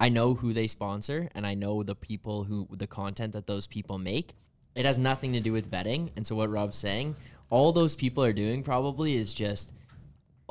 I 0.00 0.08
know 0.08 0.34
who 0.34 0.52
they 0.52 0.66
sponsor, 0.66 1.28
and 1.34 1.46
I 1.46 1.54
know 1.54 1.82
the 1.84 1.94
people 1.94 2.42
who 2.44 2.66
the 2.72 2.88
content 2.88 3.32
that 3.34 3.46
those 3.46 3.66
people 3.68 3.98
make. 3.98 4.34
It 4.74 4.84
has 4.84 4.98
nothing 4.98 5.32
to 5.34 5.40
do 5.40 5.52
with 5.52 5.70
betting, 5.70 6.10
and 6.16 6.26
so 6.26 6.34
what 6.34 6.50
Rob's 6.50 6.76
saying, 6.76 7.14
all 7.50 7.72
those 7.72 7.94
people 7.94 8.24
are 8.24 8.32
doing 8.32 8.62
probably 8.62 9.14
is 9.14 9.32
just, 9.32 9.72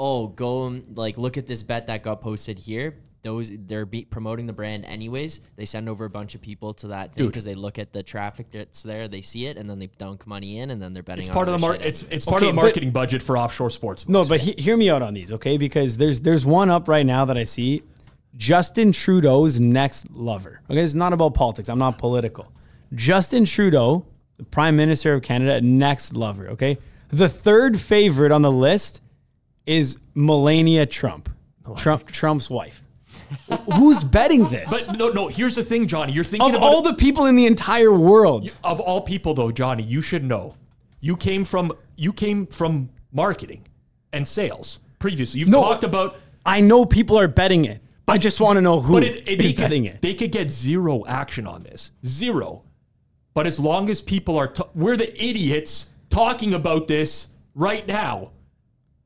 oh, 0.04 0.28
go 0.28 0.66
and 0.66 0.98
like 0.98 1.16
look 1.20 1.38
at 1.38 1.46
this 1.46 1.62
bet 1.62 1.86
that 1.88 2.02
got 2.02 2.22
posted 2.22 2.58
here. 2.58 2.98
Those 3.22 3.52
they're 3.68 3.86
be 3.86 4.04
promoting 4.04 4.48
the 4.48 4.54
brand 4.54 4.84
anyways. 4.86 5.42
They 5.56 5.66
send 5.66 5.88
over 5.88 6.06
a 6.06 6.10
bunch 6.10 6.34
of 6.34 6.42
people 6.42 6.74
to 6.76 6.88
that 6.88 7.14
thing 7.14 7.26
Dude. 7.26 7.32
because 7.32 7.44
they 7.44 7.54
look 7.54 7.78
at 7.78 7.94
the 7.94 8.02
traffic 8.02 8.50
that's 8.50 8.82
there, 8.82 9.08
they 9.08 9.22
see 9.22 9.46
it, 9.46 9.58
and 9.58 9.70
then 9.70 9.78
they 9.78 9.88
dunk 10.00 10.26
money 10.26 10.58
in, 10.58 10.72
and 10.72 10.82
then 10.82 10.92
they're 10.92 11.04
betting. 11.04 11.22
It's 11.22 11.30
on 11.30 11.36
part 11.36 11.48
of 11.50 11.62
the 11.62 11.68
other 11.68 11.74
mar- 11.74 11.78
shit. 11.78 11.86
It's 11.86 12.02
it's 12.10 12.26
part 12.26 12.42
Okay, 12.42 12.50
of 12.50 12.56
the 12.56 12.60
but- 12.60 12.64
marketing 12.64 12.90
budget 12.92 13.22
for 13.22 13.38
offshore 13.38 13.70
sports. 13.70 14.10
No, 14.10 14.24
but 14.26 14.40
he, 14.40 14.54
hear 14.58 14.76
me 14.76 14.90
out 14.90 15.04
on 15.04 15.14
these, 15.14 15.32
okay? 15.34 15.58
Because 15.58 15.98
there's 15.98 16.22
there's 16.22 16.48
one 16.48 16.72
up 16.72 16.88
right 16.88 17.06
now 17.06 17.24
that 17.26 17.38
I 17.38 17.44
see. 17.44 17.84
Justin 18.36 18.92
Trudeau's 18.92 19.60
next 19.60 20.10
lover. 20.10 20.62
Okay, 20.68 20.82
it's 20.82 20.96
not 20.96 21.14
about 21.14 21.36
politics. 21.36 21.70
I'm 21.70 21.78
not 21.78 22.00
political. 22.00 22.52
Justin 22.96 23.46
Trudeau, 23.46 24.04
the 24.38 24.46
Prime 24.46 24.76
Minister 24.76 25.14
of 25.14 25.22
Canada, 25.22 25.62
next 25.62 26.16
lover. 26.16 26.48
Okay, 26.48 26.80
the 27.10 27.30
third 27.30 27.80
favorite 27.80 28.32
on 28.32 28.42
the 28.42 28.52
list 28.52 29.00
is 29.72 29.98
Melania 30.14 30.86
Trump, 30.86 31.30
Trump 31.78 32.08
Trump's 32.12 32.50
wife. 32.50 32.84
Who's 33.76 34.04
betting 34.04 34.50
this? 34.50 34.70
but 34.88 34.98
no, 34.98 35.10
no. 35.10 35.28
Here's 35.28 35.56
the 35.56 35.64
thing, 35.64 35.88
Johnny. 35.88 36.12
You're 36.14 36.24
thinking 36.26 36.50
of 36.50 36.56
about 36.56 36.66
all 36.66 36.82
the 36.82 36.94
people 36.94 37.26
in 37.28 37.36
the 37.36 37.46
entire 37.46 37.92
world, 37.94 38.50
of 38.64 38.80
all 38.80 39.02
people 39.02 39.34
though, 39.34 39.52
Johnny, 39.52 39.84
you 39.84 40.02
should 40.02 40.24
know. 40.24 40.56
You 41.00 41.16
came 41.16 41.44
from 41.44 41.72
you 41.96 42.12
came 42.14 42.46
from 42.48 42.90
marketing 43.12 43.64
and 44.14 44.28
sales 44.28 44.80
previously. 45.00 45.40
You've 45.40 45.50
No. 45.50 45.62
talked 45.62 45.84
about 45.84 46.18
I 46.46 46.60
know 46.62 46.86
people 46.86 47.18
are 47.20 47.28
betting 47.28 47.66
it. 47.66 47.82
I 48.08 48.18
just 48.18 48.42
want 48.42 48.58
to 48.58 48.62
know 48.62 48.82
who 48.82 48.94
But 48.94 49.04
is 49.06 49.16
it, 49.16 49.28
it, 49.30 49.40
they, 49.40 49.54
betting 49.54 49.84
could, 49.86 49.94
it. 49.96 50.02
they 50.02 50.14
could 50.14 50.32
get 50.32 50.52
zero 50.52 51.06
action 51.06 51.48
on 51.48 51.64
this. 51.64 51.92
Zero. 52.06 52.64
But 53.34 53.48
as 53.48 53.58
long 53.60 53.90
as 53.90 54.02
people 54.02 54.38
are, 54.38 54.48
t- 54.48 54.64
we're 54.76 54.98
the 54.98 55.12
idiots 55.24 55.88
talking 56.10 56.54
about 56.54 56.88
this 56.90 57.28
right 57.56 57.88
now. 57.88 58.32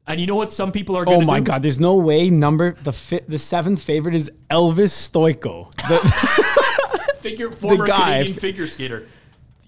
And 0.08 0.20
you 0.22 0.28
know 0.28 0.36
what 0.36 0.54
some 0.54 0.72
people 0.72 0.96
are 0.96 1.04
going 1.06 1.24
Oh 1.24 1.26
my 1.26 1.39
do? 1.39 1.46
god, 1.46 1.63
there's 1.63 1.80
no 1.80 1.96
way 1.96 2.30
number 2.30 2.74
the 2.84 2.91
fi- 2.91 3.22
the 3.28 3.39
seventh 3.39 3.82
favorite 3.82 4.13
is 4.15 4.32
Elvis 4.52 4.94
Stojko. 5.10 5.72
The- 5.88 7.15
Figure, 7.22 7.52
former 7.52 7.88
guy- 7.88 8.18
Canadian 8.20 8.38
figure 8.38 8.68
skater. 8.68 9.08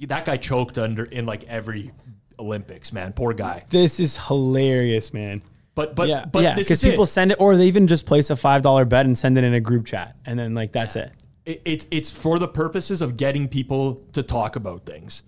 That 0.02 0.26
guy 0.26 0.38
choked 0.38 0.78
under 0.78 1.06
in 1.06 1.26
like 1.26 1.44
every 1.46 1.92
Olympics, 2.38 2.94
man. 2.94 3.14
Poor 3.14 3.34
guy. 3.34 3.64
this 3.72 4.00
is 4.00 4.16
hilarious, 4.28 5.12
man. 5.12 5.42
But 5.74 5.96
but 5.96 6.08
yeah, 6.08 6.26
but 6.26 6.44
yeah, 6.44 6.54
this 6.54 6.68
because 6.68 6.82
people 6.84 7.06
it. 7.06 7.08
send 7.08 7.32
it, 7.32 7.38
or 7.42 7.56
they 7.58 7.66
even 7.68 7.88
just 7.88 8.06
place 8.06 8.30
a 8.30 8.36
five 8.36 8.62
dollar 8.62 8.86
bet 8.86 9.08
and 9.08 9.18
send 9.18 9.40
it 9.40 9.44
in 9.44 9.56
a 9.56 9.60
group 9.60 9.88
chat, 9.88 10.16
and 10.26 10.38
then 10.38 10.54
like 10.54 10.72
that's 10.72 10.96
it. 10.96 11.12
it, 11.46 11.62
it's 11.66 11.88
it's 11.90 12.10
for 12.12 12.38
the 12.38 12.48
purposes 12.48 13.02
of 13.02 13.18
getting 13.18 13.48
people 13.48 14.04
to 14.14 14.22
talk 14.22 14.56
about 14.56 14.86
things, 14.86 15.24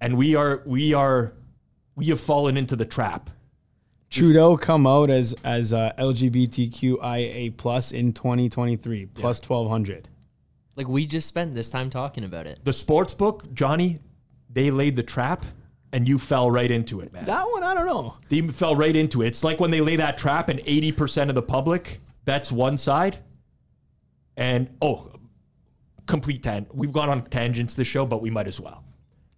and 0.00 0.16
we 0.16 0.36
are 0.36 0.62
we 0.66 0.94
are 0.94 1.32
we 1.96 2.06
have 2.06 2.20
fallen 2.20 2.56
into 2.56 2.76
the 2.76 2.84
trap. 2.84 3.28
Trudeau 4.10 4.56
come 4.56 4.86
out 4.86 5.08
as 5.08 5.34
as 5.44 5.72
uh, 5.72 5.92
LGBTQIA 5.98 7.56
plus 7.56 7.92
in 7.92 8.12
2023 8.12 9.06
plus 9.06 9.40
1200. 9.40 10.08
like 10.76 10.88
we 10.88 11.06
just 11.06 11.28
spent 11.28 11.54
this 11.54 11.70
time 11.70 11.90
talking 11.90 12.24
about 12.24 12.46
it. 12.46 12.58
The 12.64 12.72
sports 12.72 13.14
book, 13.14 13.52
Johnny, 13.54 14.00
they 14.52 14.70
laid 14.72 14.96
the 14.96 15.02
trap, 15.04 15.46
and 15.92 16.08
you 16.08 16.18
fell 16.18 16.50
right 16.50 16.70
into 16.70 17.00
it, 17.00 17.12
man. 17.12 17.24
That 17.24 17.44
one 17.44 17.62
I 17.62 17.72
don't 17.74 17.86
know. 17.86 18.16
They 18.28 18.40
fell 18.48 18.74
right 18.74 18.94
into 18.96 19.22
it. 19.22 19.28
It's 19.28 19.44
like 19.44 19.60
when 19.60 19.70
they 19.70 19.80
lay 19.80 19.96
that 19.96 20.18
trap, 20.18 20.48
and 20.48 20.60
eighty 20.66 20.90
percent 20.90 21.30
of 21.30 21.34
the 21.36 21.42
public 21.42 22.00
bets 22.24 22.50
one 22.50 22.76
side, 22.76 23.18
and 24.36 24.68
oh, 24.82 25.12
complete 26.06 26.42
tan. 26.42 26.66
We've 26.72 26.92
gone 26.92 27.08
on 27.10 27.22
tangents 27.26 27.74
this 27.74 27.86
show, 27.86 28.04
but 28.06 28.20
we 28.20 28.30
might 28.30 28.48
as 28.48 28.58
well. 28.60 28.82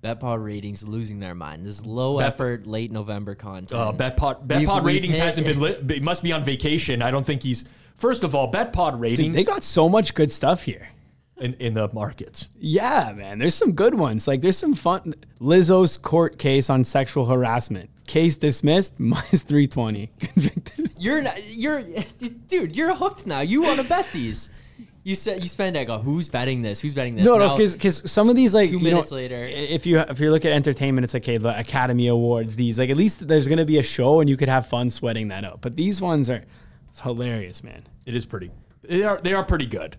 BetPod 0.02 0.44
ratings 0.44 0.82
losing 0.86 1.20
their 1.20 1.34
mind. 1.34 1.64
This 1.64 1.84
low 1.86 2.18
Bet- 2.18 2.28
effort, 2.28 2.66
late 2.66 2.90
November 2.90 3.34
content. 3.34 3.72
Uh, 3.72 3.92
BetPod 3.92 4.46
BetPod 4.46 4.84
ratings 4.84 5.16
hit- 5.16 5.24
hasn't 5.24 5.46
been 5.46 5.60
lit. 5.60 5.88
He 5.90 6.00
must 6.10 6.22
be 6.22 6.32
on 6.32 6.42
vacation. 6.44 7.02
I 7.02 7.10
don't 7.10 7.24
think 7.24 7.42
he's. 7.42 7.64
First 7.94 8.24
of 8.24 8.34
all, 8.34 8.50
BetPod 8.50 8.98
ratings 8.98 9.36
They 9.36 9.44
got 9.44 9.62
so 9.62 9.88
much 9.88 10.14
good 10.14 10.32
stuff 10.32 10.64
here. 10.64 10.88
in, 11.40 11.54
in 11.54 11.74
the 11.74 11.88
markets. 11.92 12.48
Yeah, 12.58 13.12
man. 13.14 13.38
There's 13.38 13.54
some 13.54 13.72
good 13.72 13.94
ones. 13.94 14.26
Like 14.26 14.40
there's 14.40 14.56
some 14.58 14.74
fun. 14.74 15.14
Lizzo's 15.40 15.96
court 15.96 16.36
case 16.38 16.68
on 16.68 16.84
sexual 16.84 17.26
harassment. 17.26 17.90
Case 18.06 18.36
dismissed. 18.36 18.98
Minus 19.00 19.42
320. 19.42 20.10
Convicted. 20.18 20.90
You're 20.98 21.22
not, 21.22 21.34
you're 21.56 21.80
dude. 22.48 22.76
You're 22.76 22.94
hooked 22.94 23.24
now. 23.26 23.40
You 23.40 23.62
want 23.62 23.78
to 23.80 23.84
bet 23.86 24.06
these. 24.12 24.52
You 25.04 25.16
said 25.16 25.42
you 25.42 25.48
spend. 25.48 25.76
I 25.76 25.84
go. 25.84 25.98
Who's 25.98 26.28
betting 26.28 26.62
this? 26.62 26.80
Who's 26.80 26.94
betting 26.94 27.16
this? 27.16 27.24
No, 27.24 27.36
no, 27.36 27.48
Now- 27.48 27.56
because 27.56 28.10
some 28.10 28.28
of 28.28 28.36
these 28.36 28.54
like 28.54 28.68
two 28.68 28.74
you 28.74 28.84
know, 28.84 28.90
minutes 28.90 29.10
later. 29.10 29.42
if 29.42 29.84
you 29.84 29.98
if 29.98 30.20
you 30.20 30.30
look 30.30 30.44
at 30.44 30.52
entertainment, 30.52 31.04
it's 31.04 31.14
like 31.14 31.24
okay, 31.24 31.38
the 31.38 31.58
Academy 31.58 32.06
Awards. 32.06 32.54
These 32.54 32.78
like 32.78 32.90
at 32.90 32.96
least 32.96 33.26
there's 33.26 33.48
gonna 33.48 33.64
be 33.64 33.78
a 33.78 33.82
show 33.82 34.20
and 34.20 34.30
you 34.30 34.36
could 34.36 34.48
have 34.48 34.66
fun 34.66 34.90
sweating 34.90 35.28
that 35.28 35.44
out. 35.44 35.60
But 35.60 35.76
these 35.76 36.00
ones 36.00 36.30
are 36.30 36.44
it's 36.88 37.00
hilarious, 37.00 37.64
man. 37.64 37.82
It 38.06 38.14
is 38.14 38.26
pretty. 38.26 38.50
They 38.82 39.02
are 39.02 39.18
they 39.20 39.32
are 39.32 39.42
pretty 39.44 39.66
good. 39.66 39.96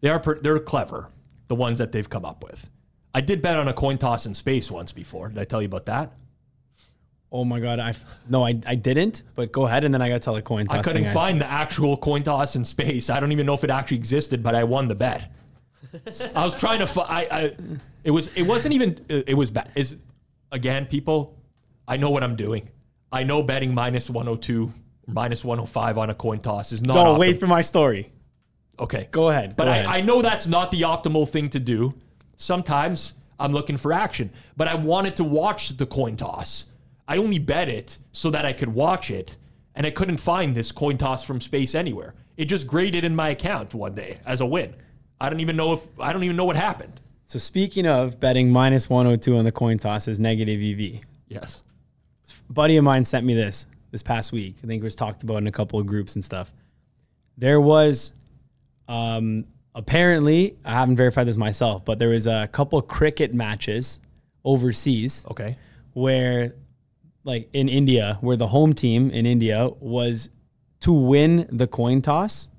They 0.00 0.08
are 0.08 0.18
per, 0.18 0.38
they're 0.40 0.58
clever. 0.58 1.08
The 1.48 1.54
ones 1.54 1.78
that 1.78 1.92
they've 1.92 2.08
come 2.08 2.24
up 2.24 2.42
with. 2.42 2.70
I 3.14 3.20
did 3.20 3.42
bet 3.42 3.58
on 3.58 3.68
a 3.68 3.74
coin 3.74 3.98
toss 3.98 4.24
in 4.24 4.32
space 4.32 4.70
once 4.70 4.92
before. 4.92 5.28
Did 5.28 5.38
I 5.38 5.44
tell 5.44 5.60
you 5.60 5.66
about 5.66 5.84
that? 5.86 6.14
Oh 7.34 7.44
my 7.44 7.60
god, 7.60 7.80
I 7.80 7.90
f- 7.90 8.04
no, 8.28 8.44
I 8.44 8.60
I 8.66 8.74
didn't. 8.74 9.22
But 9.34 9.52
go 9.52 9.66
ahead, 9.66 9.84
and 9.84 9.94
then 9.94 10.02
I 10.02 10.10
got 10.10 10.16
to 10.16 10.20
tell 10.20 10.36
a 10.36 10.42
coin 10.42 10.66
toss. 10.66 10.80
I 10.80 10.82
couldn't 10.82 11.04
thing 11.04 11.14
find 11.14 11.40
the 11.40 11.50
actual 11.50 11.96
coin 11.96 12.22
toss 12.22 12.56
in 12.56 12.64
space. 12.64 13.08
I 13.08 13.20
don't 13.20 13.32
even 13.32 13.46
know 13.46 13.54
if 13.54 13.64
it 13.64 13.70
actually 13.70 13.96
existed, 13.96 14.42
but 14.42 14.54
I 14.54 14.64
won 14.64 14.86
the 14.86 14.94
bet. 14.94 15.32
I 16.34 16.44
was 16.44 16.54
trying 16.54 16.80
to. 16.80 16.86
Fi- 16.86 17.02
I, 17.02 17.20
I. 17.30 17.56
It 18.04 18.10
was. 18.10 18.28
It 18.36 18.42
wasn't 18.42 18.74
even. 18.74 19.04
It 19.08 19.30
it 19.30 19.34
was 19.34 19.50
bad. 19.50 19.70
Is 19.74 19.96
again, 20.52 20.84
people. 20.84 21.38
I 21.88 21.96
know 21.96 22.10
what 22.10 22.22
I'm 22.22 22.36
doing. 22.36 22.68
I 23.10 23.24
know 23.24 23.42
betting 23.42 23.74
minus 23.74 24.08
102, 24.08 24.72
minus 25.06 25.44
105 25.44 25.98
on 25.98 26.10
a 26.10 26.14
coin 26.14 26.38
toss 26.38 26.70
is 26.70 26.82
not. 26.82 26.94
No, 26.94 27.04
optimal. 27.14 27.18
wait 27.18 27.40
for 27.40 27.46
my 27.46 27.62
story. 27.62 28.12
Okay. 28.78 29.08
Go 29.10 29.30
ahead. 29.30 29.56
But 29.56 29.64
go 29.64 29.70
I, 29.70 29.76
ahead. 29.78 29.86
I 29.86 30.00
know 30.02 30.20
that's 30.20 30.46
not 30.46 30.70
the 30.70 30.82
optimal 30.82 31.28
thing 31.28 31.48
to 31.50 31.60
do. 31.60 31.94
Sometimes 32.36 33.14
I'm 33.38 33.52
looking 33.52 33.76
for 33.76 33.92
action, 33.92 34.30
but 34.56 34.68
I 34.68 34.74
wanted 34.74 35.16
to 35.16 35.24
watch 35.24 35.76
the 35.76 35.86
coin 35.86 36.16
toss. 36.16 36.66
I 37.12 37.18
only 37.18 37.38
bet 37.38 37.68
it 37.68 37.98
so 38.12 38.30
that 38.30 38.46
I 38.46 38.54
could 38.54 38.70
watch 38.72 39.10
it, 39.10 39.36
and 39.74 39.86
I 39.86 39.90
couldn't 39.90 40.16
find 40.16 40.54
this 40.54 40.72
coin 40.72 40.96
toss 40.96 41.22
from 41.22 41.42
space 41.42 41.74
anywhere. 41.74 42.14
It 42.38 42.46
just 42.46 42.66
graded 42.66 43.04
in 43.04 43.14
my 43.14 43.28
account 43.28 43.74
one 43.74 43.94
day 43.94 44.18
as 44.24 44.40
a 44.40 44.46
win. 44.46 44.74
I 45.20 45.28
don't 45.28 45.40
even 45.40 45.54
know 45.54 45.74
if 45.74 45.80
I 46.00 46.14
don't 46.14 46.24
even 46.24 46.36
know 46.36 46.46
what 46.46 46.56
happened. 46.56 47.02
so 47.26 47.38
speaking 47.38 47.86
of 47.86 48.18
betting 48.18 48.48
minus 48.50 48.88
102 48.88 49.36
on 49.36 49.44
the 49.44 49.52
coin 49.52 49.78
toss 49.78 50.08
is 50.08 50.18
negative 50.18 50.58
EV. 50.62 51.00
Yes. 51.28 51.62
buddy 52.48 52.78
of 52.78 52.84
mine 52.84 53.04
sent 53.04 53.26
me 53.26 53.34
this 53.34 53.66
this 53.90 54.02
past 54.02 54.32
week. 54.32 54.56
I 54.64 54.66
think 54.66 54.80
it 54.80 54.84
was 54.84 54.94
talked 54.94 55.22
about 55.22 55.36
in 55.42 55.46
a 55.46 55.52
couple 55.52 55.78
of 55.78 55.84
groups 55.86 56.14
and 56.14 56.24
stuff. 56.24 56.50
There 57.36 57.60
was 57.60 58.12
um, 58.88 59.44
apparently, 59.74 60.56
I 60.64 60.72
haven't 60.72 60.96
verified 60.96 61.26
this 61.26 61.36
myself, 61.36 61.84
but 61.84 61.98
there 61.98 62.08
was 62.08 62.26
a 62.26 62.48
couple 62.52 62.80
cricket 62.80 63.34
matches 63.34 64.00
overseas 64.44 65.26
Okay. 65.30 65.56
where 65.92 66.54
like 67.24 67.48
in 67.52 67.68
India, 67.68 68.18
where 68.20 68.36
the 68.36 68.48
home 68.48 68.72
team 68.72 69.10
in 69.10 69.26
India 69.26 69.68
was 69.80 70.30
to 70.80 70.92
win 70.92 71.46
the 71.50 71.66
coin 71.66 72.02
toss, 72.02 72.50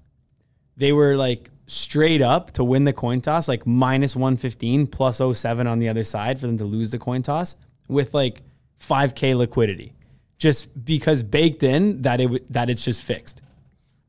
they 0.77 0.91
were 0.91 1.15
like 1.15 1.49
straight 1.67 2.21
up 2.21 2.51
to 2.51 2.63
win 2.63 2.83
the 2.83 2.93
coin 2.93 3.21
toss, 3.21 3.47
like 3.47 3.65
minus 3.65 4.15
115 4.15 4.87
plus 4.87 5.21
07 5.33 5.67
on 5.67 5.79
the 5.79 5.89
other 5.89 6.03
side 6.03 6.39
for 6.39 6.47
them 6.47 6.57
to 6.57 6.65
lose 6.65 6.91
the 6.91 6.99
coin 6.99 7.21
toss 7.21 7.55
with 7.87 8.13
like 8.13 8.41
5k 8.79 9.35
liquidity. 9.35 9.93
Just 10.37 10.83
because 10.83 11.23
baked 11.23 11.63
in 11.63 12.01
that 12.01 12.19
it 12.19 12.51
that 12.51 12.69
it's 12.69 12.83
just 12.83 13.03
fixed. 13.03 13.41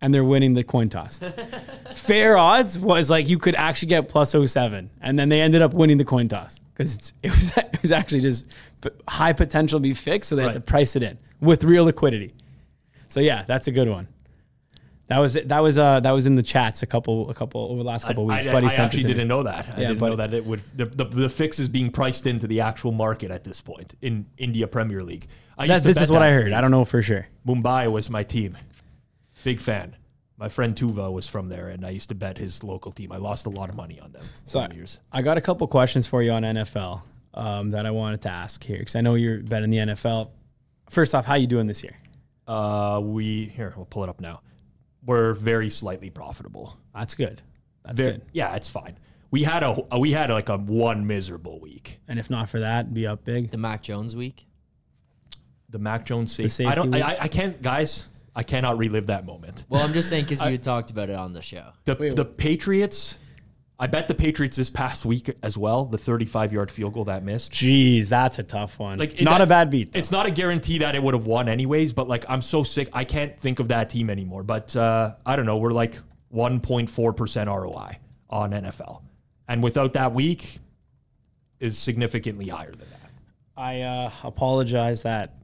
And 0.04 0.12
they're 0.12 0.22
winning 0.22 0.52
the 0.52 0.62
coin 0.62 0.90
toss. 0.90 1.18
Fair 1.94 2.36
odds 2.36 2.78
was 2.78 3.08
like 3.08 3.26
you 3.26 3.38
could 3.38 3.54
actually 3.54 3.88
get 3.88 4.06
plus 4.06 4.32
07 4.32 4.90
and 5.00 5.18
then 5.18 5.30
they 5.30 5.40
ended 5.40 5.62
up 5.62 5.72
winning 5.72 5.96
the 5.96 6.04
coin 6.04 6.28
toss 6.28 6.60
because 6.76 7.14
it 7.22 7.30
was 7.30 7.50
it 7.56 7.80
was 7.80 7.90
actually 7.90 8.20
just 8.20 8.46
high 9.08 9.32
potential 9.32 9.78
to 9.78 9.82
be 9.82 9.94
fixed 9.94 10.28
so 10.28 10.36
they 10.36 10.42
had 10.42 10.52
to 10.52 10.60
price 10.60 10.94
it 10.94 11.02
in 11.02 11.16
with 11.40 11.64
real 11.64 11.86
liquidity. 11.86 12.34
So 13.08 13.20
yeah, 13.20 13.44
that's 13.46 13.66
a 13.66 13.72
good 13.72 13.88
one. 13.88 14.08
That 15.06 15.20
was 15.20 15.34
that 15.34 15.60
was 15.60 15.78
uh 15.78 16.00
that 16.00 16.10
was 16.10 16.26
in 16.26 16.34
the 16.34 16.42
chats 16.42 16.82
a 16.82 16.86
couple 16.86 17.30
a 17.30 17.34
couple 17.34 17.62
over 17.70 17.78
the 17.82 17.88
last 17.88 18.04
couple 18.06 18.30
I, 18.30 18.34
weeks. 18.36 18.46
I- 18.46 18.52
Buddy 18.52 18.66
I 18.66 18.74
actually 18.74 19.04
didn't 19.04 19.28
know 19.28 19.42
that. 19.42 19.66
I 19.74 19.80
Yeah, 19.80 19.88
didn't 19.88 20.00
but- 20.00 20.08
know 20.10 20.16
that 20.16 20.34
it 20.34 20.44
would 20.44 20.60
the, 20.76 20.84
the 20.84 21.04
the 21.04 21.28
fix 21.30 21.58
is 21.58 21.68
being 21.70 21.90
priced 21.90 22.26
into 22.26 22.46
the 22.46 22.60
actual 22.60 22.92
market 22.92 23.30
at 23.30 23.42
this 23.42 23.62
point 23.62 23.94
in 24.02 24.26
India 24.36 24.66
Premier 24.66 25.02
League. 25.02 25.28
I 25.56 25.66
That, 25.66 25.82
this 25.82 25.98
is 25.98 26.10
what. 26.10 26.20
I 26.20 26.30
heard. 26.32 26.52
I 26.52 26.60
don't 26.60 26.70
know 26.72 26.84
for 26.84 27.00
sure. 27.00 27.26
Mumbai 27.46 27.90
was 27.90 28.10
my 28.10 28.22
team. 28.22 28.58
Big 29.44 29.60
fan. 29.60 29.94
My 30.36 30.48
friend 30.48 30.74
Tuva 30.74 31.12
was 31.12 31.28
from 31.28 31.48
there, 31.48 31.68
and 31.68 31.86
I 31.86 31.90
used 31.90 32.08
to 32.08 32.14
bet 32.14 32.38
his 32.38 32.64
local 32.64 32.90
team. 32.90 33.12
I 33.12 33.18
lost 33.18 33.46
a 33.46 33.50
lot 33.50 33.68
of 33.68 33.76
money 33.76 34.00
on 34.00 34.10
them. 34.10 34.24
So 34.46 34.58
over 34.58 34.68
the 34.68 34.74
years. 34.74 34.98
I 35.12 35.22
got 35.22 35.38
a 35.38 35.40
couple 35.40 35.66
questions 35.68 36.08
for 36.08 36.22
you 36.22 36.32
on 36.32 36.42
NFL 36.42 37.02
um, 37.34 37.70
that 37.70 37.86
I 37.86 37.92
wanted 37.92 38.22
to 38.22 38.30
ask 38.30 38.64
here 38.64 38.78
because 38.78 38.96
I 38.96 39.00
know 39.00 39.14
you're 39.14 39.38
betting 39.38 39.70
the 39.70 39.76
NFL. 39.78 40.30
First 40.90 41.14
off, 41.14 41.24
how 41.24 41.34
you 41.34 41.46
doing 41.46 41.66
this 41.68 41.84
year? 41.84 41.96
Uh, 42.48 43.00
we 43.02 43.46
here 43.54 43.72
we'll 43.76 43.86
pull 43.86 44.02
it 44.02 44.08
up 44.08 44.20
now. 44.20 44.40
We're 45.06 45.34
very 45.34 45.70
slightly 45.70 46.10
profitable. 46.10 46.76
That's 46.94 47.14
good. 47.14 47.42
That's 47.84 48.00
Ver- 48.00 48.12
good. 48.12 48.22
Yeah, 48.32 48.54
it's 48.56 48.68
fine. 48.68 48.98
We 49.30 49.42
had 49.44 49.62
a 49.62 49.98
we 49.98 50.12
had 50.12 50.30
like 50.30 50.48
a 50.48 50.56
one 50.56 51.06
miserable 51.06 51.60
week. 51.60 52.00
And 52.08 52.18
if 52.18 52.28
not 52.28 52.48
for 52.50 52.60
that, 52.60 52.92
be 52.92 53.06
up 53.06 53.24
big. 53.24 53.50
The 53.50 53.58
Mac 53.58 53.82
Jones 53.82 54.16
week. 54.16 54.46
The 55.68 55.78
Mac 55.78 56.06
Jones 56.06 56.32
safety. 56.32 56.48
safety 56.48 56.70
I 56.70 56.74
don't. 56.74 56.90
week? 56.90 57.02
I, 57.02 57.16
I 57.20 57.28
can't, 57.28 57.60
guys. 57.60 58.08
I 58.36 58.42
cannot 58.42 58.78
relive 58.78 59.06
that 59.06 59.24
moment. 59.24 59.64
Well, 59.68 59.82
I'm 59.82 59.92
just 59.92 60.08
saying 60.08 60.24
because 60.24 60.44
you 60.50 60.58
talked 60.58 60.90
about 60.90 61.10
it 61.10 61.16
on 61.16 61.32
the 61.32 61.42
show. 61.42 61.70
The 61.84 61.94
the 61.94 62.24
Patriots. 62.24 63.18
I 63.76 63.88
bet 63.88 64.06
the 64.06 64.14
Patriots 64.14 64.56
this 64.56 64.70
past 64.70 65.04
week 65.04 65.34
as 65.42 65.58
well. 65.58 65.84
The 65.84 65.98
35 65.98 66.52
yard 66.52 66.70
field 66.70 66.94
goal 66.94 67.04
that 67.06 67.24
missed. 67.24 67.52
Jeez, 67.52 68.08
that's 68.08 68.38
a 68.38 68.44
tough 68.44 68.78
one. 68.78 68.98
Like 68.98 69.20
not 69.20 69.38
that- 69.38 69.40
a 69.42 69.46
bad 69.46 69.68
beat. 69.70 69.92
though. 69.92 69.98
It's 69.98 70.12
not 70.12 70.26
a 70.26 70.30
guarantee 70.30 70.78
that 70.78 70.94
it 70.94 71.02
would 71.02 71.12
have 71.14 71.26
won 71.26 71.48
anyways, 71.48 71.92
but 71.92 72.08
like 72.08 72.24
I'm 72.28 72.40
so 72.40 72.62
sick, 72.62 72.88
I 72.92 73.02
can't 73.04 73.38
think 73.38 73.58
of 73.58 73.68
that 73.68 73.90
team 73.90 74.10
anymore. 74.10 74.44
But 74.44 74.74
uh, 74.76 75.14
I 75.26 75.34
don't 75.34 75.46
know, 75.46 75.56
we're 75.56 75.72
like 75.72 75.98
1.4 76.32 77.16
percent 77.16 77.48
ROI 77.50 77.98
on 78.30 78.52
NFL, 78.52 79.02
and 79.48 79.62
without 79.62 79.92
that 79.94 80.14
week, 80.14 80.58
is 81.60 81.76
significantly 81.76 82.46
higher 82.48 82.70
than 82.70 82.88
that. 82.90 83.10
I 83.56 83.80
uh, 83.82 84.10
apologize 84.22 85.02
that 85.02 85.34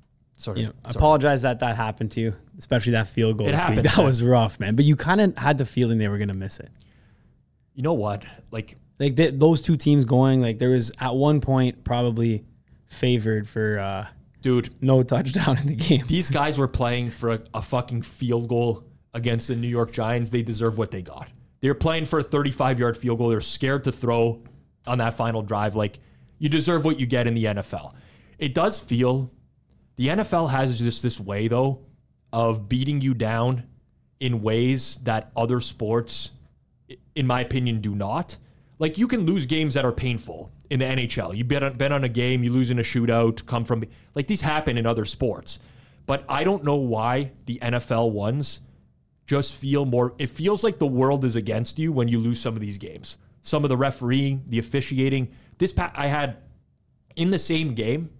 Sorry, 0.40 0.60
you 0.60 0.66
know, 0.68 0.72
apologize 0.86 1.42
that 1.42 1.60
that 1.60 1.76
happened 1.76 2.12
to 2.12 2.20
you, 2.20 2.34
especially 2.58 2.92
that 2.92 3.08
field 3.08 3.36
goal 3.36 3.48
It 3.48 3.52
this 3.52 3.68
week. 3.68 3.82
That 3.82 3.98
was 3.98 4.22
rough, 4.22 4.58
man. 4.58 4.74
But 4.74 4.86
you 4.86 4.96
kind 4.96 5.20
of 5.20 5.36
had 5.36 5.58
the 5.58 5.66
feeling 5.66 5.98
they 5.98 6.08
were 6.08 6.16
going 6.16 6.28
to 6.28 6.34
miss 6.34 6.58
it. 6.58 6.70
You 7.74 7.82
know 7.82 7.92
what? 7.92 8.24
Like 8.50 8.78
Like 8.98 9.16
th- 9.16 9.34
those 9.36 9.60
two 9.60 9.76
teams 9.76 10.06
going, 10.06 10.40
like 10.40 10.58
there 10.58 10.70
was 10.70 10.92
at 10.98 11.14
one 11.14 11.42
point 11.42 11.84
probably 11.84 12.46
favored 12.86 13.46
for 13.46 13.78
uh, 13.78 14.06
dude, 14.40 14.70
no 14.82 15.02
touchdown 15.02 15.58
in 15.58 15.66
the 15.66 15.74
game. 15.74 16.06
these 16.06 16.30
guys 16.30 16.56
were 16.58 16.68
playing 16.68 17.10
for 17.10 17.34
a, 17.34 17.40
a 17.54 17.60
fucking 17.62 18.00
field 18.00 18.48
goal 18.48 18.84
against 19.12 19.48
the 19.48 19.56
New 19.56 19.68
York 19.68 19.92
Giants. 19.92 20.30
They 20.30 20.42
deserve 20.42 20.78
what 20.78 20.90
they 20.90 21.02
got. 21.02 21.28
They're 21.60 21.74
playing 21.74 22.06
for 22.06 22.20
a 22.20 22.22
35 22.22 22.78
yard 22.78 22.96
field 22.96 23.18
goal. 23.18 23.28
They're 23.28 23.42
scared 23.42 23.84
to 23.84 23.92
throw 23.92 24.42
on 24.86 24.98
that 24.98 25.14
final 25.14 25.42
drive. 25.42 25.76
Like, 25.76 25.98
you 26.38 26.48
deserve 26.48 26.86
what 26.86 26.98
you 26.98 27.04
get 27.06 27.26
in 27.26 27.34
the 27.34 27.44
NFL. 27.44 27.92
It 28.38 28.54
does 28.54 28.78
feel 28.78 29.30
the 29.96 30.08
NFL 30.08 30.50
has 30.50 30.78
just 30.78 31.02
this 31.02 31.20
way, 31.20 31.48
though, 31.48 31.80
of 32.32 32.68
beating 32.68 33.00
you 33.00 33.14
down 33.14 33.64
in 34.18 34.42
ways 34.42 34.98
that 35.04 35.30
other 35.36 35.60
sports, 35.60 36.32
in 37.14 37.26
my 37.26 37.40
opinion, 37.40 37.80
do 37.80 37.94
not. 37.94 38.36
Like, 38.78 38.98
you 38.98 39.06
can 39.08 39.26
lose 39.26 39.46
games 39.46 39.74
that 39.74 39.84
are 39.84 39.92
painful 39.92 40.50
in 40.70 40.78
the 40.78 40.86
NHL. 40.86 41.36
You 41.36 41.44
bet 41.44 41.62
on, 41.62 41.92
on 41.92 42.04
a 42.04 42.08
game, 42.08 42.42
you 42.42 42.52
lose 42.52 42.70
in 42.70 42.78
a 42.78 42.82
shootout, 42.82 43.44
come 43.46 43.64
from, 43.64 43.84
like, 44.14 44.26
these 44.26 44.40
happen 44.40 44.78
in 44.78 44.86
other 44.86 45.04
sports. 45.04 45.58
But 46.06 46.24
I 46.28 46.44
don't 46.44 46.64
know 46.64 46.76
why 46.76 47.32
the 47.46 47.58
NFL 47.60 48.12
ones 48.12 48.60
just 49.30 49.54
feel 49.54 49.84
more 49.84 50.12
it 50.18 50.26
feels 50.26 50.64
like 50.64 50.80
the 50.80 50.86
world 50.88 51.24
is 51.24 51.36
against 51.36 51.78
you 51.78 51.92
when 51.92 52.08
you 52.08 52.18
lose 52.18 52.40
some 52.40 52.54
of 52.54 52.60
these 52.60 52.78
games 52.78 53.16
some 53.42 53.62
of 53.64 53.68
the 53.68 53.76
refereeing 53.76 54.42
the 54.48 54.58
officiating 54.58 55.28
this 55.58 55.70
pa- 55.70 55.92
i 55.94 56.08
had 56.08 56.38
in 57.14 57.30
the 57.30 57.38
same 57.38 57.72
game 57.72 58.10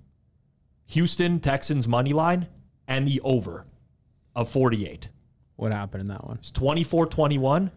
houston 0.90 1.38
texans 1.40 1.86
money 1.86 2.12
line 2.12 2.46
and 2.88 3.06
the 3.06 3.20
over 3.20 3.64
of 4.34 4.48
48 4.50 5.08
What 5.56 5.72
happened 5.72 6.00
in 6.02 6.08
that 6.08 6.26
one? 6.26 6.38
it's 6.38 6.50
24-21 6.50 7.70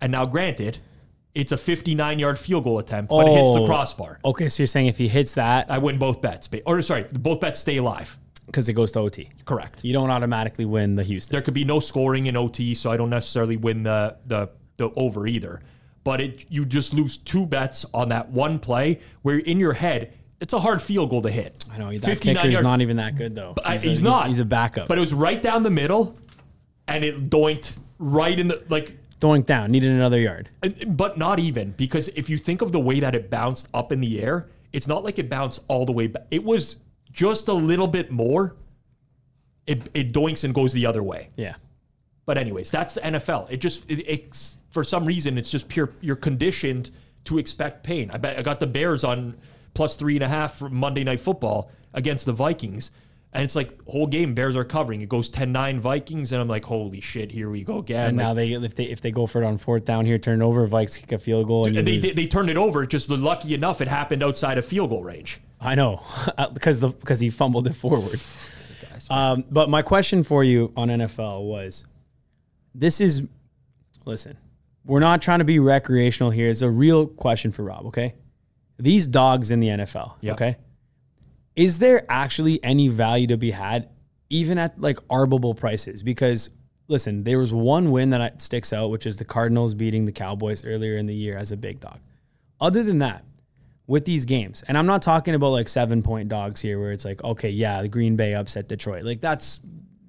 and 0.00 0.12
now 0.12 0.26
granted 0.26 0.78
it's 1.34 1.52
a 1.52 1.56
59 1.56 2.18
yard 2.18 2.38
field 2.38 2.64
goal 2.64 2.78
attempt 2.78 3.10
but 3.10 3.26
it 3.28 3.32
hits 3.32 3.52
the 3.52 3.60
Oh. 3.60 3.66
crossbar 3.66 4.18
Okay, 4.24 4.48
so 4.48 4.62
you're 4.62 4.66
saying 4.66 4.86
if 4.86 4.98
he 4.98 5.08
hits 5.08 5.34
that 5.34 5.70
i 5.70 5.78
win 5.78 5.98
both 5.98 6.20
bets 6.20 6.46
ba- 6.48 6.62
or 6.66 6.80
sorry 6.82 7.04
both 7.12 7.40
bets 7.40 7.60
stay 7.60 7.78
alive 7.78 8.18
because 8.46 8.66
it 8.66 8.72
goes 8.72 8.90
to 8.92 9.00
OT, 9.00 9.28
correct 9.44 9.84
you 9.84 9.92
don't 9.92 10.08
automatically 10.10 10.64
win 10.64 10.94
the 10.94 11.02
Houston. 11.04 11.32
there 11.34 11.42
could 11.42 11.52
be 11.52 11.64
no 11.66 11.80
scoring 11.80 12.24
in 12.26 12.34
OT, 12.34 12.74
so 12.74 12.90
I 12.90 12.96
don't 12.96 13.10
necessarily 13.10 13.58
win 13.58 13.82
the 13.82 14.16
the 14.26 14.48
the 14.78 14.88
over 14.96 15.26
either. 15.26 15.60
But 16.02 16.22
it 16.22 16.46
you 16.48 16.64
just 16.64 16.94
lose 16.94 17.18
two 17.18 17.44
bets 17.44 17.84
on 17.92 18.08
that 18.08 18.30
one 18.30 18.58
play 18.58 19.00
where 19.20 19.38
in 19.38 19.60
your 19.60 19.74
head 19.74 20.14
it's 20.40 20.52
a 20.52 20.58
hard 20.58 20.80
field 20.80 21.10
goal 21.10 21.22
to 21.22 21.30
hit. 21.30 21.64
I 21.72 21.78
know 21.78 21.90
that 21.90 22.04
59 22.04 22.36
kicker 22.36 22.56
is 22.56 22.60
not 22.60 22.80
even 22.80 22.98
that 22.98 23.16
good 23.16 23.34
though. 23.34 23.54
I- 23.64 23.74
a- 23.74 23.78
he's, 23.78 24.02
not. 24.02 24.28
He's, 24.28 24.38
a 24.38 24.44
backup. 24.44 24.88
But 24.88 24.98
it 24.98 25.00
was 25.00 25.12
right 25.12 25.40
down 25.40 25.62
the 25.62 25.70
middle, 25.70 26.16
and 26.86 27.04
it 27.04 27.30
doinked 27.30 27.78
right 27.98 28.38
in 28.38 28.48
the 28.48 28.64
like. 28.68 28.96
Doink 29.20 29.46
down, 29.46 29.72
needed 29.72 29.90
another 29.90 30.20
yard. 30.20 30.48
But 30.86 31.18
not 31.18 31.40
even 31.40 31.72
because 31.72 32.06
if 32.08 32.30
you 32.30 32.38
think 32.38 32.62
of 32.62 32.70
the 32.70 32.78
way 32.78 33.00
that 33.00 33.16
it 33.16 33.30
bounced 33.30 33.68
up 33.74 33.90
in 33.90 34.00
the 34.00 34.22
air, 34.22 34.46
it's 34.72 34.86
not 34.86 35.02
like 35.02 35.18
it 35.18 35.28
bounced 35.28 35.64
all 35.66 35.84
the 35.84 35.90
way 35.92 36.06
back. 36.06 36.26
It 36.30 36.44
was 36.44 36.76
just 37.10 37.48
a 37.48 37.52
little 37.52 37.88
bit 37.88 38.12
more. 38.12 38.54
It 39.66 39.90
it 39.92 40.12
doinks 40.12 40.44
and 40.44 40.54
goes 40.54 40.72
the 40.72 40.86
other 40.86 41.02
way. 41.02 41.30
Yeah. 41.36 41.56
But 42.26 42.38
anyways, 42.38 42.70
that's 42.70 42.94
the 42.94 43.00
NFL. 43.00 43.50
It 43.50 43.56
just 43.56 43.90
it, 43.90 44.08
it's 44.08 44.58
for 44.70 44.84
some 44.84 45.04
reason 45.04 45.36
it's 45.36 45.50
just 45.50 45.68
pure. 45.68 45.90
You're 46.00 46.14
conditioned 46.14 46.90
to 47.24 47.38
expect 47.38 47.82
pain. 47.82 48.12
I 48.12 48.18
bet 48.18 48.38
I 48.38 48.42
got 48.42 48.60
the 48.60 48.68
Bears 48.68 49.02
on 49.02 49.34
plus 49.78 49.94
three 49.94 50.16
and 50.16 50.24
a 50.24 50.28
half 50.28 50.56
for 50.56 50.68
Monday 50.68 51.04
Night 51.04 51.20
Football 51.20 51.70
against 51.94 52.26
the 52.26 52.32
Vikings, 52.32 52.90
and 53.32 53.44
it's 53.44 53.54
like 53.54 53.80
whole 53.86 54.08
game 54.08 54.34
Bears 54.34 54.56
are 54.56 54.64
covering. 54.64 55.02
It 55.02 55.08
goes 55.08 55.30
10-9 55.30 55.78
Vikings, 55.78 56.32
and 56.32 56.42
I'm 56.42 56.48
like, 56.48 56.64
holy 56.64 57.00
shit, 57.00 57.30
here 57.30 57.48
we 57.48 57.62
go 57.62 57.78
again. 57.78 58.08
And 58.08 58.16
Like, 58.16 58.26
now 58.26 58.34
they 58.34 58.52
if 58.54 58.74
they 58.74 58.84
if 58.86 59.00
they 59.00 59.12
go 59.12 59.26
for 59.28 59.40
it 59.40 59.46
on 59.46 59.56
fourth 59.56 59.84
down 59.84 60.04
here, 60.04 60.18
turn 60.18 60.42
over, 60.42 60.68
Vikes 60.68 60.98
kick 60.98 61.12
a 61.12 61.18
field 61.18 61.46
goal, 61.46 61.68
and, 61.68 61.76
and 61.76 61.86
they, 61.86 61.98
they 61.98 62.10
they 62.10 62.26
turned 62.26 62.50
it 62.50 62.56
over. 62.56 62.84
Just 62.86 63.08
lucky 63.08 63.54
enough, 63.54 63.80
it 63.80 63.86
happened 63.86 64.24
outside 64.24 64.58
of 64.58 64.66
field 64.66 64.90
goal 64.90 65.04
range. 65.04 65.40
I 65.60 65.76
know 65.76 66.02
because 66.52 66.80
the 66.80 66.88
because 66.88 67.20
he 67.20 67.30
fumbled 67.30 67.68
it 67.68 67.74
forward. 67.74 68.20
Um, 69.10 69.44
but 69.50 69.70
my 69.70 69.80
question 69.80 70.22
for 70.22 70.44
you 70.44 70.70
on 70.76 70.88
NFL 70.88 71.44
was, 71.44 71.86
this 72.74 73.00
is, 73.00 73.22
listen, 74.04 74.36
we're 74.84 75.00
not 75.00 75.22
trying 75.22 75.38
to 75.38 75.46
be 75.46 75.58
recreational 75.60 76.30
here. 76.30 76.50
It's 76.50 76.60
a 76.60 76.68
real 76.68 77.06
question 77.06 77.50
for 77.50 77.62
Rob. 77.62 77.86
Okay, 77.86 78.16
these 78.78 79.06
dogs 79.06 79.50
in 79.50 79.60
the 79.60 79.68
NFL. 79.68 80.12
Yeah. 80.20 80.32
Okay, 80.32 80.56
is 81.56 81.78
there 81.78 82.04
actually 82.08 82.62
any 82.62 82.88
value 82.88 83.26
to 83.28 83.36
be 83.36 83.50
had, 83.50 83.88
even 84.30 84.58
at 84.58 84.80
like 84.80 84.96
arbable 85.08 85.56
prices? 85.56 86.02
Because 86.02 86.50
listen, 86.88 87.24
there 87.24 87.38
was 87.38 87.52
one 87.52 87.90
win 87.90 88.10
that 88.10 88.40
sticks 88.40 88.72
out, 88.72 88.90
which 88.90 89.06
is 89.06 89.16
the 89.16 89.24
Cardinals 89.24 89.74
beating 89.74 90.04
the 90.06 90.12
Cowboys 90.12 90.64
earlier 90.64 90.96
in 90.96 91.06
the 91.06 91.14
year 91.14 91.36
as 91.36 91.52
a 91.52 91.56
big 91.56 91.80
dog. 91.80 91.98
Other 92.60 92.82
than 92.82 92.98
that, 93.00 93.24
with 93.86 94.04
these 94.04 94.24
games, 94.24 94.62
and 94.68 94.76
I'm 94.76 94.86
not 94.86 95.02
talking 95.02 95.34
about 95.34 95.48
like 95.50 95.68
seven 95.68 96.02
point 96.02 96.28
dogs 96.28 96.60
here 96.60 96.78
where 96.80 96.92
it's 96.92 97.04
like, 97.04 97.22
okay, 97.24 97.50
yeah, 97.50 97.82
the 97.82 97.88
Green 97.88 98.16
Bay 98.16 98.34
upset 98.34 98.68
Detroit. 98.68 99.04
Like 99.04 99.20
that's, 99.20 99.60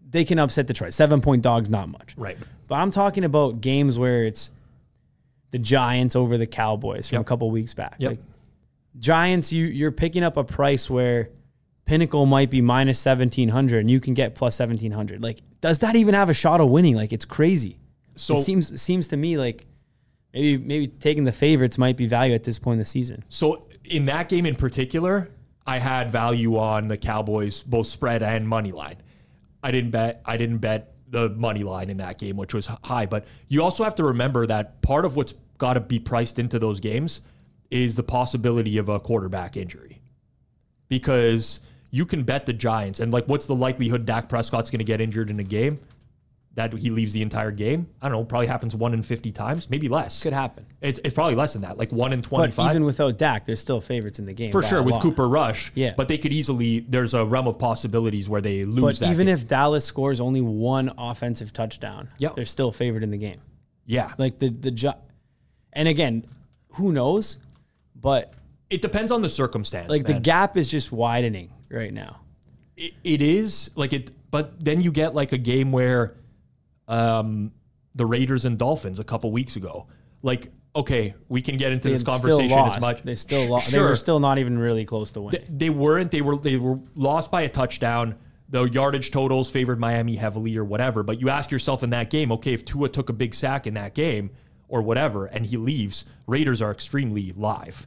they 0.09 0.25
can 0.25 0.37
upset 0.39 0.67
Detroit. 0.67 0.93
Seven 0.93 1.21
point 1.21 1.43
dogs, 1.43 1.69
not 1.69 1.89
much. 1.89 2.15
Right. 2.17 2.37
But 2.67 2.75
I'm 2.75 2.91
talking 2.91 3.23
about 3.23 3.61
games 3.61 3.97
where 3.97 4.25
it's 4.25 4.51
the 5.51 5.59
Giants 5.59 6.15
over 6.15 6.37
the 6.37 6.45
Cowboys 6.47 7.07
from 7.09 7.17
Yep. 7.17 7.21
a 7.21 7.25
couple 7.25 7.51
weeks 7.51 7.73
back. 7.73 7.95
Yep. 7.99 8.11
Like, 8.11 8.19
Giants, 8.99 9.51
you 9.51 9.65
you're 9.65 9.91
picking 9.91 10.23
up 10.23 10.37
a 10.37 10.43
price 10.43 10.89
where 10.89 11.29
Pinnacle 11.85 12.25
might 12.25 12.49
be 12.49 12.61
minus 12.61 12.99
seventeen 12.99 13.49
hundred, 13.49 13.79
and 13.79 13.89
you 13.91 13.99
can 13.99 14.13
get 14.13 14.35
plus 14.35 14.55
seventeen 14.55 14.91
hundred. 14.91 15.23
Like, 15.23 15.41
does 15.61 15.79
that 15.79 15.95
even 15.95 16.13
have 16.13 16.29
a 16.29 16.33
shot 16.33 16.61
of 16.61 16.69
winning? 16.69 16.95
Like, 16.95 17.13
it's 17.13 17.25
crazy. 17.25 17.79
So 18.15 18.37
it 18.37 18.41
seems 18.41 18.81
seems 18.81 19.07
to 19.07 19.17
me 19.17 19.37
like 19.37 19.65
maybe 20.33 20.57
maybe 20.57 20.87
taking 20.87 21.23
the 21.23 21.31
favorites 21.31 21.77
might 21.77 21.97
be 21.97 22.05
value 22.05 22.33
at 22.33 22.43
this 22.43 22.59
point 22.59 22.73
in 22.73 22.79
the 22.79 22.85
season. 22.85 23.23
So 23.29 23.67
in 23.85 24.05
that 24.05 24.29
game 24.29 24.45
in 24.45 24.55
particular, 24.55 25.29
I 25.65 25.79
had 25.79 26.11
value 26.11 26.57
on 26.57 26.87
the 26.87 26.97
Cowboys 26.97 27.63
both 27.63 27.87
spread 27.87 28.21
and 28.21 28.47
money 28.47 28.71
line. 28.71 28.97
I 29.63 29.71
didn't 29.71 29.91
bet 29.91 30.21
I 30.25 30.37
didn't 30.37 30.59
bet 30.59 30.93
the 31.07 31.29
money 31.29 31.63
line 31.63 31.89
in 31.89 31.97
that 31.97 32.19
game, 32.19 32.37
which 32.37 32.53
was 32.53 32.67
high. 32.83 33.05
But 33.05 33.25
you 33.47 33.63
also 33.63 33.83
have 33.83 33.95
to 33.95 34.03
remember 34.03 34.45
that 34.45 34.81
part 34.81 35.05
of 35.05 35.15
what's 35.15 35.33
got 35.57 35.73
to 35.73 35.79
be 35.79 35.99
priced 35.99 36.39
into 36.39 36.59
those 36.59 36.79
games 36.79 37.21
is 37.71 37.95
the 37.95 38.03
possibility 38.03 38.77
of 38.77 38.89
a 38.89 38.99
quarterback 38.99 39.55
injury. 39.57 40.01
Because 40.87 41.61
you 41.91 42.05
can 42.05 42.23
bet 42.23 42.45
the 42.45 42.53
Giants, 42.53 42.99
and 42.99 43.13
like, 43.13 43.25
what's 43.25 43.45
the 43.45 43.55
likelihood 43.55 44.05
Dak 44.05 44.27
Prescott's 44.29 44.69
going 44.71 44.79
to 44.79 44.83
get 44.85 45.01
injured 45.01 45.29
in 45.29 45.39
a 45.39 45.43
game? 45.43 45.79
That 46.55 46.73
he 46.73 46.89
leaves 46.89 47.13
the 47.13 47.21
entire 47.21 47.51
game? 47.51 47.87
I 48.01 48.09
don't 48.09 48.17
know. 48.17 48.25
Probably 48.25 48.47
happens 48.47 48.75
one 48.75 48.93
in 48.93 49.01
fifty 49.03 49.31
times, 49.31 49.69
maybe 49.69 49.87
less. 49.87 50.21
Could 50.23 50.33
happen. 50.33 50.65
It's, 50.81 50.99
it's 51.05 51.13
probably 51.13 51.35
less 51.35 51.53
than 51.53 51.61
that, 51.61 51.77
like 51.77 51.91
one 51.91 52.11
in 52.11 52.21
twenty-five. 52.23 52.65
But 52.65 52.71
even 52.71 52.83
without 52.85 53.17
Dak, 53.17 53.45
there's 53.45 53.61
still 53.61 53.79
favorites 53.79 54.19
in 54.19 54.25
the 54.25 54.33
game 54.33 54.51
for 54.51 54.61
sure 54.63 54.81
with. 54.83 54.99
Cooper 54.99 55.29
Rush. 55.29 55.71
Yeah. 55.75 55.93
but 55.95 56.07
they 56.09 56.17
could 56.17 56.33
easily. 56.33 56.79
There's 56.81 57.13
a 57.13 57.23
realm 57.23 57.47
of 57.47 57.59
possibilities 57.59 58.27
where 58.27 58.41
they 58.41 58.65
lose. 58.65 58.99
But 58.99 59.05
that 59.05 59.13
even 59.13 59.27
game. 59.27 59.35
if 59.35 59.47
Dallas 59.47 59.85
scores 59.85 60.19
only 60.19 60.41
one 60.41 60.91
offensive 60.97 61.53
touchdown, 61.53 62.09
Yep. 62.17 62.35
they're 62.35 62.45
still 62.45 62.71
favored 62.71 63.03
in 63.03 63.11
the 63.11 63.17
game. 63.17 63.39
yeah, 63.85 64.13
Like 64.17 64.39
the 64.39 64.49
the 64.49 64.71
ju- 64.71 64.91
and 65.71 65.87
again, 65.87 66.25
who 66.71 66.91
knows? 66.91 67.37
But 68.01 68.33
it 68.69 68.81
depends 68.81 69.11
on 69.11 69.21
the 69.21 69.29
circumstance. 69.29 69.89
like 69.89 70.05
the 70.05 70.19
gap 70.19 70.55
is 70.57 70.69
just 70.69 70.91
widening 70.91 71.51
right 71.69 71.93
now. 71.93 72.21
it, 72.77 72.93
it 73.03 73.21
is 73.21 73.71
like 73.75 73.93
it 73.93 74.11
but 74.31 74.63
then 74.63 74.81
you 74.81 74.91
get 74.91 75.15
like 75.15 75.31
a 75.31 75.37
game 75.37 75.71
where 75.71 76.15
um 76.87 77.51
the 77.95 78.05
Raiders 78.05 78.45
and 78.45 78.57
Dolphins 78.57 78.99
a 78.99 79.03
couple 79.03 79.31
weeks 79.31 79.55
ago 79.55 79.87
like 80.23 80.51
okay 80.75 81.15
we 81.27 81.41
can 81.41 81.57
get 81.57 81.71
into 81.71 81.87
They 81.87 81.93
this 81.93 82.03
conversation 82.03 82.57
as 82.57 82.79
much 82.79 83.01
They 83.03 83.15
still 83.15 83.49
lost. 83.49 83.69
Sure. 83.71 83.79
They 83.79 83.85
were 83.89 83.95
still 83.95 84.19
not 84.19 84.37
even 84.37 84.57
really 84.57 84.85
close 84.85 85.11
to 85.13 85.19
they, 85.19 85.25
winning. 85.39 85.57
they 85.57 85.69
weren't 85.69 86.11
they 86.11 86.21
were 86.21 86.37
they 86.37 86.57
were 86.57 86.79
lost 86.95 87.31
by 87.31 87.41
a 87.41 87.49
touchdown 87.49 88.15
the 88.49 88.63
yardage 88.63 89.11
totals 89.11 89.49
favored 89.49 89.79
Miami 89.79 90.15
heavily 90.15 90.55
or 90.57 90.63
whatever 90.63 91.03
but 91.03 91.19
you 91.19 91.29
ask 91.29 91.51
yourself 91.51 91.83
in 91.83 91.89
that 91.89 92.09
game 92.09 92.31
okay 92.31 92.53
if 92.53 92.63
Tua 92.65 92.89
took 92.89 93.09
a 93.09 93.13
big 93.13 93.33
sack 93.33 93.67
in 93.67 93.73
that 93.75 93.93
game 93.95 94.29
or 94.69 94.81
whatever 94.81 95.25
and 95.25 95.45
he 95.45 95.57
leaves 95.57 96.05
Raiders 96.27 96.61
are 96.61 96.71
extremely 96.71 97.33
live 97.33 97.85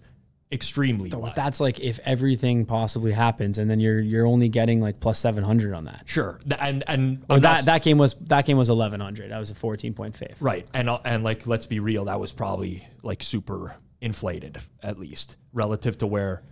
extremely 0.53 1.09
live. 1.09 1.35
that's 1.35 1.61
like 1.61 1.81
if 1.81 1.99
everything 2.05 2.67
possibly 2.67 3.11
happens, 3.11 3.57
and 3.57 3.71
then 3.71 3.81
you're 3.81 3.99
you're 3.99 4.27
only 4.27 4.51
getting 4.51 4.81
like 4.81 5.01
plus 5.01 5.19
seven 5.19 5.43
hundred 5.43 5.75
on 5.75 5.87
that. 5.87 6.03
sure 6.05 6.39
and 6.61 6.85
and 6.87 7.25
Or 7.31 7.37
I'm 7.37 7.41
not 7.41 7.59
that 7.59 7.65
that 7.65 7.83
game 7.83 7.97
was 7.99 8.15
that 8.27 8.45
game 8.45 8.59
was 8.59 8.69
eleven 8.69 9.01
hundred. 9.01 9.31
That 9.31 9.39
was 9.39 9.51
a 9.51 9.55
fourteen 9.55 9.95
point 9.95 10.15
fave. 10.15 10.35
Right. 10.41 10.67
And 10.75 10.91
uh, 10.91 10.99
and 11.05 11.25
like 11.25 11.47
let's 11.47 11.67
be 11.67 11.81
real, 11.81 12.05
that 12.05 12.21
was 12.21 12.33
probably 12.33 12.87
like 13.03 13.23
super 13.23 13.75
inflated 14.01 14.59
at 14.83 14.99
least 14.99 15.37
relative 15.53 15.97
to 15.99 16.07
where 16.07 16.43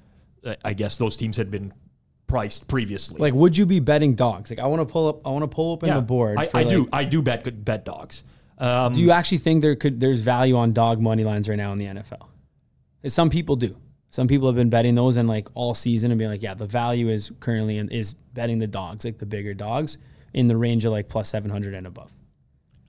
uh, 0.45 0.55
I 0.65 0.73
guess 0.73 0.97
those 0.97 1.17
teams 1.17 1.37
had 1.37 1.51
been 1.51 1.75
priced 2.27 2.69
previously. 2.69 3.21
Like, 3.21 3.35
would 3.35 3.57
you 3.57 3.67
be 3.67 3.81
betting 3.81 4.15
dogs? 4.15 4.51
Like, 4.51 4.61
I 4.61 4.67
want 4.67 4.87
to 4.87 4.91
pull 4.91 5.09
up. 5.09 5.27
I 5.27 5.31
want 5.31 5.43
to 5.43 5.55
pull 5.55 5.75
up 5.75 5.83
in 5.83 5.93
the 5.93 6.01
board. 6.01 6.39
I, 6.39 6.49
I 6.55 6.65
do 6.65 6.89
I 6.93 7.05
do 7.05 7.21
bet 7.21 7.65
bet 7.65 7.85
dogs. 7.85 8.23
Um, 8.61 8.93
Do 8.93 9.01
you 9.01 9.11
actually 9.11 9.39
think 9.39 9.63
there 9.63 9.75
could 9.75 10.01
there's 10.01 10.21
value 10.21 10.57
on 10.57 10.73
dog 10.73 11.01
money 11.01 11.25
lines 11.25 11.49
right 11.49 11.57
now 11.57 11.73
in 11.73 11.79
the 11.79 11.87
NFL? 11.87 12.29
Some 13.07 13.31
people 13.31 13.57
do. 13.57 13.77
Some 14.11 14.29
people 14.29 14.49
have 14.49 14.57
been 14.57 14.69
betting 14.71 14.95
those 14.95 15.17
and 15.17 15.29
like 15.29 15.49
all 15.55 15.73
season 15.75 16.11
and 16.11 16.19
being 16.19 16.31
like, 16.31 16.43
yeah, 16.43 16.55
the 16.55 16.67
value 16.67 17.09
is 17.09 17.33
currently 17.41 17.79
in, 17.79 17.89
is 17.89 18.13
betting 18.13 18.59
the 18.59 18.67
dogs, 18.67 19.05
like 19.05 19.19
the 19.19 19.27
bigger 19.27 19.55
dogs, 19.55 19.99
in 20.35 20.49
the 20.49 20.57
range 20.57 20.85
of 20.85 20.93
like 20.93 21.09
plus 21.09 21.29
seven 21.29 21.51
hundred 21.51 21.75
and 21.75 21.87
above. 21.87 22.13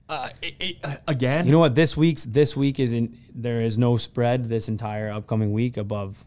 uh, 0.08 0.28
it, 0.42 0.54
it, 0.60 0.76
uh, 0.84 0.96
again, 1.08 1.46
You 1.46 1.52
know 1.52 1.58
what? 1.60 1.74
This 1.74 1.96
week's 1.96 2.24
this 2.24 2.54
week 2.54 2.78
is 2.78 2.92
in 2.92 3.16
there 3.34 3.62
is 3.62 3.78
no 3.78 3.96
spread 3.96 4.48
this 4.48 4.68
entire 4.68 5.10
upcoming 5.10 5.52
week 5.52 5.76
above 5.78 6.22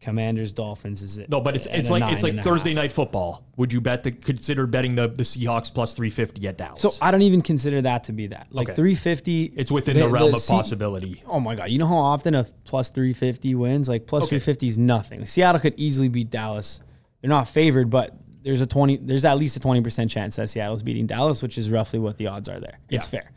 Commanders 0.00 0.52
Dolphins. 0.52 1.00
Is 1.02 1.18
it? 1.18 1.28
no, 1.30 1.40
but 1.40 1.56
it's 1.56 1.66
it's 1.66 1.88
like 1.90 2.12
it's 2.12 2.22
like 2.22 2.42
Thursday 2.44 2.74
night 2.74 2.92
football. 2.92 3.44
Would 3.56 3.72
you 3.72 3.80
bet 3.80 4.02
the 4.02 4.12
consider 4.12 4.66
betting 4.66 4.94
the 4.94 5.08
the 5.08 5.22
Seahawks 5.22 5.72
plus 5.72 5.94
350 5.94 6.46
at 6.48 6.58
Dallas? 6.58 6.82
So 6.82 6.92
I 7.00 7.10
don't 7.10 7.22
even 7.22 7.40
consider 7.42 7.80
that 7.82 8.04
to 8.04 8.12
be 8.12 8.26
that. 8.28 8.48
Like 8.50 8.68
Okay. 8.68 8.76
350. 8.76 9.54
it's 9.56 9.70
within 9.72 9.98
the, 9.98 10.08
realm 10.08 10.34
of 10.34 10.40
Se- 10.40 10.52
possibility. 10.54 11.22
Oh 11.26 11.40
my 11.40 11.54
god! 11.54 11.70
You 11.70 11.78
know 11.78 11.86
how 11.86 11.96
often 11.96 12.34
a 12.34 12.44
plus 12.64 12.90
350 12.90 13.54
wins? 13.54 13.88
Like 13.88 14.06
plus 14.06 14.24
Okay. 14.24 14.38
350 14.38 14.66
is 14.68 14.78
nothing. 14.78 15.26
Seattle 15.26 15.60
could 15.60 15.74
easily 15.78 16.08
beat 16.08 16.30
Dallas. 16.30 16.82
They're 17.22 17.30
not 17.30 17.48
favored, 17.48 17.88
but 17.88 18.14
there's 18.42 18.60
a 18.60 18.66
20. 18.66 18.98
There's 18.98 19.24
at 19.24 19.38
least 19.38 19.56
a 19.56 19.60
20 19.60 19.80
percent 19.80 20.10
chance 20.10 20.36
that 20.36 20.50
Seattle's 20.50 20.82
beating 20.82 21.06
Dallas, 21.06 21.42
which 21.42 21.56
is 21.56 21.70
roughly 21.70 21.98
what 21.98 22.18
the 22.18 22.26
odds 22.26 22.48
are 22.50 22.60
there. 22.60 22.78
It's 22.90 23.06
Yeah. 23.06 23.20
fair. 23.22 23.32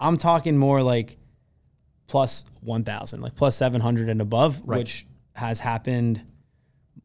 I'm 0.00 0.18
talking 0.18 0.58
more 0.58 0.82
like 0.82 1.18
plus 2.08 2.44
1,000, 2.62 3.20
like 3.20 3.36
plus 3.36 3.54
700 3.56 4.08
and 4.08 4.20
above, 4.20 4.60
Right. 4.64 4.78
which 4.78 5.06
has 5.34 5.60
happened 5.60 6.20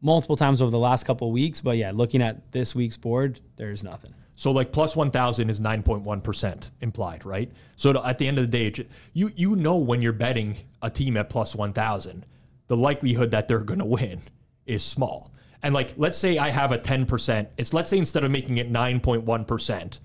multiple 0.01 0.35
times 0.35 0.61
over 0.61 0.71
the 0.71 0.79
last 0.79 1.05
couple 1.05 1.31
weeks. 1.31 1.61
But 1.61 1.77
yeah, 1.77 1.91
looking 1.93 2.21
at 2.21 2.51
this 2.51 2.75
week's 2.75 2.97
board, 2.97 3.39
there's 3.55 3.83
nothing. 3.83 4.13
So 4.35 4.51
like 4.51 4.71
plus 4.71 4.95
1000 4.95 5.49
is 5.49 5.61
9.1% 5.61 6.69
implied, 6.81 7.25
right? 7.25 7.51
So 7.77 8.03
at 8.03 8.17
the 8.17 8.27
end 8.27 8.37
of 8.37 8.51
the 8.51 8.71
day, 8.71 8.85
you 9.13 9.31
you 9.35 9.55
know 9.55 9.77
when 9.77 10.01
you're 10.01 10.13
betting 10.13 10.57
a 10.81 10.89
team 10.89 11.15
at 11.17 11.29
plus 11.29 11.55
1000, 11.55 12.25
the 12.67 12.77
likelihood 12.77 13.31
that 13.31 13.47
they're 13.47 13.59
going 13.59 13.79
to 13.79 13.85
win 13.85 14.21
is 14.65 14.83
small. 14.83 15.31
And 15.63 15.73
like 15.73 15.93
let's 15.97 16.17
say 16.17 16.37
I 16.37 16.49
have 16.49 16.71
a 16.71 16.77
10%, 16.77 17.47
it's 17.57 17.73
let's 17.73 17.89
say 17.89 17.97
instead 17.97 18.23
of 18.23 18.31
making 18.31 18.57
it 18.57 18.71
9.1% 18.71 19.99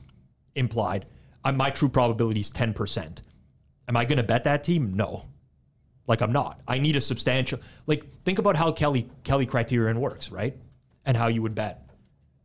implied, 0.54 1.06
uh, 1.44 1.52
my 1.52 1.70
true 1.70 1.88
probability 1.88 2.40
is 2.40 2.50
10%. 2.50 3.18
Am 3.88 3.96
I 3.96 4.04
going 4.04 4.18
to 4.18 4.22
bet 4.22 4.44
that 4.44 4.62
team? 4.62 4.94
No. 4.94 5.24
Like 6.10 6.20
I'm 6.20 6.32
not. 6.32 6.60
I 6.68 6.78
need 6.78 6.96
a 6.96 7.00
substantial 7.00 7.60
like 7.86 8.04
think 8.24 8.38
about 8.38 8.56
how 8.56 8.72
Kelly 8.72 9.08
Kelly 9.24 9.46
criterion 9.46 9.98
works, 9.98 10.30
right? 10.30 10.54
And 11.06 11.16
how 11.16 11.28
you 11.28 11.40
would 11.40 11.54
bet 11.54 11.90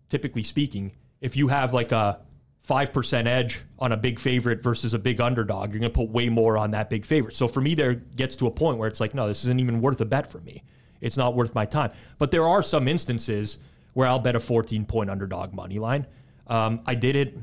typically 0.09 0.43
speaking, 0.43 0.93
if 1.19 1.35
you 1.35 1.47
have 1.47 1.73
like 1.73 1.91
a 1.91 2.19
5% 2.67 3.27
edge 3.27 3.61
on 3.79 3.91
a 3.91 3.97
big 3.97 4.19
favorite 4.19 4.63
versus 4.63 4.93
a 4.93 4.99
big 4.99 5.21
underdog, 5.21 5.71
you're 5.71 5.79
going 5.79 5.91
to 5.91 5.95
put 5.95 6.09
way 6.09 6.29
more 6.29 6.57
on 6.57 6.71
that 6.71 6.89
big 6.89 7.05
favorite. 7.05 7.35
So 7.35 7.47
for 7.47 7.61
me, 7.61 7.75
there 7.75 7.95
gets 7.95 8.35
to 8.37 8.47
a 8.47 8.51
point 8.51 8.77
where 8.77 8.87
it's 8.87 8.99
like, 8.99 9.13
no, 9.13 9.27
this 9.27 9.43
isn't 9.43 9.59
even 9.59 9.81
worth 9.81 10.01
a 10.01 10.05
bet 10.05 10.31
for 10.31 10.39
me. 10.39 10.63
It's 11.01 11.17
not 11.17 11.35
worth 11.35 11.53
my 11.53 11.65
time. 11.65 11.91
But 12.17 12.31
there 12.31 12.47
are 12.47 12.63
some 12.63 12.87
instances 12.87 13.59
where 13.93 14.07
I'll 14.07 14.19
bet 14.19 14.35
a 14.35 14.39
14 14.39 14.85
point 14.85 15.09
underdog 15.09 15.53
money 15.53 15.79
line. 15.79 16.07
Um, 16.47 16.81
I 16.85 16.95
did 16.95 17.15
it. 17.15 17.37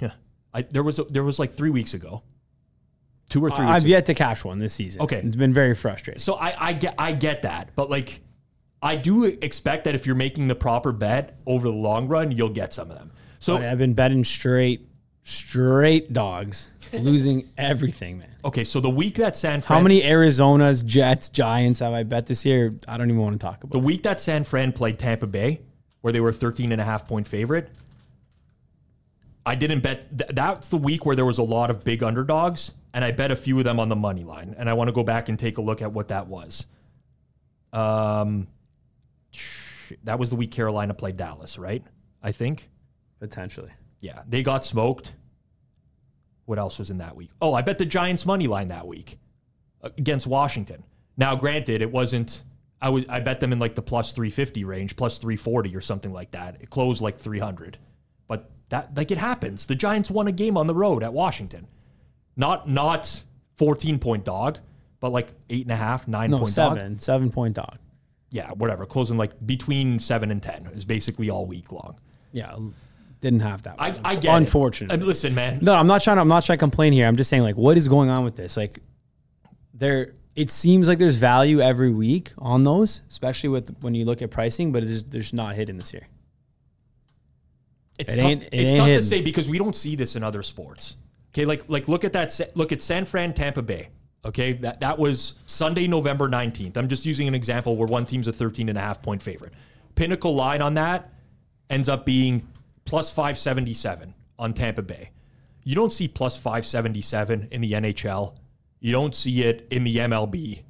Yeah, 0.00 0.12
I, 0.52 0.62
there 0.62 0.82
was 0.82 0.98
a, 0.98 1.04
there 1.04 1.24
was 1.24 1.38
like 1.38 1.52
three 1.52 1.70
weeks 1.70 1.94
ago, 1.94 2.22
two 3.28 3.44
or 3.44 3.50
three. 3.50 3.64
I've 3.64 3.86
yet 3.86 4.06
to 4.06 4.14
cash 4.14 4.44
one 4.44 4.58
this 4.58 4.74
season. 4.74 5.02
Okay. 5.02 5.18
it's 5.18 5.36
been 5.36 5.54
very 5.54 5.74
frustrating. 5.74 6.20
So 6.20 6.34
I, 6.34 6.68
I 6.68 6.72
get 6.72 6.94
I 6.98 7.12
get 7.12 7.42
that, 7.42 7.70
but 7.74 7.90
like 7.90 8.20
I 8.82 8.96
do 8.96 9.24
expect 9.24 9.84
that 9.84 9.94
if 9.94 10.06
you're 10.06 10.14
making 10.14 10.48
the 10.48 10.54
proper 10.54 10.92
bet 10.92 11.38
over 11.46 11.68
the 11.68 11.74
long 11.74 12.06
run, 12.06 12.30
you'll 12.30 12.50
get 12.50 12.72
some 12.74 12.90
of 12.90 12.98
them. 12.98 13.12
So 13.40 13.56
I've 13.56 13.78
been 13.78 13.94
betting 13.94 14.24
straight, 14.24 14.88
straight 15.22 16.12
dogs, 16.12 16.70
losing 16.92 17.48
everything, 17.58 18.18
man. 18.18 18.34
okay, 18.44 18.64
so 18.64 18.80
the 18.80 18.90
week 18.90 19.16
that 19.16 19.36
San 19.36 19.60
Fran 19.60 19.78
How 19.78 19.82
many 19.82 20.02
Arizona's, 20.04 20.82
Jets, 20.82 21.30
Giants 21.30 21.80
have 21.80 21.92
I 21.92 22.02
bet 22.02 22.26
this 22.26 22.44
year? 22.44 22.74
I 22.86 22.96
don't 22.98 23.08
even 23.08 23.20
want 23.20 23.40
to 23.40 23.44
talk 23.44 23.64
about. 23.64 23.72
the 23.72 23.78
about. 23.78 23.86
week 23.86 24.02
that 24.04 24.20
San 24.20 24.44
Fran 24.44 24.72
played 24.72 24.98
Tampa 24.98 25.26
Bay, 25.26 25.60
where 26.02 26.12
they 26.12 26.20
were 26.20 26.32
13 26.32 26.72
and 26.72 26.80
a 26.80 26.84
half 26.84 27.06
point 27.08 27.26
favorite, 27.26 27.70
I 29.46 29.54
didn't 29.54 29.80
bet 29.80 30.06
th- 30.16 30.30
that's 30.32 30.68
the 30.68 30.76
week 30.76 31.04
where 31.04 31.14
there 31.16 31.26
was 31.26 31.38
a 31.38 31.42
lot 31.42 31.70
of 31.70 31.84
big 31.84 32.02
underdogs, 32.02 32.72
and 32.94 33.04
I 33.04 33.10
bet 33.10 33.30
a 33.30 33.36
few 33.36 33.58
of 33.58 33.64
them 33.64 33.78
on 33.78 33.88
the 33.88 33.96
money 33.96 34.24
line. 34.24 34.54
And 34.58 34.68
I 34.68 34.72
want 34.72 34.88
to 34.88 34.92
go 34.92 35.02
back 35.02 35.28
and 35.28 35.38
take 35.38 35.58
a 35.58 35.62
look 35.62 35.82
at 35.82 35.92
what 35.92 36.08
that 36.08 36.26
was. 36.26 36.66
Um 37.72 38.48
that 40.04 40.18
was 40.18 40.30
the 40.30 40.36
week 40.36 40.50
Carolina 40.50 40.94
played 40.94 41.16
Dallas, 41.16 41.58
right? 41.58 41.84
I 42.22 42.32
think. 42.32 42.70
Potentially. 43.20 43.70
Yeah, 44.00 44.22
they 44.28 44.42
got 44.42 44.64
smoked. 44.64 45.14
What 46.46 46.58
else 46.58 46.78
was 46.78 46.90
in 46.90 46.98
that 46.98 47.16
week? 47.16 47.30
Oh, 47.40 47.54
I 47.54 47.62
bet 47.62 47.78
the 47.78 47.86
Giants 47.86 48.26
money 48.26 48.46
line 48.46 48.68
that 48.68 48.86
week 48.86 49.18
against 49.82 50.26
Washington. 50.26 50.84
Now, 51.16 51.36
granted, 51.36 51.82
it 51.82 51.90
wasn't. 51.90 52.44
I 52.80 52.90
was 52.90 53.04
I 53.08 53.20
bet 53.20 53.40
them 53.40 53.52
in 53.52 53.58
like 53.58 53.74
the 53.74 53.82
plus 53.82 54.12
three 54.12 54.30
fifty 54.30 54.64
range, 54.64 54.96
plus 54.96 55.18
three 55.18 55.36
forty 55.36 55.74
or 55.74 55.80
something 55.80 56.12
like 56.12 56.30
that. 56.32 56.60
It 56.60 56.70
closed 56.70 57.00
like 57.00 57.18
three 57.18 57.38
hundred, 57.38 57.78
that 58.74 58.96
like 58.96 59.10
it 59.10 59.18
happens. 59.18 59.66
The 59.66 59.74
Giants 59.76 60.10
won 60.10 60.26
a 60.26 60.32
game 60.32 60.56
on 60.56 60.66
the 60.66 60.74
road 60.74 61.02
at 61.04 61.12
Washington, 61.12 61.68
not 62.36 62.68
not 62.68 63.22
fourteen 63.56 63.98
point 64.00 64.24
dog, 64.24 64.58
but 65.00 65.12
like 65.12 65.32
eight 65.48 65.62
and 65.62 65.70
a 65.70 65.76
half, 65.76 66.08
nine 66.08 66.30
No, 66.30 66.38
point 66.38 66.54
dog. 66.54 66.76
seven. 66.76 66.98
Seven 66.98 67.30
point 67.30 67.54
dog. 67.54 67.78
Yeah, 68.30 68.50
whatever. 68.50 68.84
Closing 68.84 69.16
like 69.16 69.32
between 69.46 70.00
seven 70.00 70.32
and 70.32 70.42
ten 70.42 70.68
is 70.74 70.84
basically 70.84 71.30
all 71.30 71.46
week 71.46 71.70
long. 71.70 72.00
Yeah. 72.32 72.56
Didn't 73.20 73.40
have 73.40 73.62
that. 73.62 73.76
I, 73.78 73.90
one. 73.90 74.00
I 74.04 74.14
get 74.16 74.34
it. 74.34 74.36
Unfortunately. 74.38 75.00
Uh, 75.02 75.06
listen, 75.06 75.34
man. 75.34 75.60
No, 75.62 75.74
I'm 75.74 75.86
not 75.86 76.02
trying 76.02 76.16
to 76.16 76.22
I'm 76.22 76.28
not 76.28 76.44
trying 76.44 76.58
to 76.58 76.60
complain 76.62 76.92
here. 76.92 77.06
I'm 77.06 77.16
just 77.16 77.30
saying 77.30 77.44
like 77.44 77.56
what 77.56 77.78
is 77.78 77.86
going 77.86 78.10
on 78.10 78.24
with 78.24 78.34
this? 78.34 78.56
Like 78.56 78.80
there 79.72 80.14
it 80.34 80.50
seems 80.50 80.88
like 80.88 80.98
there's 80.98 81.16
value 81.16 81.60
every 81.60 81.92
week 81.92 82.32
on 82.38 82.64
those, 82.64 83.02
especially 83.08 83.50
with 83.50 83.76
when 83.82 83.94
you 83.94 84.04
look 84.04 84.20
at 84.20 84.32
pricing, 84.32 84.72
but 84.72 84.82
it's 84.82 85.04
there's 85.04 85.32
not 85.32 85.54
hidden 85.54 85.78
this 85.78 85.92
year. 85.92 86.08
It's 87.98 88.14
It 88.14 88.16
tough, 88.18 88.30
ain't- 88.30 88.42
it 88.44 88.48
it's 88.52 88.74
tough 88.74 88.88
to 88.88 89.02
say 89.02 89.20
because 89.20 89.48
we 89.48 89.58
don't 89.58 89.76
see 89.76 89.94
this 89.96 90.16
in 90.16 90.24
other 90.24 90.42
sports. 90.42 90.96
Okay, 91.32 91.44
like 91.44 91.64
like 91.68 91.88
look 91.88 92.04
at 92.04 92.12
that. 92.12 92.38
Look 92.54 92.72
at 92.72 92.82
San 92.82 93.04
Fran, 93.04 93.34
Tampa 93.34 93.62
Bay. 93.62 93.88
Okay, 94.24 94.52
that 94.54 94.80
that 94.80 94.98
was 94.98 95.34
Sunday, 95.46 95.86
November 95.86 96.28
nineteenth. 96.28 96.76
I'm 96.76 96.88
just 96.88 97.04
using 97.06 97.28
an 97.28 97.34
example 97.34 97.76
where 97.76 97.86
one 97.86 98.04
team's 98.06 98.26
a 98.28 98.32
13 98.32 98.68
and 98.68 98.78
a 98.78 98.80
half 98.80 99.02
point 99.02 99.22
favorite. 99.22 99.52
Pinnacle 99.94 100.34
line 100.34 100.62
on 100.62 100.74
that 100.74 101.12
ends 101.70 101.88
up 101.88 102.04
being 102.04 102.46
plus 102.84 103.10
577 103.10 104.14
on 104.38 104.52
Tampa 104.54 104.82
Bay. 104.82 105.10
You 105.62 105.74
don't 105.74 105.92
see 105.92 106.08
plus 106.08 106.36
577 106.36 107.48
in 107.50 107.60
the 107.60 107.72
NHL. 107.72 108.34
You 108.80 108.92
don't 108.92 109.14
see 109.14 109.42
it 109.42 109.66
in 109.70 109.84
the 109.84 109.96
MLB. 109.96 110.62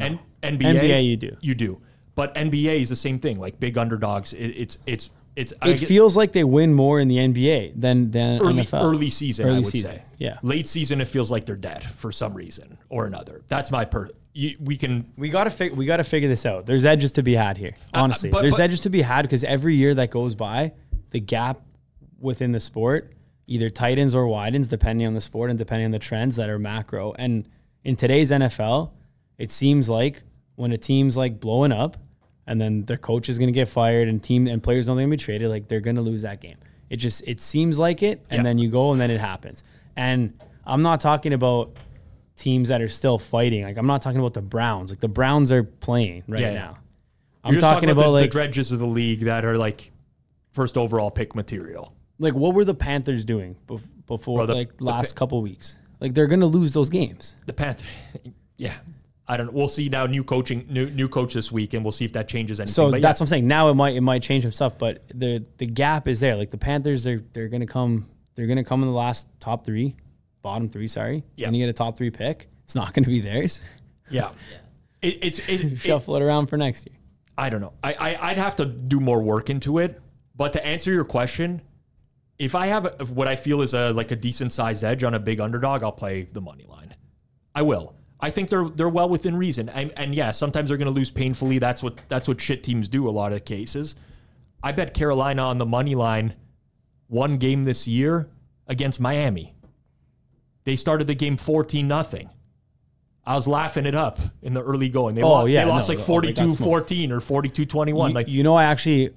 And 0.00 0.18
NBA, 0.42 0.60
NBA 0.80 1.04
you 1.08 1.16
do. 1.16 1.36
You 1.40 1.54
do. 1.54 1.80
But 2.14 2.34
NBA 2.34 2.80
is 2.80 2.88
the 2.88 2.96
same 2.96 3.18
thing. 3.18 3.38
Like 3.40 3.58
big 3.58 3.76
underdogs. 3.78 4.32
It, 4.32 4.48
it's 4.56 4.78
it's 4.86 5.10
it's. 5.38 5.52
It 5.52 5.78
get- 5.80 5.88
feels 5.88 6.16
like 6.16 6.32
they 6.32 6.44
win 6.44 6.74
more 6.74 7.00
in 7.00 7.08
the 7.08 7.16
NBA 7.16 7.72
than 7.80 8.10
than 8.10 8.40
early 8.40 8.62
NFL. 8.64 8.82
early 8.84 9.10
season. 9.10 9.46
I 9.46 9.48
Early 9.50 9.58
would 9.60 9.66
season, 9.72 9.96
say. 9.96 10.02
yeah. 10.18 10.38
Late 10.42 10.66
season, 10.66 11.00
it 11.00 11.08
feels 11.08 11.30
like 11.30 11.44
they're 11.46 11.56
dead 11.56 11.82
for 11.82 12.10
some 12.12 12.34
reason 12.34 12.78
or 12.88 13.06
another. 13.06 13.42
That's 13.48 13.70
my 13.70 13.84
per. 13.84 14.10
You, 14.34 14.56
we 14.60 14.76
can. 14.76 15.10
We 15.16 15.28
gotta 15.30 15.50
fig- 15.50 15.72
we 15.72 15.86
gotta 15.86 16.04
figure 16.04 16.28
this 16.28 16.44
out. 16.46 16.66
There's 16.66 16.84
edges 16.84 17.12
to 17.12 17.22
be 17.22 17.34
had 17.34 17.56
here. 17.58 17.72
Honestly, 17.94 18.30
but- 18.30 18.42
there's 18.42 18.56
but- 18.56 18.62
edges 18.62 18.80
to 18.80 18.90
be 18.90 19.02
had 19.02 19.22
because 19.22 19.44
every 19.44 19.74
year 19.74 19.94
that 19.94 20.10
goes 20.10 20.34
by, 20.34 20.72
the 21.10 21.20
gap 21.20 21.60
within 22.20 22.52
the 22.52 22.60
sport 22.60 23.12
either 23.46 23.70
tightens 23.70 24.14
or 24.14 24.26
widens 24.26 24.68
depending 24.68 25.06
on 25.06 25.14
the 25.14 25.20
sport 25.22 25.48
and 25.48 25.58
depending 25.58 25.86
on 25.86 25.90
the 25.90 25.98
trends 25.98 26.36
that 26.36 26.50
are 26.50 26.58
macro. 26.58 27.14
And 27.18 27.48
in 27.82 27.96
today's 27.96 28.30
NFL, 28.30 28.90
it 29.38 29.50
seems 29.50 29.88
like 29.88 30.22
when 30.56 30.70
a 30.72 30.76
team's 30.76 31.16
like 31.16 31.40
blowing 31.40 31.72
up, 31.72 31.96
and 32.48 32.60
then 32.60 32.84
their 32.86 32.96
coach 32.96 33.28
is 33.28 33.38
gonna 33.38 33.52
get 33.52 33.68
fired, 33.68 34.08
and 34.08 34.20
team 34.20 34.48
and 34.48 34.60
players 34.60 34.86
don't 34.86 34.96
gonna 34.96 35.06
be 35.08 35.16
traded, 35.16 35.48
like 35.50 35.68
they're 35.68 35.80
gonna 35.80 36.02
lose 36.02 36.22
that 36.22 36.40
game. 36.40 36.56
It 36.90 36.96
just 36.96 37.22
it 37.28 37.40
seems 37.40 37.78
like 37.78 38.02
it, 38.02 38.24
and 38.30 38.38
Yeah. 38.40 38.42
then 38.42 38.58
you 38.58 38.68
go 38.70 38.90
and 38.92 39.00
then 39.00 39.10
it 39.10 39.20
happens. 39.20 39.62
And 39.94 40.32
I'm 40.66 40.82
not 40.82 40.98
talking 41.00 41.32
about 41.32 41.76
teams 42.36 42.68
that 42.68 42.80
are 42.80 42.88
still 42.88 43.18
fighting. 43.18 43.62
Like 43.64 43.76
I'm 43.78 43.86
not 43.86 44.02
talking 44.02 44.18
about 44.18 44.34
the 44.34 44.42
Browns. 44.42 44.90
Like 44.90 45.00
the 45.00 45.08
Browns 45.08 45.52
are 45.52 45.62
playing 45.64 46.24
right 46.28 46.40
Yeah, 46.40 46.54
now. 46.54 46.78
I'm 47.44 47.54
just 47.54 47.62
talking, 47.62 47.88
about, 47.90 48.02
the, 48.02 48.08
like 48.08 48.22
the 48.24 48.28
dredges 48.28 48.72
of 48.72 48.78
the 48.80 48.86
league 48.86 49.20
that 49.20 49.44
are 49.44 49.56
like 49.56 49.92
first 50.52 50.76
overall 50.76 51.10
pick 51.10 51.34
material. 51.34 51.92
like 52.18 52.34
what 52.34 52.54
were 52.54 52.64
the 52.64 52.74
Panthers 52.74 53.24
doing 53.24 53.56
bef- 53.68 53.80
before 54.06 54.38
Well, 54.38 54.46
the- 54.46 54.54
like 54.54 54.76
the 54.78 54.84
last 54.84 55.14
Pa- 55.14 55.18
couple 55.20 55.40
weeks? 55.42 55.78
Like 56.00 56.14
they're 56.14 56.26
gonna 56.26 56.46
lose 56.46 56.72
those 56.72 56.88
games. 56.90 57.36
The 57.46 57.52
Panthers. 57.52 57.86
Yeah. 58.56 58.74
I 59.28 59.36
don't 59.36 59.46
know. 59.46 59.52
We'll 59.52 59.68
see 59.68 59.88
now. 59.90 60.06
New 60.06 60.24
coaching, 60.24 60.66
new 60.70 60.88
new 60.88 61.08
coach 61.08 61.34
this 61.34 61.52
week, 61.52 61.74
and 61.74 61.84
we'll 61.84 61.92
see 61.92 62.06
if 62.06 62.12
that 62.14 62.28
changes 62.28 62.60
anything. 62.60 62.72
So 62.72 62.90
But 62.90 63.02
that's 63.02 63.02
yeah, 63.02 63.08
what 63.08 63.20
I'm 63.20 63.26
saying. 63.26 63.46
Now 63.46 63.68
it 63.68 63.74
might 63.74 63.94
it 63.94 64.00
might 64.00 64.22
change 64.22 64.44
some 64.44 64.52
stuff, 64.52 64.78
but 64.78 65.02
the 65.14 65.46
the 65.58 65.66
gap 65.66 66.08
is 66.08 66.18
there. 66.18 66.34
Like 66.34 66.50
the 66.50 66.58
Panthers, 66.58 67.04
they're 67.04 67.22
they're 67.34 67.48
gonna 67.48 67.66
come 67.66 68.06
they're 68.34 68.46
gonna 68.46 68.64
come 68.64 68.82
in 68.82 68.88
the 68.88 68.94
last 68.94 69.28
top 69.38 69.66
three, 69.66 69.96
bottom 70.40 70.68
three. 70.68 70.88
Sorry, 70.88 71.24
Yeah. 71.36 71.48
Gonna 71.48 71.58
get 71.58 71.68
a 71.68 71.74
top 71.74 71.96
three 71.98 72.10
pick. 72.10 72.48
It's 72.64 72.74
not 72.74 72.94
gonna 72.94 73.06
be 73.06 73.20
theirs. 73.20 73.60
yeah. 74.10 74.30
It, 75.02 75.22
it's 75.22 75.38
it, 75.40 75.64
it, 75.64 75.78
Shuffle 75.80 76.16
it 76.16 76.22
around 76.22 76.46
for 76.46 76.56
next 76.56 76.86
year. 76.88 76.96
I 77.36 77.50
don't 77.50 77.60
know. 77.60 77.74
I, 77.84 77.92
I 77.92 78.30
I'd 78.30 78.38
have 78.38 78.56
to 78.56 78.64
do 78.64 78.98
more 78.98 79.20
work 79.20 79.50
into 79.50 79.78
it. 79.78 80.00
But 80.36 80.54
to 80.54 80.64
answer 80.64 80.92
your 80.92 81.04
question, 81.04 81.60
if 82.38 82.54
I 82.54 82.68
have 82.68 82.86
a, 82.86 83.04
what 83.12 83.28
I 83.28 83.36
feel 83.36 83.60
is 83.60 83.74
a 83.74 83.90
like 83.90 84.10
a 84.10 84.16
decent 84.16 84.52
sized 84.52 84.84
edge 84.84 85.04
on 85.04 85.12
a 85.14 85.18
big 85.18 85.38
underdog, 85.40 85.82
I'll 85.82 85.92
play 85.92 86.28
the 86.32 86.40
money 86.40 86.64
line. 86.64 86.94
I 87.54 87.62
will. 87.62 87.94
I 88.20 88.30
think 88.30 88.50
they're 88.50 88.68
they're 88.68 88.88
well 88.88 89.08
within 89.08 89.36
reason. 89.36 89.68
And 89.68 89.92
and 89.96 90.14
yeah, 90.14 90.30
sometimes 90.32 90.68
they're 90.68 90.78
going 90.78 90.88
to 90.88 90.94
lose 90.94 91.10
painfully. 91.10 91.58
That's 91.58 91.82
what 91.82 92.00
that's 92.08 92.26
what 92.28 92.40
shit 92.40 92.62
teams 92.64 92.88
do 92.88 93.08
a 93.08 93.10
lot 93.10 93.32
of 93.32 93.44
cases. 93.44 93.96
I 94.62 94.72
bet 94.72 94.92
Carolina 94.94 95.42
on 95.42 95.58
the 95.58 95.66
money 95.66 95.94
line 95.94 96.34
one 97.06 97.38
game 97.38 97.64
this 97.64 97.86
year 97.86 98.28
against 98.66 98.98
Miami. 99.00 99.54
They 100.64 100.76
started 100.76 101.06
the 101.06 101.14
game 101.14 101.36
14 101.36 101.86
nothing. 101.86 102.28
I 103.24 103.34
was 103.34 103.46
laughing 103.46 103.86
it 103.86 103.94
up 103.94 104.18
in 104.42 104.52
the 104.54 104.62
early 104.62 104.88
going. 104.88 105.14
They, 105.14 105.22
Oh, 105.22 105.28
lost, 105.28 105.50
yeah, 105.50 105.64
they 105.64 105.70
lost 105.70 105.88
no, 105.88 105.94
like 105.94 106.08
oh, 106.08 106.20
they 106.20 106.32
got 106.32 106.36
42 106.36 106.50
smoked. 106.56 106.62
14 106.62 107.12
or 107.12 107.20
42 107.20 107.64
21. 107.66 108.10
You, 108.10 108.14
Like, 108.14 108.28
you 108.28 108.42
know, 108.42 108.54
I 108.54 108.64
actually 108.64 109.10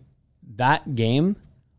that 0.58 0.96
game. 0.96 1.38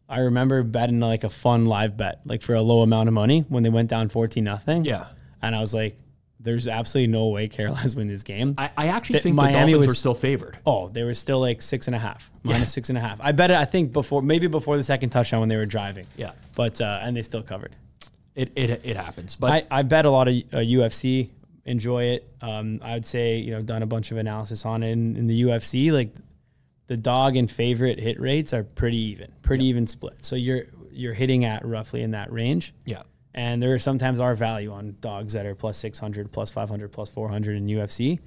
I 0.09 0.19
remember 0.21 0.63
betting 0.63 1.01
like 1.01 1.25
a 1.25 1.31
fun 1.31 1.65
live 1.65 1.97
bet, 1.97 2.21
like 2.27 2.43
for 2.43 2.55
a 2.55 2.61
low 2.61 2.83
amount 2.83 3.09
of 3.09 3.15
money 3.15 3.47
when 3.49 3.63
they 3.63 3.71
went 3.71 3.89
down 3.89 4.11
fourteen 4.11 4.45
nothing. 4.45 4.85
yeah. 4.85 5.07
and 5.41 5.55
I 5.57 5.61
was 5.61 5.73
like, 5.73 5.97
"There's 6.43 6.67
absolutely 6.69 7.13
no 7.13 7.29
way 7.29 7.49
Carolina's 7.49 7.95
win 7.97 8.09
this 8.09 8.23
game." 8.23 8.55
I, 8.59 8.71
I 8.77 8.87
actually 8.89 9.15
That 9.15 9.23
think 9.23 9.37
Miami 9.37 9.53
the 9.73 9.79
Dolphins 9.79 9.79
was- 9.89 9.91
are 9.91 9.99
still 9.99 10.15
favored. 10.15 10.59
oh, 10.67 10.89
they 10.89 11.03
were 11.05 11.15
still 11.15 11.41
like 11.41 11.63
six 11.63 11.87
and 11.87 11.97
a 11.97 11.99
half, 11.99 12.31
minus 12.43 12.73
six 12.73 12.89
and 12.89 12.99
a 12.99 13.01
half. 13.01 13.19
I 13.21 13.33
bet 13.33 13.51
it. 13.51 13.57
I 13.57 13.65
think 13.65 13.93
before 13.93 14.23
maybe 14.23 14.47
before 14.47 14.77
the 14.77 14.83
second 14.83 15.11
touchdown 15.11 15.41
when 15.41 15.49
they 15.49 15.57
were 15.57 15.67
driving. 15.67 16.07
Yeah. 16.17 16.33
but 16.55 16.81
uh, 16.81 17.01
and 17.03 17.17
they 17.17 17.23
still 17.23 17.43
covered. 17.43 17.75
It, 18.35 18.51
it, 18.57 18.71
it 18.85 18.97
happens. 18.97 19.37
But 19.37 19.51
I, 19.71 19.81
I 19.81 19.83
bet 19.83 20.05
a 20.07 20.11
lot 20.11 20.27
of 20.29 20.35
uh, 20.35 20.57
UFC 20.59 21.29
enjoy 21.65 22.05
it. 22.05 22.29
Um, 22.41 22.81
I 22.83 22.95
would 22.95 23.05
say 23.07 23.37
you 23.37 23.51
know 23.53 23.63
done 23.63 23.83
a 23.83 23.87
bunch 23.87 24.11
of 24.11 24.17
analysis 24.17 24.65
on 24.65 24.83
it 24.83 24.91
in, 24.93 25.17
in 25.17 25.27
the 25.27 25.43
UFC. 25.43 25.93
Like 25.93 26.15
the 26.87 26.97
dog 26.97 27.37
and 27.37 27.51
favorite 27.51 27.99
hit 28.01 28.19
rates 28.21 28.53
are 28.53 28.65
pretty 28.65 28.97
even, 28.99 29.33
pretty 29.43 29.67
even 29.67 29.87
split. 29.87 30.25
So 30.25 30.35
you're 30.37 30.65
you're 30.91 31.15
hitting 31.15 31.45
at 31.45 31.65
roughly 31.65 32.03
in 32.03 32.11
that 32.13 32.33
range. 32.33 32.75
yeah. 32.85 33.03
And 33.35 33.63
there 33.63 33.79
sometimes 33.79 34.21
are 34.21 34.35
value 34.35 34.73
on 34.73 34.97
dogs 35.01 35.33
that 35.33 35.47
are 35.47 35.55
plus 35.55 35.79
600, 35.79 36.31
plus 36.31 36.51
500, 36.51 36.93
plus 36.93 37.11
400 37.11 37.57
in 37.57 37.67
UFC, 37.67 38.21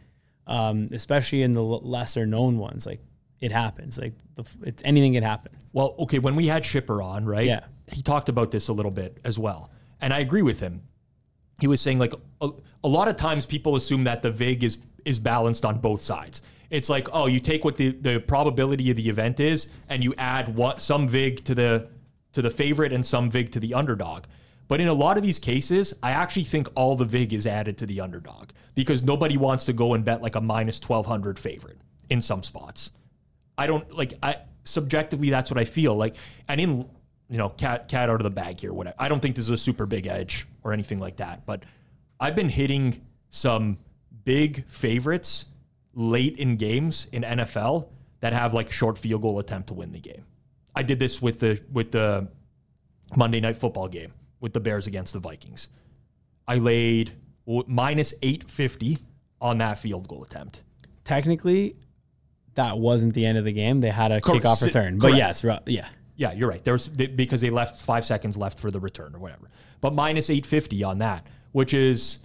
um, 0.47 0.89
especially 0.91 1.43
in 1.43 1.51
the 1.51 1.61
lesser 1.61 2.25
known 2.25 2.57
ones. 2.57 2.85
Like 2.85 3.01
it 3.39 3.51
happens. 3.51 3.99
Like 3.99 4.13
the, 4.35 4.43
it's, 4.63 4.81
anything 4.83 5.13
can 5.13 5.23
happen. 5.23 5.51
Well, 5.73 5.95
okay, 5.99 6.19
when 6.19 6.35
we 6.35 6.47
had 6.47 6.65
Shipper 6.65 7.01
on, 7.01 7.25
right? 7.25 7.45
Yeah. 7.45 7.61
He 7.91 8.01
talked 8.01 8.29
about 8.29 8.49
this 8.49 8.67
a 8.69 8.73
little 8.73 8.91
bit 8.91 9.19
as 9.23 9.37
well. 9.37 9.69
And 10.01 10.11
I 10.11 10.19
agree 10.19 10.41
with 10.41 10.59
him. 10.59 10.81
He 11.61 11.67
was 11.67 11.79
saying 11.81 11.99
like 11.99 12.13
a, 12.41 12.49
a 12.83 12.87
lot 12.87 13.07
of 13.07 13.15
times 13.15 13.45
people 13.45 13.75
assume 13.75 14.03
that 14.05 14.21
the 14.21 14.31
VIG 14.31 14.63
is 14.63 14.77
is 15.05 15.19
balanced 15.19 15.65
on 15.65 15.79
both 15.79 16.01
sides. 16.01 16.41
It's 16.71 16.89
like, 16.89 17.07
oh, 17.13 17.27
you 17.27 17.39
take 17.39 17.63
what 17.63 17.77
the, 17.77 17.91
the 17.91 18.19
probability 18.19 18.89
of 18.89 18.97
the 18.97 19.07
event 19.07 19.39
is 19.39 19.67
and 19.87 20.03
you 20.03 20.15
add 20.17 20.53
what 20.55 20.81
some 20.81 21.07
VIG 21.07 21.45
to 21.45 21.55
the 21.55 21.89
to 22.33 22.41
the 22.41 22.49
favorite 22.49 22.91
and 22.91 23.05
some 23.05 23.31
VIG 23.31 23.51
to 23.53 23.59
the 23.59 23.73
underdog. 23.73 24.25
But 24.67 24.81
in 24.81 24.87
a 24.87 24.93
lot 24.93 25.17
of 25.17 25.23
these 25.23 25.39
cases, 25.39 25.93
I 26.01 26.11
actually 26.11 26.45
think 26.45 26.67
all 26.75 26.95
the 26.95 27.05
VIG 27.05 27.33
is 27.33 27.45
added 27.45 27.77
to 27.79 27.85
the 27.85 28.01
underdog 28.01 28.49
because 28.73 29.03
nobody 29.03 29.37
wants 29.37 29.65
to 29.65 29.73
go 29.73 29.93
and 29.93 30.03
bet 30.03 30.21
like 30.21 30.35
a 30.35 30.41
minus 30.41 30.79
1200 30.81 31.37
favorite 31.37 31.77
in 32.09 32.21
some 32.21 32.41
spots. 32.41 32.91
I 33.57 33.67
don't 33.67 33.89
like 33.95 34.13
I 34.23 34.37
subjectively 34.63 35.29
that's 35.29 35.51
what 35.51 35.59
I 35.59 35.65
feel 35.65 35.93
like. 35.93 36.15
And 36.47 36.59
in 36.59 36.89
you 37.29 37.37
know, 37.37 37.49
cat 37.49 37.87
cat 37.87 38.09
out 38.09 38.15
of 38.15 38.23
the 38.23 38.29
bag 38.29 38.59
here, 38.59 38.73
whatever. 38.73 38.95
I 38.99 39.07
don't 39.07 39.19
think 39.19 39.35
this 39.35 39.45
is 39.45 39.51
a 39.51 39.57
super 39.57 39.85
big 39.85 40.07
edge 40.07 40.47
or 40.63 40.73
anything 40.73 40.99
like 40.99 41.17
that, 41.17 41.45
but 41.45 41.63
I've 42.19 42.35
been 42.35 42.49
hitting 42.49 43.01
some 43.29 43.77
big 44.23 44.65
favorites 44.67 45.47
late 45.93 46.37
in 46.37 46.55
games 46.55 47.07
in 47.11 47.23
NFL 47.23 47.87
that 48.19 48.33
have 48.33 48.53
like 48.53 48.71
short 48.71 48.97
field 48.97 49.21
goal 49.21 49.39
attempt 49.39 49.67
to 49.67 49.73
win 49.73 49.91
the 49.91 49.99
game. 49.99 50.25
I 50.75 50.83
did 50.83 50.99
this 50.99 51.21
with 51.21 51.39
the 51.39 51.61
with 51.71 51.91
the 51.91 52.27
Monday 53.15 53.39
night 53.39 53.57
football 53.57 53.87
game 53.87 54.11
with 54.45 54.53
the 54.53 54.59
Bears 54.59 54.85
against 54.85 55.11
the 55.11 55.17
Vikings. 55.19 55.69
I 56.47 56.57
laid 56.57 57.13
minus 57.65 58.13
850 58.21 58.99
on 59.41 59.57
that 59.57 59.79
field 59.79 60.07
goal 60.07 60.23
attempt. 60.23 60.61
Technically, 61.03 61.75
that 62.53 62.77
wasn't 62.77 63.15
the 63.15 63.25
end 63.25 63.39
of 63.39 63.43
the 63.43 63.51
game. 63.51 63.81
They 63.81 63.89
had 63.89 64.11
a 64.11 64.21
Correct. 64.21 64.45
kickoff 64.45 64.61
return. 64.61 64.99
But 64.99 65.13
correct. 65.13 65.43
yes, 65.43 65.61
yeah. 65.65 65.87
Yeah, 66.15 66.33
you're 66.33 66.47
right. 66.47 66.63
There's 66.63 66.87
because 66.87 67.41
they 67.41 67.49
left 67.49 67.81
five 67.81 68.05
seconds 68.05 68.37
left 68.37 68.59
for 68.59 68.69
the 68.69 68.79
return 68.79 69.15
or 69.15 69.19
whatever. 69.19 69.49
But 69.81 69.95
minus 69.95 70.29
850 70.29 70.83
on 70.83 70.99
that, 70.99 71.25
which 71.51 71.73
is 71.73 72.19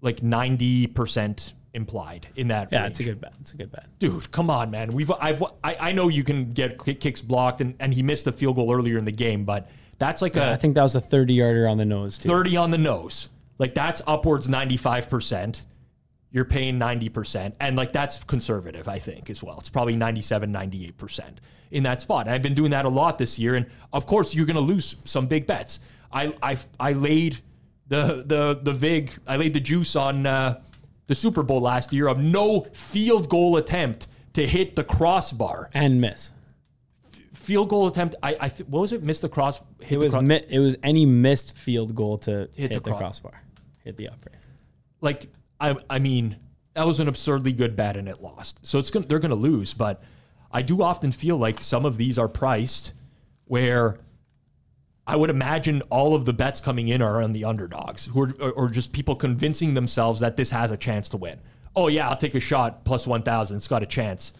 like 0.00 0.18
90% 0.20 1.54
implied 1.72 2.28
in 2.36 2.46
that. 2.48 2.68
Yeah, 2.70 2.82
range. 2.82 2.90
it's 2.92 3.00
a 3.00 3.02
good 3.02 3.20
bet. 3.20 3.32
It's 3.40 3.52
a 3.52 3.56
good 3.56 3.72
bet. 3.72 3.86
dude. 3.98 4.30
Come 4.30 4.48
on, 4.48 4.70
man. 4.70 4.92
We've 4.92 5.10
I've 5.10 5.42
I, 5.64 5.74
I 5.80 5.92
know 5.92 6.06
you 6.06 6.22
can 6.22 6.52
get 6.52 6.78
kicks 7.00 7.20
blocked 7.20 7.60
and, 7.60 7.74
and 7.80 7.92
he 7.92 8.04
missed 8.04 8.26
the 8.26 8.32
field 8.32 8.54
goal 8.54 8.72
earlier 8.72 8.96
in 8.96 9.04
the 9.04 9.12
game, 9.12 9.44
but 9.44 9.68
that's 9.98 10.22
like 10.22 10.36
a 10.36 10.52
I 10.52 10.56
think 10.56 10.74
that 10.74 10.82
was 10.82 10.94
a 10.94 11.00
30 11.00 11.34
yarder 11.34 11.68
on 11.68 11.78
the 11.78 11.84
nose, 11.84 12.18
too. 12.18 12.28
30 12.28 12.56
on 12.56 12.70
the 12.70 12.78
nose. 12.78 13.28
Like 13.58 13.74
that's 13.74 14.02
upwards 14.06 14.48
95%. 14.48 15.64
You're 16.30 16.44
paying 16.44 16.78
90%. 16.78 17.54
And 17.60 17.76
like 17.76 17.92
that's 17.92 18.22
conservative, 18.24 18.88
I 18.88 18.98
think, 18.98 19.30
as 19.30 19.42
well. 19.42 19.58
It's 19.60 19.68
probably 19.68 19.96
97, 19.96 20.52
98% 20.52 21.22
in 21.70 21.82
that 21.84 22.00
spot. 22.00 22.26
And 22.26 22.34
I've 22.34 22.42
been 22.42 22.54
doing 22.54 22.72
that 22.72 22.84
a 22.84 22.88
lot 22.88 23.18
this 23.18 23.38
year. 23.38 23.54
And 23.54 23.66
of 23.92 24.06
course, 24.06 24.34
you're 24.34 24.46
going 24.46 24.56
to 24.56 24.62
lose 24.62 24.96
some 25.04 25.26
big 25.26 25.46
bets. 25.46 25.80
I, 26.12 26.34
I, 26.42 26.56
I 26.80 26.92
laid 26.92 27.38
the, 27.86 28.24
the, 28.26 28.58
the 28.60 28.72
VIG, 28.72 29.12
I 29.26 29.36
laid 29.36 29.54
the 29.54 29.60
juice 29.60 29.94
on 29.94 30.26
uh, 30.26 30.60
the 31.06 31.14
Super 31.14 31.42
Bowl 31.42 31.60
last 31.60 31.92
year 31.92 32.08
of 32.08 32.18
no 32.18 32.62
field 32.72 33.28
goal 33.28 33.56
attempt 33.56 34.08
to 34.32 34.46
hit 34.46 34.74
the 34.74 34.84
crossbar. 34.84 35.70
And 35.72 36.00
miss. 36.00 36.32
Field 37.44 37.68
goal 37.68 37.86
attempt, 37.86 38.16
I, 38.22 38.36
I 38.40 38.48
th- 38.48 38.68
what 38.68 38.80
was 38.80 38.92
it? 38.92 39.02
Missed 39.02 39.22
the 39.22 39.28
cross. 39.28 39.60
Hit 39.80 39.96
It 39.96 39.98
the 39.98 40.04
was 40.04 40.12
cross- 40.12 40.24
mi- 40.24 40.44
it 40.48 40.58
was 40.60 40.76
any 40.82 41.04
missed 41.06 41.56
field 41.58 41.94
goal 41.94 42.18
to 42.18 42.48
hit, 42.54 42.68
the 42.72 42.74
the, 42.74 42.80
cro- 42.80 42.96
crossbar, 42.96 43.40
hit 43.84 43.96
the 43.96 44.08
upright. 44.08 44.36
like 45.00 45.28
I 45.60 45.76
I 45.90 45.98
mean 45.98 46.36
that 46.74 46.86
was 46.86 47.00
an 47.00 47.06
absurdly 47.08 47.52
good 47.52 47.76
bet 47.76 47.96
and 47.96 48.08
it 48.08 48.20
lost. 48.22 48.66
So 48.66 48.78
it's 48.78 48.90
going 48.90 49.06
they're 49.06 49.18
going 49.18 49.30
to 49.30 49.36
lose, 49.36 49.74
but 49.74 50.02
I 50.50 50.62
do 50.62 50.82
often 50.82 51.12
feel 51.12 51.36
like 51.36 51.60
some 51.60 51.84
of 51.84 51.96
these 51.96 52.18
are 52.18 52.28
priced 52.28 52.94
where 53.44 53.98
I 55.06 55.16
would 55.16 55.28
imagine 55.28 55.82
all 55.90 56.14
of 56.14 56.24
the 56.24 56.32
bets 56.32 56.60
coming 56.60 56.88
in 56.88 57.02
are 57.02 57.22
on 57.22 57.34
the 57.34 57.44
underdogs, 57.44 58.06
who 58.06 58.22
are, 58.22 58.32
or, 58.40 58.50
or 58.52 58.68
just 58.70 58.92
people 58.92 59.14
convincing 59.14 59.74
themselves 59.74 60.20
that 60.20 60.36
this 60.38 60.48
has 60.50 60.70
a 60.70 60.78
chance 60.78 61.10
to 61.10 61.18
win. 61.18 61.40
Oh 61.76 61.88
yeah, 61.88 62.08
I'll 62.08 62.16
take 62.16 62.34
a 62.34 62.40
shot 62.40 62.84
plus 62.86 63.06
one 63.06 63.22
thousand. 63.22 63.58
It's 63.58 63.68
got 63.68 63.82
a 63.82 63.86
chance. 63.86 64.32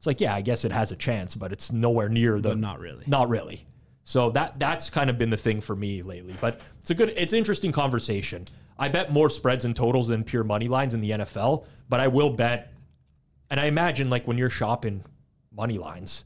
It's 0.00 0.06
like 0.06 0.22
yeah, 0.22 0.34
I 0.34 0.40
guess 0.40 0.64
it 0.64 0.72
has 0.72 0.92
a 0.92 0.96
chance, 0.96 1.34
but 1.34 1.52
it's 1.52 1.72
nowhere 1.72 2.08
near 2.08 2.40
the. 2.40 2.48
But 2.48 2.58
not 2.58 2.80
really. 2.80 3.04
Not 3.06 3.28
really. 3.28 3.66
So 4.04 4.30
that 4.30 4.58
that's 4.58 4.88
kind 4.88 5.10
of 5.10 5.18
been 5.18 5.28
the 5.28 5.36
thing 5.36 5.60
for 5.60 5.76
me 5.76 6.00
lately. 6.00 6.34
But 6.40 6.62
it's 6.80 6.88
a 6.88 6.94
good, 6.94 7.12
it's 7.18 7.34
interesting 7.34 7.70
conversation. 7.70 8.46
I 8.78 8.88
bet 8.88 9.12
more 9.12 9.28
spreads 9.28 9.66
and 9.66 9.76
totals 9.76 10.08
than 10.08 10.24
pure 10.24 10.42
money 10.42 10.68
lines 10.68 10.94
in 10.94 11.02
the 11.02 11.10
NFL, 11.10 11.66
but 11.90 12.00
I 12.00 12.08
will 12.08 12.30
bet, 12.30 12.72
and 13.50 13.60
I 13.60 13.66
imagine 13.66 14.08
like 14.08 14.26
when 14.26 14.38
you're 14.38 14.48
shopping 14.48 15.04
money 15.54 15.76
lines, 15.76 16.24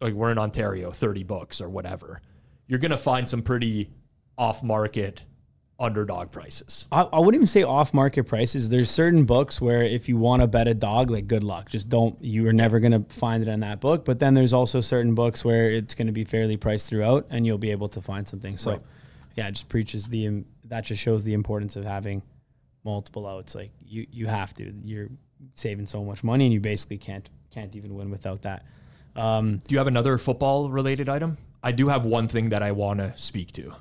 like 0.00 0.14
we're 0.14 0.30
in 0.30 0.38
Ontario, 0.38 0.92
thirty 0.92 1.24
books 1.24 1.60
or 1.60 1.68
whatever, 1.68 2.22
you're 2.68 2.78
gonna 2.78 2.96
find 2.96 3.28
some 3.28 3.42
pretty 3.42 3.90
off 4.38 4.62
market 4.62 5.20
underdog 5.84 6.32
prices. 6.32 6.88
I, 6.90 7.02
I 7.02 7.18
wouldn't 7.20 7.34
even 7.36 7.46
say 7.46 7.62
off 7.62 7.94
market 7.94 8.24
prices. 8.24 8.68
There's 8.68 8.90
certain 8.90 9.24
books 9.24 9.60
where 9.60 9.82
if 9.82 10.08
you 10.08 10.16
want 10.16 10.42
to 10.42 10.46
bet 10.48 10.66
a 10.66 10.74
dog, 10.74 11.10
like 11.10 11.28
good 11.28 11.44
luck. 11.44 11.68
Just 11.68 11.88
don't, 11.88 12.16
you 12.22 12.48
are 12.48 12.52
never 12.52 12.80
going 12.80 12.92
to 12.92 13.14
find 13.14 13.42
it 13.42 13.48
in 13.48 13.60
that 13.60 13.80
book. 13.80 14.04
But 14.04 14.18
then 14.18 14.34
there's 14.34 14.52
also 14.52 14.80
certain 14.80 15.14
books 15.14 15.44
where 15.44 15.70
it's 15.70 15.94
going 15.94 16.06
to 16.08 16.12
be 16.12 16.24
fairly 16.24 16.56
priced 16.56 16.88
throughout 16.88 17.26
and 17.30 17.46
you'll 17.46 17.58
be 17.58 17.70
able 17.70 17.88
to 17.90 18.00
find 18.00 18.26
something. 18.28 18.56
So 18.56 18.72
Right. 18.72 18.80
yeah, 19.36 19.48
it 19.48 19.52
just 19.52 19.68
preaches 19.68 20.06
the, 20.06 20.44
that 20.64 20.84
just 20.84 21.00
shows 21.02 21.22
the 21.22 21.34
importance 21.34 21.76
of 21.76 21.84
having 21.86 22.22
multiple 22.84 23.26
outs. 23.26 23.54
Like 23.54 23.70
you, 23.86 24.06
you 24.10 24.26
have 24.26 24.54
to, 24.54 24.72
you're 24.84 25.08
saving 25.54 25.86
so 25.86 26.02
much 26.04 26.24
money 26.24 26.44
and 26.46 26.52
you 26.54 26.60
basically 26.60 26.98
can't, 26.98 27.28
can't 27.52 27.74
even 27.76 27.94
win 27.94 28.10
without 28.10 28.42
that. 28.42 28.64
Um, 29.16 29.62
Do 29.66 29.74
you 29.74 29.78
have 29.78 29.86
another 29.86 30.18
football 30.18 30.70
related 30.70 31.08
item? 31.08 31.36
I 31.62 31.72
do 31.72 31.88
have 31.88 32.04
one 32.04 32.28
thing 32.28 32.48
that 32.50 32.62
I 32.62 32.72
want 32.72 32.98
to 33.00 33.12
speak 33.16 33.52
to. 33.52 33.72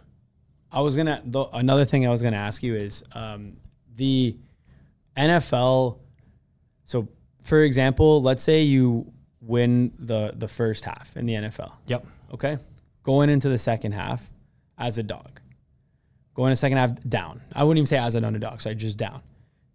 I 0.74 0.82
was 0.82 0.96
gonna. 0.96 1.22
The, 1.24 1.46
another 1.54 1.86
thing 1.86 2.08
I 2.08 2.10
was 2.10 2.24
gonna 2.24 2.38
ask 2.38 2.64
you 2.64 2.76
is 2.76 3.04
um, 3.14 3.58
the 3.96 4.36
NFL. 5.16 6.00
So, 6.84 7.08
for 7.44 7.62
example, 7.62 8.22
let's 8.22 8.44
say 8.44 8.64
you 8.64 9.14
win 9.40 9.94
the 10.00 10.34
the 10.36 10.48
first 10.48 10.84
half 10.84 11.16
in 11.16 11.28
the 11.28 11.34
NFL. 11.36 11.72
Yep. 11.88 12.08
Okay, 12.34 12.58
going 13.04 13.30
into 13.30 13.50
the 13.50 13.58
second 13.60 13.92
half 13.92 14.30
as 14.78 14.98
a 14.98 15.04
dog, 15.04 15.40
going 16.34 16.52
to 16.52 16.56
second 16.56 16.80
half 16.80 16.92
down. 17.08 17.42
I 17.54 17.64
wouldn't 17.64 17.78
even 17.78 17.88
say 17.88 17.98
as 17.98 18.16
an 18.16 18.26
underdog. 18.26 18.62
Sorry, 18.62 18.76
just 18.76 18.98
down. 18.98 19.22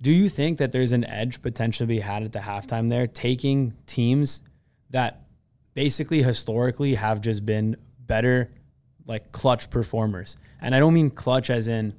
Do 0.00 0.12
you 0.12 0.28
think 0.28 0.58
that 0.58 0.72
there's 0.72 0.92
an 0.92 1.04
edge 1.04 1.42
potentially 1.42 1.86
be 1.86 2.00
had 2.00 2.22
at 2.24 2.32
the 2.32 2.38
halftime 2.40 2.88
there, 2.88 3.06
taking 3.06 3.74
teams 3.86 4.42
that 4.90 5.22
basically 5.74 6.22
historically 6.22 6.94
have 6.94 7.20
just 7.20 7.44
been 7.46 7.76
better, 8.00 8.50
like 9.06 9.32
clutch 9.32 9.70
performers? 9.70 10.36
And 10.60 10.74
I 10.74 10.78
don't 10.78 10.94
mean 10.94 11.10
clutch 11.10 11.50
as 11.50 11.68
in, 11.68 11.94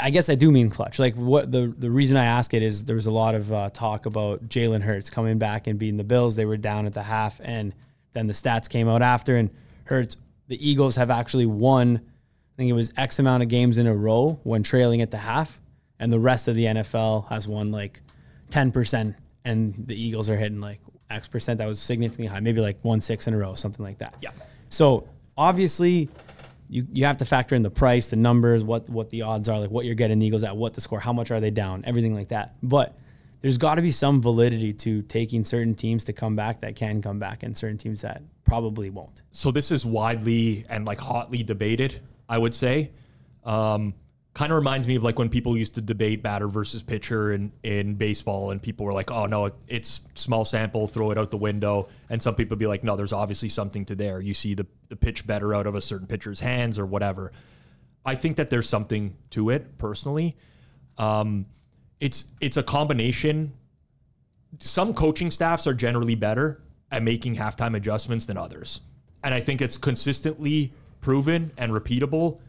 I 0.00 0.10
guess 0.10 0.28
I 0.28 0.34
do 0.34 0.50
mean 0.50 0.70
clutch. 0.70 0.98
Like 0.98 1.14
what 1.14 1.50
the 1.50 1.74
the 1.76 1.90
reason 1.90 2.16
I 2.16 2.24
ask 2.24 2.54
it 2.54 2.62
is 2.62 2.84
there 2.84 2.96
was 2.96 3.06
a 3.06 3.10
lot 3.10 3.34
of 3.34 3.52
uh, 3.52 3.70
talk 3.70 4.06
about 4.06 4.48
Jalen 4.48 4.82
Hurts 4.82 5.10
coming 5.10 5.38
back 5.38 5.66
and 5.66 5.78
beating 5.78 5.96
the 5.96 6.04
Bills. 6.04 6.36
They 6.36 6.44
were 6.44 6.56
down 6.56 6.86
at 6.86 6.94
the 6.94 7.02
half, 7.02 7.40
and 7.42 7.74
then 8.12 8.26
the 8.26 8.32
stats 8.32 8.68
came 8.68 8.88
out 8.88 9.02
after, 9.02 9.36
and 9.36 9.50
Hurts. 9.84 10.16
The 10.48 10.68
Eagles 10.68 10.96
have 10.96 11.10
actually 11.10 11.46
won. 11.46 11.96
I 11.96 12.56
think 12.56 12.70
it 12.70 12.74
was 12.74 12.92
X 12.96 13.18
amount 13.18 13.42
of 13.42 13.48
games 13.48 13.78
in 13.78 13.86
a 13.86 13.94
row 13.94 14.38
when 14.42 14.62
trailing 14.62 15.00
at 15.00 15.10
the 15.10 15.18
half, 15.18 15.60
and 15.98 16.12
the 16.12 16.20
rest 16.20 16.48
of 16.48 16.54
the 16.54 16.64
NFL 16.64 17.28
has 17.28 17.48
won 17.48 17.70
like 17.70 18.00
ten 18.50 18.72
percent, 18.72 19.16
and 19.44 19.74
the 19.86 20.00
Eagles 20.00 20.30
are 20.30 20.36
hitting 20.36 20.60
like 20.60 20.80
X 21.10 21.28
percent. 21.28 21.58
That 21.58 21.66
was 21.66 21.80
significantly 21.80 22.26
high, 22.26 22.40
maybe 22.40 22.60
like 22.60 22.78
one 22.82 23.00
six 23.00 23.26
in 23.26 23.34
a 23.34 23.38
row, 23.38 23.54
something 23.54 23.84
like 23.84 23.98
that. 23.98 24.14
Yeah. 24.20 24.30
So 24.68 25.08
obviously, 25.36 26.08
you 26.68 26.86
you 26.92 27.04
have 27.04 27.18
to 27.18 27.24
factor 27.24 27.54
in 27.54 27.62
the 27.62 27.70
price, 27.70 28.08
the 28.08 28.16
numbers, 28.16 28.64
what 28.64 28.88
what 28.88 29.10
the 29.10 29.22
odds 29.22 29.48
are, 29.48 29.58
like 29.60 29.70
what 29.70 29.84
you're 29.84 29.94
getting 29.94 30.18
the 30.18 30.26
Eagles 30.26 30.44
at, 30.44 30.56
what 30.56 30.74
the 30.74 30.80
score, 30.80 31.00
how 31.00 31.12
much 31.12 31.30
are 31.30 31.40
they 31.40 31.50
down, 31.50 31.84
everything 31.86 32.14
like 32.14 32.28
that. 32.28 32.56
But 32.62 32.96
there's 33.40 33.58
got 33.58 33.74
to 33.74 33.82
be 33.82 33.90
some 33.90 34.22
validity 34.22 34.72
to 34.72 35.02
taking 35.02 35.42
certain 35.44 35.74
teams 35.74 36.04
to 36.04 36.12
come 36.12 36.36
back 36.36 36.60
that 36.60 36.76
can 36.76 37.02
come 37.02 37.18
back, 37.18 37.42
and 37.42 37.56
certain 37.56 37.78
teams 37.78 38.02
that 38.02 38.22
probably 38.44 38.90
won't. 38.90 39.22
so 39.30 39.50
this 39.50 39.70
is 39.70 39.86
widely 39.86 40.66
and 40.68 40.84
like 40.84 41.00
hotly 41.00 41.42
debated 41.42 42.00
i 42.28 42.36
would 42.36 42.54
say 42.54 42.90
um, 43.44 43.94
kind 44.34 44.50
of 44.50 44.56
reminds 44.56 44.86
me 44.86 44.96
of 44.96 45.04
like 45.04 45.18
when 45.18 45.28
people 45.28 45.58
used 45.58 45.74
to 45.74 45.80
debate 45.80 46.22
batter 46.22 46.48
versus 46.48 46.82
pitcher 46.82 47.32
in, 47.32 47.52
in 47.62 47.94
baseball 47.94 48.50
and 48.50 48.62
people 48.62 48.86
were 48.86 48.92
like 48.92 49.10
oh 49.10 49.26
no 49.26 49.50
it's 49.68 50.00
small 50.14 50.44
sample 50.44 50.86
throw 50.86 51.10
it 51.10 51.18
out 51.18 51.30
the 51.30 51.36
window 51.36 51.88
and 52.08 52.22
some 52.22 52.34
people 52.34 52.56
be 52.56 52.66
like 52.66 52.82
no 52.82 52.96
there's 52.96 53.12
obviously 53.12 53.48
something 53.48 53.84
to 53.84 53.94
there 53.94 54.20
you 54.20 54.32
see 54.32 54.54
the, 54.54 54.66
the 54.88 54.96
pitch 54.96 55.26
better 55.26 55.54
out 55.54 55.66
of 55.66 55.74
a 55.74 55.80
certain 55.80 56.06
pitcher's 56.06 56.40
hands 56.40 56.78
or 56.78 56.86
whatever 56.86 57.30
i 58.06 58.14
think 58.14 58.36
that 58.36 58.48
there's 58.48 58.68
something 58.68 59.14
to 59.30 59.50
it 59.50 59.76
personally 59.76 60.34
um, 60.98 61.46
it's 62.00 62.24
it's 62.40 62.56
a 62.56 62.62
combination 62.62 63.52
some 64.58 64.94
coaching 64.94 65.30
staffs 65.30 65.66
are 65.66 65.74
generally 65.74 66.14
better 66.14 66.60
at 66.90 67.02
making 67.02 67.36
halftime 67.36 67.76
adjustments 67.76 68.26
than 68.26 68.36
others. 68.36 68.80
And 69.24 69.32
I 69.32 69.40
think 69.40 69.62
it's 69.62 69.76
consistently 69.76 70.72
proven 71.00 71.52
and 71.56 71.72
repeatable. 71.72 72.40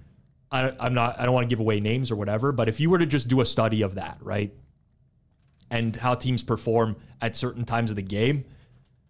I, 0.53 0.71
I'm 0.79 0.93
not, 0.93 1.19
I 1.19 1.25
don't 1.25 1.33
want 1.33 1.45
to 1.45 1.49
give 1.49 1.59
away 1.59 1.79
names 1.79 2.11
or 2.11 2.15
whatever, 2.15 2.51
but 2.51 2.69
if 2.69 2.79
you 2.79 2.89
were 2.89 2.99
to 2.99 3.07
just 3.07 3.27
do 3.27 3.41
a 3.41 3.45
study 3.45 3.81
of 3.81 3.95
that, 3.95 4.17
right? 4.21 4.53
And 5.71 5.95
how 5.95 6.13
teams 6.13 6.43
perform 6.43 6.95
at 7.21 7.35
certain 7.35 7.65
times 7.65 7.89
of 7.89 7.95
the 7.95 8.03
game, 8.03 8.45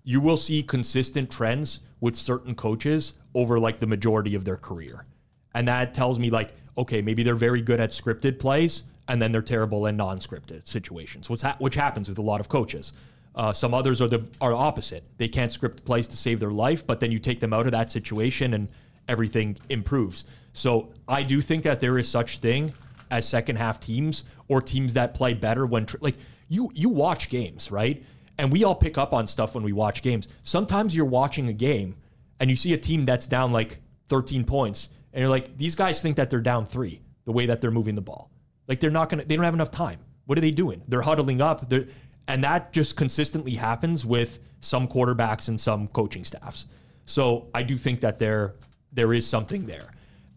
you 0.03 0.21
will 0.21 0.37
see 0.37 0.63
consistent 0.63 1.29
trends 1.29 1.81
with 1.99 2.15
certain 2.15 2.55
coaches 2.55 3.13
over 3.35 3.59
like 3.59 3.79
the 3.79 3.87
majority 3.87 4.35
of 4.35 4.45
their 4.45 4.55
career. 4.55 5.05
And 5.53 5.67
that 5.67 5.93
tells 5.93 6.17
me 6.17 6.29
like, 6.29 6.53
okay, 6.77 7.01
maybe 7.01 7.23
they're 7.23 7.35
very 7.35 7.61
good 7.61 7.81
at 7.81 7.91
scripted 7.91 8.39
plays 8.39 8.83
and 9.09 9.21
then 9.21 9.33
they're 9.33 9.41
terrible 9.41 9.85
in 9.87 9.97
non-scripted 9.97 10.65
situations, 10.65 11.29
which, 11.29 11.41
ha- 11.41 11.57
which 11.59 11.75
happens 11.75 12.07
with 12.07 12.17
a 12.17 12.21
lot 12.21 12.39
of 12.39 12.47
coaches. 12.47 12.93
Uh, 13.35 13.51
some 13.51 13.73
others 13.73 13.99
are 13.99 14.07
the 14.07 14.23
are 14.39 14.53
opposite. 14.53 15.03
They 15.17 15.27
can't 15.27 15.51
script 15.51 15.83
plays 15.83 16.07
to 16.07 16.15
save 16.15 16.39
their 16.39 16.51
life, 16.51 16.85
but 16.85 16.99
then 16.99 17.11
you 17.11 17.19
take 17.19 17.39
them 17.39 17.51
out 17.51 17.65
of 17.65 17.71
that 17.73 17.91
situation 17.91 18.53
and 18.53 18.69
everything 19.07 19.57
improves. 19.69 20.23
So 20.53 20.93
I 21.07 21.23
do 21.23 21.41
think 21.41 21.63
that 21.63 21.79
there 21.79 21.97
is 21.97 22.07
such 22.07 22.37
thing 22.37 22.73
as 23.11 23.27
second 23.27 23.57
half 23.57 23.79
teams 23.79 24.23
or 24.47 24.61
teams 24.61 24.93
that 24.93 25.13
play 25.13 25.33
better 25.33 25.65
when 25.65 25.85
tr- 25.85 25.97
like 25.99 26.15
you 26.47 26.71
you 26.73 26.89
watch 26.89 27.29
games, 27.29 27.71
right? 27.71 28.03
And 28.37 28.51
we 28.51 28.63
all 28.63 28.75
pick 28.75 28.97
up 28.97 29.13
on 29.13 29.27
stuff 29.27 29.55
when 29.55 29.63
we 29.63 29.73
watch 29.73 30.01
games. 30.01 30.27
Sometimes 30.43 30.95
you're 30.95 31.05
watching 31.05 31.47
a 31.49 31.53
game 31.53 31.95
and 32.39 32.49
you 32.49 32.55
see 32.55 32.73
a 32.73 32.77
team 32.77 33.05
that's 33.05 33.27
down 33.27 33.51
like 33.51 33.79
13 34.07 34.43
points 34.43 34.89
and 35.11 35.21
you're 35.21 35.29
like 35.29 35.57
these 35.57 35.75
guys 35.75 36.01
think 36.01 36.15
that 36.17 36.29
they're 36.29 36.41
down 36.41 36.65
3 36.65 37.01
the 37.25 37.31
way 37.31 37.45
that 37.45 37.61
they're 37.61 37.71
moving 37.71 37.95
the 37.95 38.01
ball. 38.01 38.31
Like 38.67 38.79
they're 38.79 38.91
not 38.91 39.09
going 39.09 39.21
to 39.21 39.27
they 39.27 39.35
don't 39.35 39.45
have 39.45 39.53
enough 39.53 39.71
time. 39.71 39.99
What 40.25 40.37
are 40.37 40.41
they 40.41 40.51
doing? 40.51 40.81
They're 40.87 41.01
huddling 41.01 41.41
up. 41.41 41.69
They're 41.69 41.87
and 42.27 42.43
that 42.43 42.71
just 42.71 42.95
consistently 42.95 43.53
happens 43.53 44.05
with 44.05 44.39
some 44.59 44.87
quarterbacks 44.87 45.49
and 45.49 45.59
some 45.59 45.87
coaching 45.89 46.23
staffs. 46.23 46.67
So 47.05 47.47
I 47.53 47.63
do 47.63 47.77
think 47.77 48.01
that 48.01 48.19
there 48.19 48.55
there 48.91 49.13
is 49.13 49.27
something 49.27 49.65
there. 49.65 49.89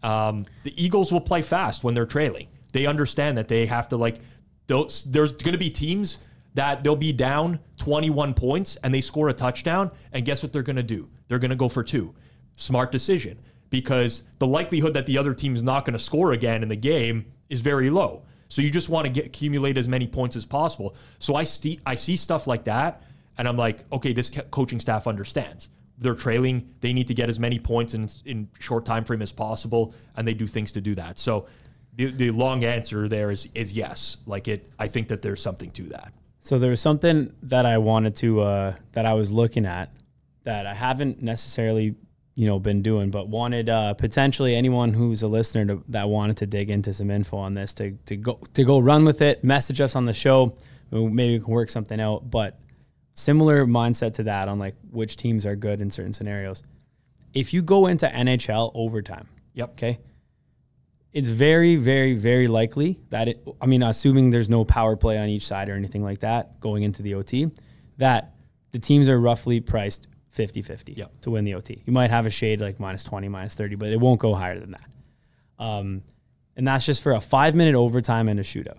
Um, 0.03 0.45
the 0.63 0.73
Eagles 0.81 1.11
will 1.11 1.21
play 1.21 1.41
fast 1.41 1.83
when 1.83 1.93
they're 1.93 2.05
trailing. 2.05 2.47
They 2.73 2.85
understand 2.85 3.37
that 3.37 3.47
they 3.47 3.65
have 3.65 3.87
to 3.89 3.97
like. 3.97 4.19
There's 4.67 5.03
going 5.05 5.53
to 5.53 5.57
be 5.57 5.69
teams 5.69 6.19
that 6.53 6.83
they'll 6.83 6.95
be 6.95 7.13
down 7.13 7.59
21 7.77 8.33
points 8.33 8.75
and 8.77 8.93
they 8.93 9.01
score 9.01 9.29
a 9.29 9.33
touchdown, 9.33 9.91
and 10.11 10.25
guess 10.25 10.43
what 10.43 10.51
they're 10.51 10.63
going 10.63 10.75
to 10.75 10.83
do? 10.83 11.07
They're 11.27 11.39
going 11.39 11.51
to 11.51 11.55
go 11.55 11.69
for 11.69 11.83
two. 11.83 12.13
Smart 12.55 12.91
decision 12.91 13.39
because 13.69 14.23
the 14.39 14.47
likelihood 14.47 14.93
that 14.93 15.05
the 15.05 15.17
other 15.17 15.33
team 15.33 15.55
is 15.55 15.63
not 15.63 15.85
going 15.85 15.93
to 15.93 15.99
score 15.99 16.31
again 16.31 16.63
in 16.63 16.69
the 16.69 16.75
game 16.75 17.25
is 17.49 17.61
very 17.61 17.89
low. 17.89 18.23
So 18.49 18.61
you 18.61 18.71
just 18.71 18.89
want 18.89 19.05
to 19.05 19.11
get 19.11 19.25
accumulate 19.25 19.77
as 19.77 19.87
many 19.87 20.07
points 20.07 20.35
as 20.35 20.45
possible. 20.45 20.95
So 21.19 21.35
I 21.35 21.43
see 21.43 21.79
I 21.85 21.95
see 21.95 22.15
stuff 22.15 22.47
like 22.47 22.63
that, 22.63 23.03
and 23.37 23.47
I'm 23.47 23.57
like, 23.57 23.83
okay, 23.91 24.13
this 24.13 24.31
coaching 24.51 24.79
staff 24.79 25.05
understands. 25.07 25.69
They're 25.97 26.15
trailing. 26.15 26.73
They 26.81 26.93
need 26.93 27.07
to 27.07 27.13
get 27.13 27.29
as 27.29 27.39
many 27.39 27.59
points 27.59 27.93
in 27.93 28.09
in 28.25 28.49
short 28.59 28.85
time 28.85 29.03
frame 29.03 29.21
as 29.21 29.31
possible, 29.31 29.95
and 30.15 30.27
they 30.27 30.33
do 30.33 30.47
things 30.47 30.71
to 30.73 30.81
do 30.81 30.95
that. 30.95 31.17
So 31.19 31.47
the, 31.95 32.11
the 32.11 32.31
long 32.31 32.63
answer 32.63 33.07
there 33.07 33.31
is 33.31 33.47
is 33.55 33.73
yes. 33.73 34.17
Like 34.25 34.47
it, 34.47 34.71
I 34.79 34.87
think 34.87 35.07
that 35.09 35.21
there's 35.21 35.41
something 35.41 35.71
to 35.71 35.83
that. 35.89 36.13
So 36.41 36.59
there 36.59 36.69
was 36.69 36.79
something 36.79 37.33
that 37.43 37.65
I 37.65 37.77
wanted 37.79 38.15
to 38.17 38.41
uh, 38.41 38.75
that 38.93 39.05
I 39.05 39.13
was 39.13 39.31
looking 39.31 39.65
at 39.65 39.91
that 40.43 40.65
I 40.65 40.73
haven't 40.73 41.21
necessarily 41.21 41.95
you 42.35 42.45
know 42.45 42.59
been 42.59 42.83
doing, 42.83 43.09
but 43.09 43.27
wanted 43.27 43.67
uh, 43.67 43.95
potentially 43.95 44.55
anyone 44.55 44.93
who's 44.93 45.23
a 45.23 45.27
listener 45.27 45.65
to, 45.65 45.83
that 45.89 46.07
wanted 46.07 46.37
to 46.37 46.45
dig 46.45 46.69
into 46.69 46.93
some 46.93 47.09
info 47.09 47.37
on 47.37 47.55
this 47.55 47.73
to 47.73 47.97
to 48.05 48.15
go 48.15 48.39
to 48.53 48.63
go 48.63 48.79
run 48.79 49.03
with 49.03 49.21
it. 49.21 49.43
Message 49.43 49.81
us 49.81 49.95
on 49.95 50.05
the 50.05 50.13
show. 50.13 50.55
Maybe 50.91 51.33
we 51.33 51.43
can 51.43 51.51
work 51.51 51.69
something 51.69 51.99
out. 51.99 52.29
But 52.29 52.59
similar 53.17 53.65
mindset 53.65 54.13
to 54.13 54.23
that 54.23 54.47
on 54.47 54.59
like 54.59 54.75
which 54.91 55.17
teams 55.17 55.45
are 55.45 55.55
good 55.55 55.81
in 55.81 55.89
certain 55.89 56.13
scenarios. 56.13 56.61
If 57.33 57.53
you 57.53 57.61
go 57.63 57.87
into 57.87 58.07
NHL 58.07 58.71
overtime, 58.75 59.27
Yep. 59.55 59.69
okay, 59.71 59.99
it's 61.13 61.27
very, 61.27 61.75
very, 61.77 62.13
very 62.13 62.47
likely 62.47 62.99
that 63.09 63.27
it, 63.27 63.47
I 63.59 63.65
mean, 63.65 63.81
assuming 63.81 64.29
there's 64.29 64.49
no 64.49 64.63
power 64.65 64.95
play 64.95 65.17
on 65.17 65.29
each 65.29 65.45
side 65.47 65.67
or 65.67 65.73
anything 65.73 66.03
like 66.03 66.19
that 66.19 66.59
going 66.59 66.83
into 66.83 67.01
the 67.01 67.15
OT, 67.15 67.49
that 67.97 68.35
the 68.71 68.79
teams 68.79 69.09
are 69.09 69.19
roughly 69.19 69.59
priced 69.61 70.07
50 70.29 70.61
50 70.61 70.93
Yeah. 70.93 71.05
to 71.21 71.31
win 71.31 71.43
the 71.43 71.55
OT. 71.55 71.81
You 71.87 71.93
might 71.93 72.11
have 72.11 72.27
a 72.27 72.29
shade 72.29 72.61
like 72.61 72.79
minus 72.79 73.03
20, 73.03 73.27
minus 73.29 73.55
30, 73.55 73.75
but 73.75 73.89
it 73.89 73.99
won't 73.99 74.19
go 74.19 74.35
higher 74.35 74.59
than 74.59 74.71
that. 74.71 74.87
Um, 75.57 76.03
and 76.55 76.67
that's 76.67 76.85
just 76.85 77.01
for 77.01 77.13
a 77.13 77.21
five 77.21 77.55
minute 77.55 77.73
overtime 77.73 78.27
and 78.27 78.39
a 78.39 78.43
shootout. 78.43 78.77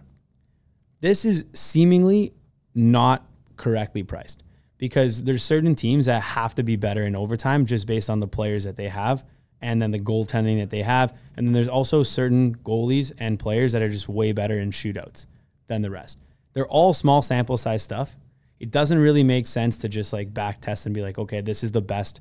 This 1.01 1.25
is 1.25 1.45
seemingly 1.55 2.35
not 2.75 3.28
correctly 3.59 4.03
priced 4.03 4.43
because 4.79 5.25
there's 5.25 5.43
certain 5.43 5.75
teams 5.75 6.07
that 6.07 6.23
have 6.23 6.55
to 6.55 6.63
be 6.63 6.77
better 6.77 7.05
in 7.05 7.17
overtime 7.17 7.67
just 7.67 7.87
based 7.87 8.09
on 8.09 8.21
the 8.21 8.29
players 8.29 8.65
that 8.65 8.77
they 8.77 8.89
have 8.89 9.25
and 9.61 9.83
then 9.83 9.91
the 9.91 9.99
goaltending 9.99 10.61
that 10.61 10.71
they 10.71 10.83
have. 10.83 11.17
And 11.37 11.47
then 11.47 11.53
there's 11.53 11.69
also 11.69 12.03
certain 12.03 12.55
goalies 12.55 13.13
and 13.19 13.39
players 13.39 13.73
that 13.73 13.83
are 13.83 13.89
just 13.89 14.09
way 14.09 14.33
better 14.33 14.59
in 14.59 14.71
shootouts 14.71 15.27
than 15.67 15.83
the 15.83 15.91
rest. 15.91 16.21
They're 16.53 16.69
all 16.69 16.95
small 16.95 17.23
sample 17.23 17.57
size 17.57 17.83
stuff. 17.83 18.17
It 18.61 18.71
doesn't 18.71 18.99
really 18.99 19.23
make 19.23 19.47
sense 19.47 19.79
to 19.79 19.89
just 19.89 20.13
like 20.13 20.33
back 20.33 20.61
test 20.61 20.87
and 20.87 20.95
be 20.95 21.03
like, 21.03 21.19
okay, 21.19 21.41
this 21.41 21.63
is 21.63 21.73
the 21.73 21.83
best 21.83 22.21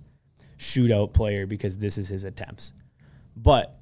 shootout 0.57 1.13
player 1.13 1.45
because 1.45 1.77
this 1.77 1.97
is 1.97 2.09
his 2.09 2.23
attempts. 2.23 2.73
But 3.35 3.79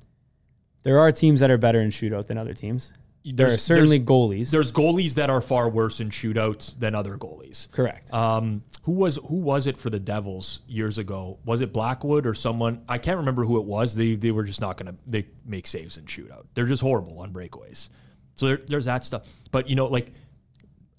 there 0.83 0.99
are 0.99 1.11
teams 1.11 1.39
that 1.39 1.49
are 1.49 1.57
better 1.57 1.79
in 1.79 1.89
shootout 1.89 2.27
than 2.27 2.37
other 2.37 2.53
teams. 2.53 2.93
There 3.33 3.47
are 3.47 3.57
certainly 3.57 3.99
goalies. 3.99 4.51
There's 4.51 4.71
goalies 4.71 5.15
that 5.15 5.31
are 5.31 5.41
far 5.41 5.67
worse 5.67 5.99
in 5.99 6.09
shootouts 6.09 6.77
than 6.77 6.93
other 6.93 7.17
goalies. 7.17 7.71
Correct. 7.71 8.13
Um, 8.13 8.63
who 8.83 8.91
was 8.91 9.17
who 9.17 9.37
was 9.37 9.65
it 9.65 9.77
for 9.77 9.89
the 9.89 9.99
Devils 9.99 10.59
years 10.67 10.99
ago? 10.99 11.39
Was 11.43 11.61
it 11.61 11.73
Blackwood 11.73 12.27
or 12.27 12.35
someone? 12.35 12.83
I 12.87 12.99
can't 12.99 13.17
remember 13.17 13.43
who 13.43 13.57
it 13.57 13.65
was. 13.65 13.95
They 13.95 14.13
they 14.13 14.29
were 14.29 14.43
just 14.43 14.61
not 14.61 14.77
gonna 14.77 14.95
they 15.07 15.25
make 15.43 15.65
saves 15.65 15.97
in 15.97 16.05
shootout. 16.05 16.45
They're 16.53 16.67
just 16.67 16.83
horrible 16.83 17.19
on 17.19 17.33
breakaways. 17.33 17.89
So 18.35 18.47
there, 18.47 18.61
there's 18.67 18.85
that 18.85 19.03
stuff. 19.03 19.27
But 19.51 19.69
you 19.69 19.75
know, 19.75 19.87
like 19.87 20.11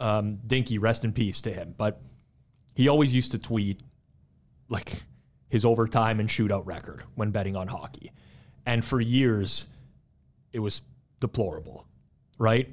um, 0.01 0.39
Dinky, 0.47 0.79
rest 0.79 1.05
in 1.05 1.13
peace 1.13 1.41
to 1.43 1.53
him. 1.53 1.75
But 1.79 2.01
he 2.75 2.89
always 2.89 3.15
used 3.15 3.33
to 3.33 3.39
tweet 3.39 3.81
like 4.69 5.01
his 5.49 5.65
overtime 5.65 6.19
and 6.19 6.29
shootout 6.29 6.67
record 6.67 7.05
when 7.15 7.31
betting 7.31 7.55
on 7.55 7.69
hockey, 7.69 8.11
and 8.67 8.85
for 8.85 9.01
years 9.01 9.67
it 10.53 10.59
was 10.59 10.83
deplorable, 11.21 11.87
right? 12.39 12.69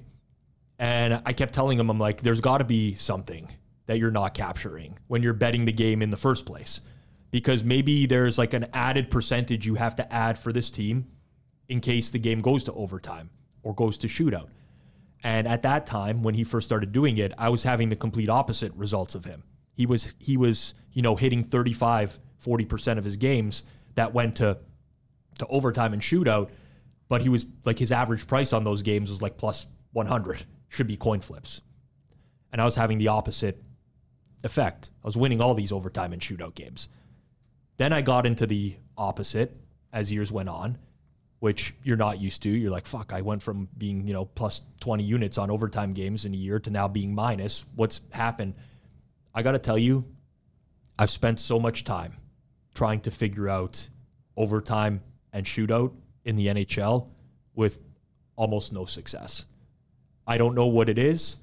And 0.79 1.21
I 1.25 1.33
kept 1.33 1.53
telling 1.53 1.79
him, 1.79 1.89
I'm 1.89 1.99
like, 1.99 2.21
there's 2.21 2.41
got 2.41 2.57
to 2.57 2.63
be 2.63 2.95
something 2.95 3.49
that 3.85 3.99
you're 3.99 4.11
not 4.11 4.33
capturing 4.33 4.97
when 5.07 5.21
you're 5.23 5.33
betting 5.33 5.65
the 5.65 5.71
game 5.71 6.01
in 6.01 6.09
the 6.09 6.17
first 6.17 6.45
place. 6.45 6.81
Because 7.31 7.63
maybe 7.63 8.05
there's 8.05 8.37
like 8.37 8.53
an 8.53 8.67
added 8.73 9.09
percentage 9.09 9.65
you 9.65 9.75
have 9.75 9.95
to 9.95 10.13
add 10.13 10.37
for 10.37 10.53
this 10.53 10.69
team 10.69 11.07
in 11.67 11.79
case 11.79 12.11
the 12.11 12.19
game 12.19 12.41
goes 12.41 12.63
to 12.65 12.73
overtime 12.73 13.29
or 13.63 13.73
goes 13.73 13.97
to 13.99 14.07
shootout. 14.07 14.49
And 15.23 15.47
at 15.47 15.61
that 15.61 15.85
time, 15.85 16.21
when 16.21 16.35
he 16.35 16.43
first 16.43 16.67
started 16.67 16.91
doing 16.91 17.17
it, 17.17 17.33
I 17.37 17.49
was 17.49 17.63
having 17.63 17.89
the 17.89 17.95
complete 17.95 18.29
opposite 18.29 18.73
results 18.73 19.15
of 19.15 19.25
him. 19.25 19.43
He 19.73 19.85
was 19.85 20.13
he 20.19 20.37
was, 20.37 20.73
you 20.91 21.01
know, 21.01 21.15
hitting 21.15 21.43
35, 21.43 22.19
40% 22.43 22.97
of 22.97 23.03
his 23.03 23.17
games 23.17 23.63
that 23.95 24.13
went 24.13 24.35
to 24.37 24.57
to 25.39 25.47
overtime 25.47 25.93
and 25.93 26.01
shootout, 26.01 26.49
but 27.13 27.21
he 27.21 27.29
was 27.29 27.45
like 27.63 27.77
his 27.77 27.91
average 27.91 28.25
price 28.25 28.53
on 28.53 28.63
those 28.63 28.81
games 28.81 29.07
was 29.07 29.21
like 29.21 29.37
plus 29.37 29.67
100. 29.91 30.43
Should 30.69 30.87
be 30.87 30.97
coin 30.97 31.19
flips. 31.19 31.61
And 32.51 32.59
I 32.59 32.65
was 32.65 32.75
having 32.75 32.97
the 32.97 33.09
opposite 33.09 33.61
effect. 34.43 34.89
I 35.03 35.07
was 35.07 35.15
winning 35.15 35.39
all 35.39 35.53
these 35.53 35.71
overtime 35.71 36.11
and 36.11 36.19
shootout 36.19 36.55
games. 36.55 36.89
Then 37.77 37.93
I 37.93 38.01
got 38.01 38.25
into 38.25 38.47
the 38.47 38.77
opposite 38.97 39.55
as 39.91 40.11
years 40.11 40.31
went 40.31 40.49
on, 40.49 40.79
which 41.37 41.75
you're 41.83 41.97
not 41.97 42.19
used 42.19 42.41
to. 42.41 42.49
You're 42.49 42.71
like, 42.71 42.87
fuck, 42.87 43.13
I 43.13 43.21
went 43.21 43.43
from 43.43 43.69
being, 43.77 44.07
you 44.07 44.13
know, 44.13 44.25
plus 44.25 44.63
20 44.79 45.03
units 45.03 45.37
on 45.37 45.51
overtime 45.51 45.93
games 45.93 46.25
in 46.25 46.33
a 46.33 46.37
year 46.37 46.57
to 46.61 46.71
now 46.71 46.87
being 46.87 47.13
minus. 47.13 47.63
What's 47.75 48.01
happened? 48.11 48.55
I 49.35 49.43
got 49.43 49.51
to 49.51 49.59
tell 49.59 49.77
you, 49.77 50.03
I've 50.97 51.11
spent 51.11 51.39
so 51.39 51.59
much 51.59 51.83
time 51.83 52.13
trying 52.73 53.01
to 53.01 53.11
figure 53.11 53.47
out 53.47 53.87
overtime 54.35 55.03
and 55.31 55.45
shootout 55.45 55.91
in 56.25 56.35
the 56.35 56.47
NHL 56.47 57.07
with 57.55 57.79
almost 58.35 58.73
no 58.73 58.85
success. 58.85 59.45
I 60.25 60.37
don't 60.37 60.55
know 60.55 60.67
what 60.67 60.89
it 60.89 60.97
is. 60.97 61.37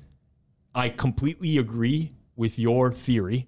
I 0.74 0.88
completely 0.88 1.58
agree 1.58 2.12
with 2.36 2.58
your 2.58 2.92
theory 2.92 3.46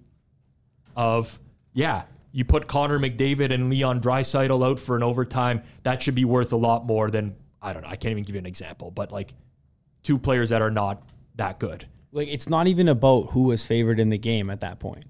of, 0.95 1.39
yeah, 1.73 2.03
you 2.31 2.45
put 2.45 2.67
Connor 2.67 2.99
McDavid 2.99 3.51
and 3.51 3.69
Leon 3.69 4.01
Draisaitl 4.01 4.65
out 4.65 4.79
for 4.79 4.95
an 4.95 5.03
overtime, 5.03 5.63
that 5.83 6.01
should 6.01 6.15
be 6.15 6.25
worth 6.25 6.51
a 6.53 6.57
lot 6.57 6.85
more 6.85 7.09
than, 7.09 7.35
I 7.61 7.73
don't 7.73 7.81
know, 7.81 7.87
I 7.89 7.95
can't 7.95 8.11
even 8.11 8.23
give 8.23 8.35
you 8.35 8.39
an 8.39 8.45
example, 8.45 8.91
but 8.91 9.11
like 9.11 9.33
two 10.03 10.17
players 10.19 10.49
that 10.49 10.61
are 10.61 10.71
not 10.71 11.01
that 11.35 11.59
good. 11.59 11.87
like 12.11 12.27
it's 12.27 12.47
not 12.47 12.67
even 12.67 12.87
about 12.87 13.31
who 13.31 13.43
was 13.43 13.65
favored 13.65 13.99
in 13.99 14.09
the 14.09 14.17
game 14.17 14.49
at 14.49 14.59
that 14.61 14.79
point. 14.79 15.05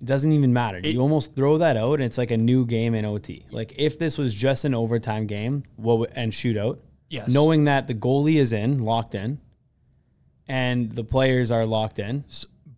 It 0.00 0.04
doesn't 0.04 0.30
even 0.32 0.52
matter. 0.52 0.78
It- 0.78 0.86
you 0.94 1.00
almost 1.00 1.34
throw 1.34 1.58
that 1.58 1.76
out, 1.76 1.94
and 1.94 2.04
it's 2.04 2.18
like 2.18 2.30
a 2.30 2.36
new 2.36 2.64
game 2.66 2.94
in 2.94 3.04
OT. 3.04 3.44
Like 3.50 3.74
if 3.76 3.98
this 3.98 4.16
was 4.18 4.34
just 4.34 4.64
an 4.64 4.74
overtime 4.74 5.26
game, 5.26 5.64
what 5.76 6.10
and 6.14 6.32
shootout, 6.32 6.78
Yes. 7.10 7.28
knowing 7.32 7.64
that 7.64 7.86
the 7.88 7.94
goalie 7.94 8.36
is 8.36 8.52
in, 8.52 8.78
locked 8.78 9.14
in, 9.14 9.38
and 10.46 10.90
the 10.92 11.04
players 11.04 11.50
are 11.50 11.66
locked 11.66 11.98
in, 11.98 12.24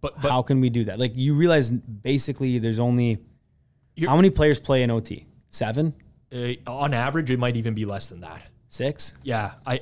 But, 0.01 0.21
but 0.21 0.31
how 0.31 0.43
can 0.43 0.61
we 0.61 0.71
do 0.71 0.85
that? 0.85 0.99
Like 0.99 1.13
you 1.15 1.35
realize 1.35 1.71
basically 1.71 2.59
there's 2.59 2.79
only 2.81 3.19
how 4.07 4.17
many 4.17 4.31
players 4.31 4.59
play 4.61 4.83
in 4.83 4.91
OT? 4.91 5.27
Seven, 5.51 5.93
uh, 6.33 6.53
on 6.67 6.95
average, 6.95 7.31
it 7.31 7.39
might 7.39 7.57
even 7.57 7.75
be 7.75 7.85
less 7.85 8.09
than 8.09 8.21
that. 8.21 8.43
six. 8.69 9.15
Yeah, 9.25 9.55
I, 9.67 9.81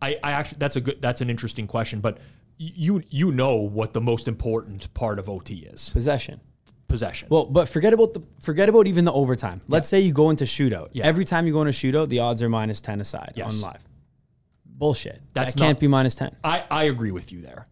I, 0.00 0.16
I 0.22 0.30
actually 0.32 0.58
that's 0.58 0.76
a 0.76 0.80
good 0.80 1.02
that's 1.02 1.20
an 1.20 1.28
interesting 1.28 1.66
question, 1.66 2.00
but 2.00 2.18
you 2.56 3.02
you 3.10 3.30
know 3.32 3.56
what 3.56 3.92
the 3.92 4.00
most 4.00 4.26
important 4.28 4.92
part 4.94 5.18
of 5.18 5.28
OT 5.28 5.56
is 5.58 5.90
Possession. 5.90 6.40
Possession. 6.88 7.28
Well, 7.30 7.44
but 7.44 7.68
forget 7.68 7.92
about 7.92 8.14
the 8.14 8.22
forget 8.40 8.68
about 8.68 8.86
even 8.86 9.04
the 9.04 9.12
overtime. 9.12 9.60
Let's 9.68 9.88
say 9.88 10.00
you 10.00 10.12
go 10.12 10.30
into 10.30 10.44
shootout. 10.44 10.88
Yeah. 10.92 11.04
Every 11.06 11.24
time 11.24 11.46
you 11.46 11.52
go 11.52 11.62
into 11.62 11.72
shootout, 11.72 12.08
the 12.08 12.20
odds 12.20 12.42
are 12.42 12.48
minus 12.48 12.80
ten 12.80 13.00
aside 13.00 13.34
Yes. 13.36 13.54
on 13.54 13.60
live. 13.60 13.84
Bullshit. 14.66 15.20
That's 15.34 15.54
that 15.54 15.60
can't 15.60 15.76
not- 15.76 15.80
be 15.80 15.88
minus 15.88 16.14
ten. 16.14 16.34
I, 16.44 16.64
I 16.70 16.84
agree 16.84 17.10
with 17.10 17.32
you 17.32 17.40
there. 17.42 17.66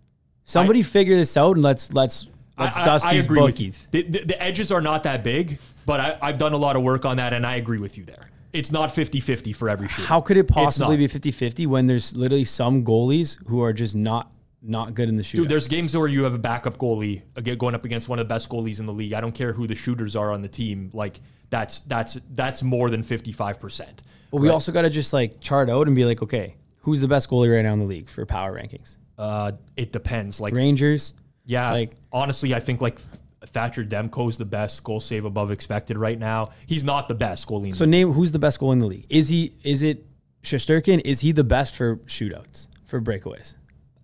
Somebody 0.45 0.83
figure 0.83 1.17
this 1.17 1.37
out 1.37 1.57
and 1.57 1.63
let's 1.63 1.93
let's 1.93 2.29
let's 2.59 2.77
I- 2.77 2.83
I- 2.83 2.85
dust 2.85 3.07
I 3.07 3.15
these 3.15 3.27
bookies. 3.27 3.89
The, 3.91 4.03
the, 4.03 4.19
the 4.25 4.43
edges 4.43 4.71
are 4.71 4.81
not 4.81 5.03
that 5.05 5.25
big, 5.25 5.59
but 5.87 6.01
I, 6.01 6.19
I've 6.23 6.39
done 6.39 6.53
a 6.53 6.57
lot 6.57 6.77
of 6.77 6.83
work 6.83 7.05
on 7.05 7.17
that, 7.17 7.33
and 7.33 7.45
I 7.47 7.57
agree 7.57 7.79
with 7.79 7.97
you 7.99 8.05
there. 8.05 8.31
It's 8.53 8.73
not 8.73 8.89
50-50 8.89 9.55
for 9.55 9.69
every 9.69 9.87
shooter. 9.89 10.07
How 10.09 10.21
could 10.23 10.39
it 10.39 10.49
possibly 10.49 10.97
be 10.97 11.09
50-50 11.09 11.67
when 11.67 11.87
there's 11.87 12.17
literally 12.17 12.45
some 12.45 12.85
goalies 12.85 13.45
who 13.49 13.61
are 13.63 13.73
just 13.75 13.95
not 13.95 14.31
not 14.69 14.95
good 14.95 15.09
in 15.09 15.17
the 15.17 15.23
shootout? 15.23 15.37
Dude, 15.37 15.49
there's 15.49 15.69
games 15.69 15.97
where 15.97 16.09
you 16.09 16.25
have 16.25 16.35
a 16.35 16.39
backup 16.39 16.77
goalie 16.79 17.23
again 17.37 17.59
going 17.59 17.75
up 17.75 17.85
against 17.85 18.09
one 18.09 18.19
of 18.19 18.27
the 18.27 18.33
best 18.35 18.49
goalies 18.49 18.81
in 18.81 18.87
the 18.87 18.93
league. 18.93 19.13
I 19.13 19.21
don't 19.21 19.35
care 19.35 19.53
who 19.53 19.67
the 19.67 19.75
shooters 19.75 20.17
are 20.17 20.33
on 20.33 20.43
the 20.43 20.49
team. 20.49 20.91
Like 20.93 21.21
that's 21.51 21.81
that's 21.81 22.19
that's 22.35 22.63
more 22.63 22.91
than 22.91 23.03
55%. 23.03 23.87
but 24.31 24.39
we 24.41 24.49
also 24.49 24.73
got 24.73 24.83
to 24.83 24.91
just 24.91 25.13
like 25.13 25.41
chart 25.41 25.71
out 25.71 25.87
and 25.87 25.95
be 25.95 26.05
like, 26.05 26.23
okay, 26.23 26.57
who's 26.81 27.01
the 27.01 27.09
best 27.09 27.29
goalie 27.31 27.55
right 27.55 27.63
now 27.63 27.73
in 27.73 27.79
the 27.79 27.85
league 27.87 28.09
for 28.09 28.25
power 28.27 28.55
rankings? 28.59 28.97
Uh, 29.19 29.53
it 29.77 29.93
depends. 29.93 30.41
Like 30.41 30.55
Rangers. 30.55 31.15
Yeah, 31.45 31.71
Like- 31.71 31.93
honestly, 32.13 32.55
I 32.55 32.61
think 32.61 32.81
like 32.81 32.99
Thatcher 33.45 33.85
Demko 33.85 34.29
is 34.29 34.37
the 34.37 34.45
best 34.45 34.83
goal 34.83 34.99
save 34.99 35.25
above 35.25 35.53
expected 35.53 35.97
right 35.97 36.19
now. 36.19 36.47
He's 36.67 36.83
not 36.83 37.07
the 37.07 37.15
best 37.15 37.47
goalie. 37.49 37.69
In 37.69 37.73
So 37.73 37.85
name 37.85 38.11
who's 38.13 38.33
the 38.33 38.41
best 38.41 38.59
goalie 38.59 38.73
in 38.73 38.79
the 38.81 38.87
league? 38.87 39.07
Is 39.09 39.29
he? 39.29 39.53
Is 39.63 39.83
it 39.83 40.05
Shesterkin? 40.43 41.01
Is 41.05 41.21
he 41.21 41.31
the 41.33 41.45
best 41.45 41.77
for 41.77 41.97
shootouts 41.99 42.67
for 42.85 43.01
breakaways? 43.01 43.55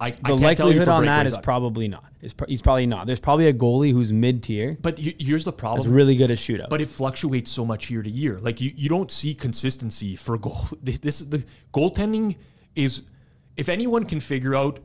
I, 0.03 0.09
I 0.09 0.11
The 0.11 0.35
you 0.35 0.37
likelihood 0.37 0.89
on 0.89 1.05
that 1.05 1.27
is 1.27 1.33
is 1.33 1.39
probably 1.39 1.87
not. 1.87 2.05
He's 2.21 2.61
probably 2.61 2.87
not. 2.87 3.07
There's 3.07 3.21
probably 3.21 3.47
a 3.47 3.53
goalie 3.53 3.93
who's 3.93 4.13
mid 4.13 4.43
tier 4.43 4.77
But 4.81 4.99
he- 4.99 5.17
here's 5.19 5.45
the 5.45 5.53
problem. 5.53 5.81
It's 5.81 5.87
really 5.89 6.17
good 6.17 6.31
at 6.31 6.39
shootout. 6.39 6.69
but 6.69 6.81
it 6.81 6.89
fluctuates 6.89 7.51
so 7.51 7.65
much 7.65 7.89
year 7.89 8.03
to 8.03 8.11
year. 8.11 8.39
Like 8.39 8.61
you, 8.61 8.73
you 8.75 8.89
don't 8.89 9.11
see 9.11 9.33
consistency 9.35 10.17
for 10.17 10.37
goal. 10.39 10.67
This, 10.83 10.99
this 10.99 11.21
is 11.21 11.29
the 11.29 11.45
goaltending 11.73 12.37
is. 12.75 13.03
If 13.57 13.69
anyone 13.69 14.05
can 14.05 14.19
figure 14.19 14.55
out 14.57 14.81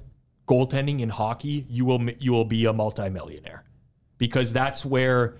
goaltending 0.47 0.99
in 1.01 1.09
hockey, 1.09 1.65
you 1.69 1.85
will 1.85 2.01
you 2.19 2.31
will 2.31 2.45
be 2.45 2.65
a 2.65 2.73
multimillionaire, 2.73 3.63
because 4.17 4.53
that's 4.53 4.85
where 4.85 5.35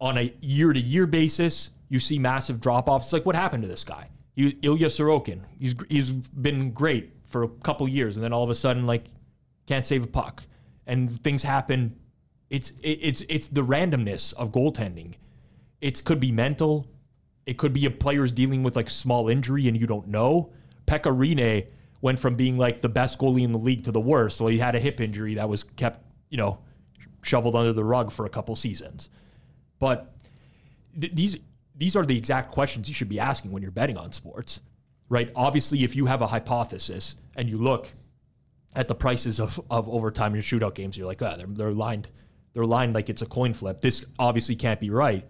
on 0.00 0.18
a 0.18 0.32
year 0.40 0.72
to 0.72 0.80
year 0.80 1.06
basis 1.06 1.70
you 1.88 2.00
see 2.00 2.18
massive 2.18 2.60
drop 2.60 2.88
offs. 2.88 3.12
Like 3.12 3.24
what 3.26 3.36
happened 3.36 3.62
to 3.62 3.68
this 3.68 3.84
guy, 3.84 4.08
he, 4.34 4.56
Ilya 4.62 4.88
Sorokin. 4.88 5.40
He's 5.58 5.74
he's 5.88 6.10
been 6.10 6.72
great 6.72 7.12
for 7.32 7.42
a 7.42 7.48
couple 7.48 7.88
years, 7.88 8.16
and 8.16 8.24
then 8.24 8.32
all 8.32 8.44
of 8.44 8.50
a 8.50 8.54
sudden 8.54 8.86
like 8.86 9.04
can't 9.66 9.86
save 9.86 10.04
a 10.04 10.06
puck, 10.06 10.44
and 10.86 11.22
things 11.22 11.42
happen. 11.42 11.98
It's 12.50 12.70
it, 12.82 12.98
it's 13.02 13.20
it's 13.28 13.46
the 13.48 13.64
randomness 13.64 14.34
of 14.34 14.52
goaltending. 14.52 15.14
It 15.80 16.04
could 16.04 16.20
be 16.20 16.30
mental. 16.30 16.86
It 17.46 17.58
could 17.58 17.72
be 17.72 17.86
a 17.86 17.90
player's 17.90 18.30
dealing 18.30 18.62
with 18.62 18.76
like 18.76 18.88
small 18.88 19.28
injury 19.28 19.66
and 19.66 19.76
you 19.76 19.86
don't 19.86 20.06
know. 20.08 20.52
Pekka 20.86 21.10
Rinne 21.10 21.66
went 22.00 22.18
from 22.18 22.36
being 22.36 22.58
like 22.58 22.80
the 22.80 22.88
best 22.88 23.18
goalie 23.18 23.42
in 23.42 23.52
the 23.52 23.58
league 23.58 23.84
to 23.84 23.92
the 23.92 24.00
worst. 24.00 24.36
So 24.36 24.46
he 24.46 24.58
had 24.58 24.74
a 24.74 24.80
hip 24.80 25.00
injury 25.00 25.34
that 25.34 25.48
was 25.48 25.64
kept, 25.64 26.00
you 26.28 26.36
know, 26.36 26.58
shoveled 27.22 27.56
under 27.56 27.72
the 27.72 27.84
rug 27.84 28.12
for 28.12 28.26
a 28.26 28.28
couple 28.28 28.54
seasons. 28.54 29.08
But 29.78 30.14
th- 31.00 31.14
these 31.14 31.36
these 31.74 31.96
are 31.96 32.04
the 32.04 32.16
exact 32.16 32.52
questions 32.52 32.88
you 32.88 32.94
should 32.94 33.08
be 33.08 33.18
asking 33.18 33.50
when 33.50 33.62
you're 33.62 33.72
betting 33.72 33.96
on 33.96 34.12
sports, 34.12 34.60
right? 35.08 35.32
Obviously, 35.34 35.84
if 35.84 35.96
you 35.96 36.06
have 36.06 36.22
a 36.22 36.26
hypothesis 36.26 37.16
and 37.36 37.48
you 37.48 37.58
look 37.58 37.88
at 38.74 38.88
the 38.88 38.94
prices 38.94 39.38
of, 39.40 39.60
of 39.70 39.88
overtime 39.88 40.34
and 40.34 40.42
shootout 40.42 40.74
games, 40.74 40.96
you're 40.96 41.06
like, 41.06 41.22
ah, 41.22 41.36
they're, 41.36 41.46
they're 41.46 41.72
lined, 41.72 42.10
they're 42.54 42.64
lined 42.64 42.94
like 42.94 43.08
it's 43.08 43.22
a 43.22 43.26
coin 43.26 43.52
flip. 43.52 43.80
This 43.80 44.04
obviously 44.18 44.56
can't 44.56 44.80
be 44.80 44.90
right. 44.90 45.26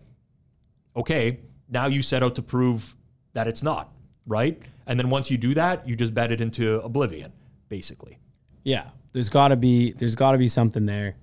Okay, 0.96 1.40
now 1.68 1.86
you 1.86 2.02
set 2.02 2.22
out 2.22 2.34
to 2.36 2.42
prove 2.42 2.94
that 3.32 3.48
it's 3.48 3.62
not, 3.62 3.92
right? 4.26 4.60
And 4.86 4.98
then 4.98 5.10
once 5.10 5.30
you 5.30 5.38
do 5.38 5.54
that, 5.54 5.88
you 5.88 5.96
just 5.96 6.14
bet 6.14 6.30
it 6.30 6.40
into 6.40 6.80
oblivion, 6.80 7.32
basically. 7.68 8.18
Yeah, 8.64 8.88
there's 9.12 9.28
got 9.28 9.48
to 9.48 9.56
be 9.56 9.92
there's 9.92 10.14
got 10.14 10.32
to 10.32 10.38
be 10.38 10.48
something 10.48 10.86
there. 10.86 11.16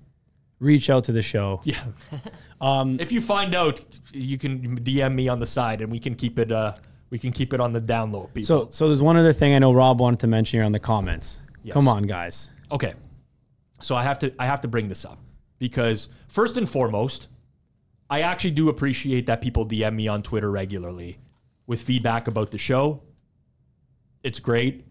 Reach 0.58 0.90
out 0.90 1.04
to 1.04 1.12
the 1.12 1.22
show. 1.22 1.60
Yeah. 1.64 1.82
um, 2.60 2.98
if 3.00 3.12
you 3.12 3.20
find 3.20 3.54
out, 3.54 3.80
you 4.12 4.36
can 4.36 4.78
DM 4.80 5.14
me 5.14 5.28
on 5.28 5.38
the 5.40 5.46
side, 5.46 5.80
and 5.80 5.90
we 5.90 5.98
can 5.98 6.14
keep 6.14 6.38
it. 6.38 6.52
Uh, 6.52 6.74
we 7.10 7.18
can 7.18 7.32
keep 7.32 7.52
it 7.52 7.60
on 7.60 7.72
the 7.72 7.80
down 7.80 8.12
low. 8.12 8.30
People. 8.32 8.44
So, 8.44 8.68
so 8.70 8.86
there's 8.86 9.02
one 9.02 9.16
other 9.16 9.32
thing 9.32 9.54
I 9.54 9.58
know 9.58 9.72
Rob 9.72 10.00
wanted 10.00 10.20
to 10.20 10.26
mention 10.26 10.58
here 10.58 10.64
on 10.64 10.72
the 10.72 10.78
comments. 10.78 11.40
Yes. 11.62 11.74
Come 11.74 11.88
on, 11.88 12.04
guys. 12.04 12.50
Okay. 12.72 12.94
So 13.80 13.94
I 13.94 14.02
have 14.02 14.18
to 14.20 14.32
I 14.38 14.46
have 14.46 14.60
to 14.62 14.68
bring 14.68 14.88
this 14.88 15.04
up 15.04 15.18
because 15.58 16.08
first 16.28 16.56
and 16.56 16.68
foremost, 16.68 17.28
I 18.08 18.22
actually 18.22 18.52
do 18.52 18.68
appreciate 18.68 19.26
that 19.26 19.40
people 19.40 19.66
DM 19.66 19.94
me 19.94 20.08
on 20.08 20.22
Twitter 20.22 20.50
regularly 20.50 21.18
with 21.66 21.82
feedback 21.82 22.28
about 22.28 22.50
the 22.50 22.58
show. 22.58 23.02
It's 24.22 24.38
great. 24.38 24.84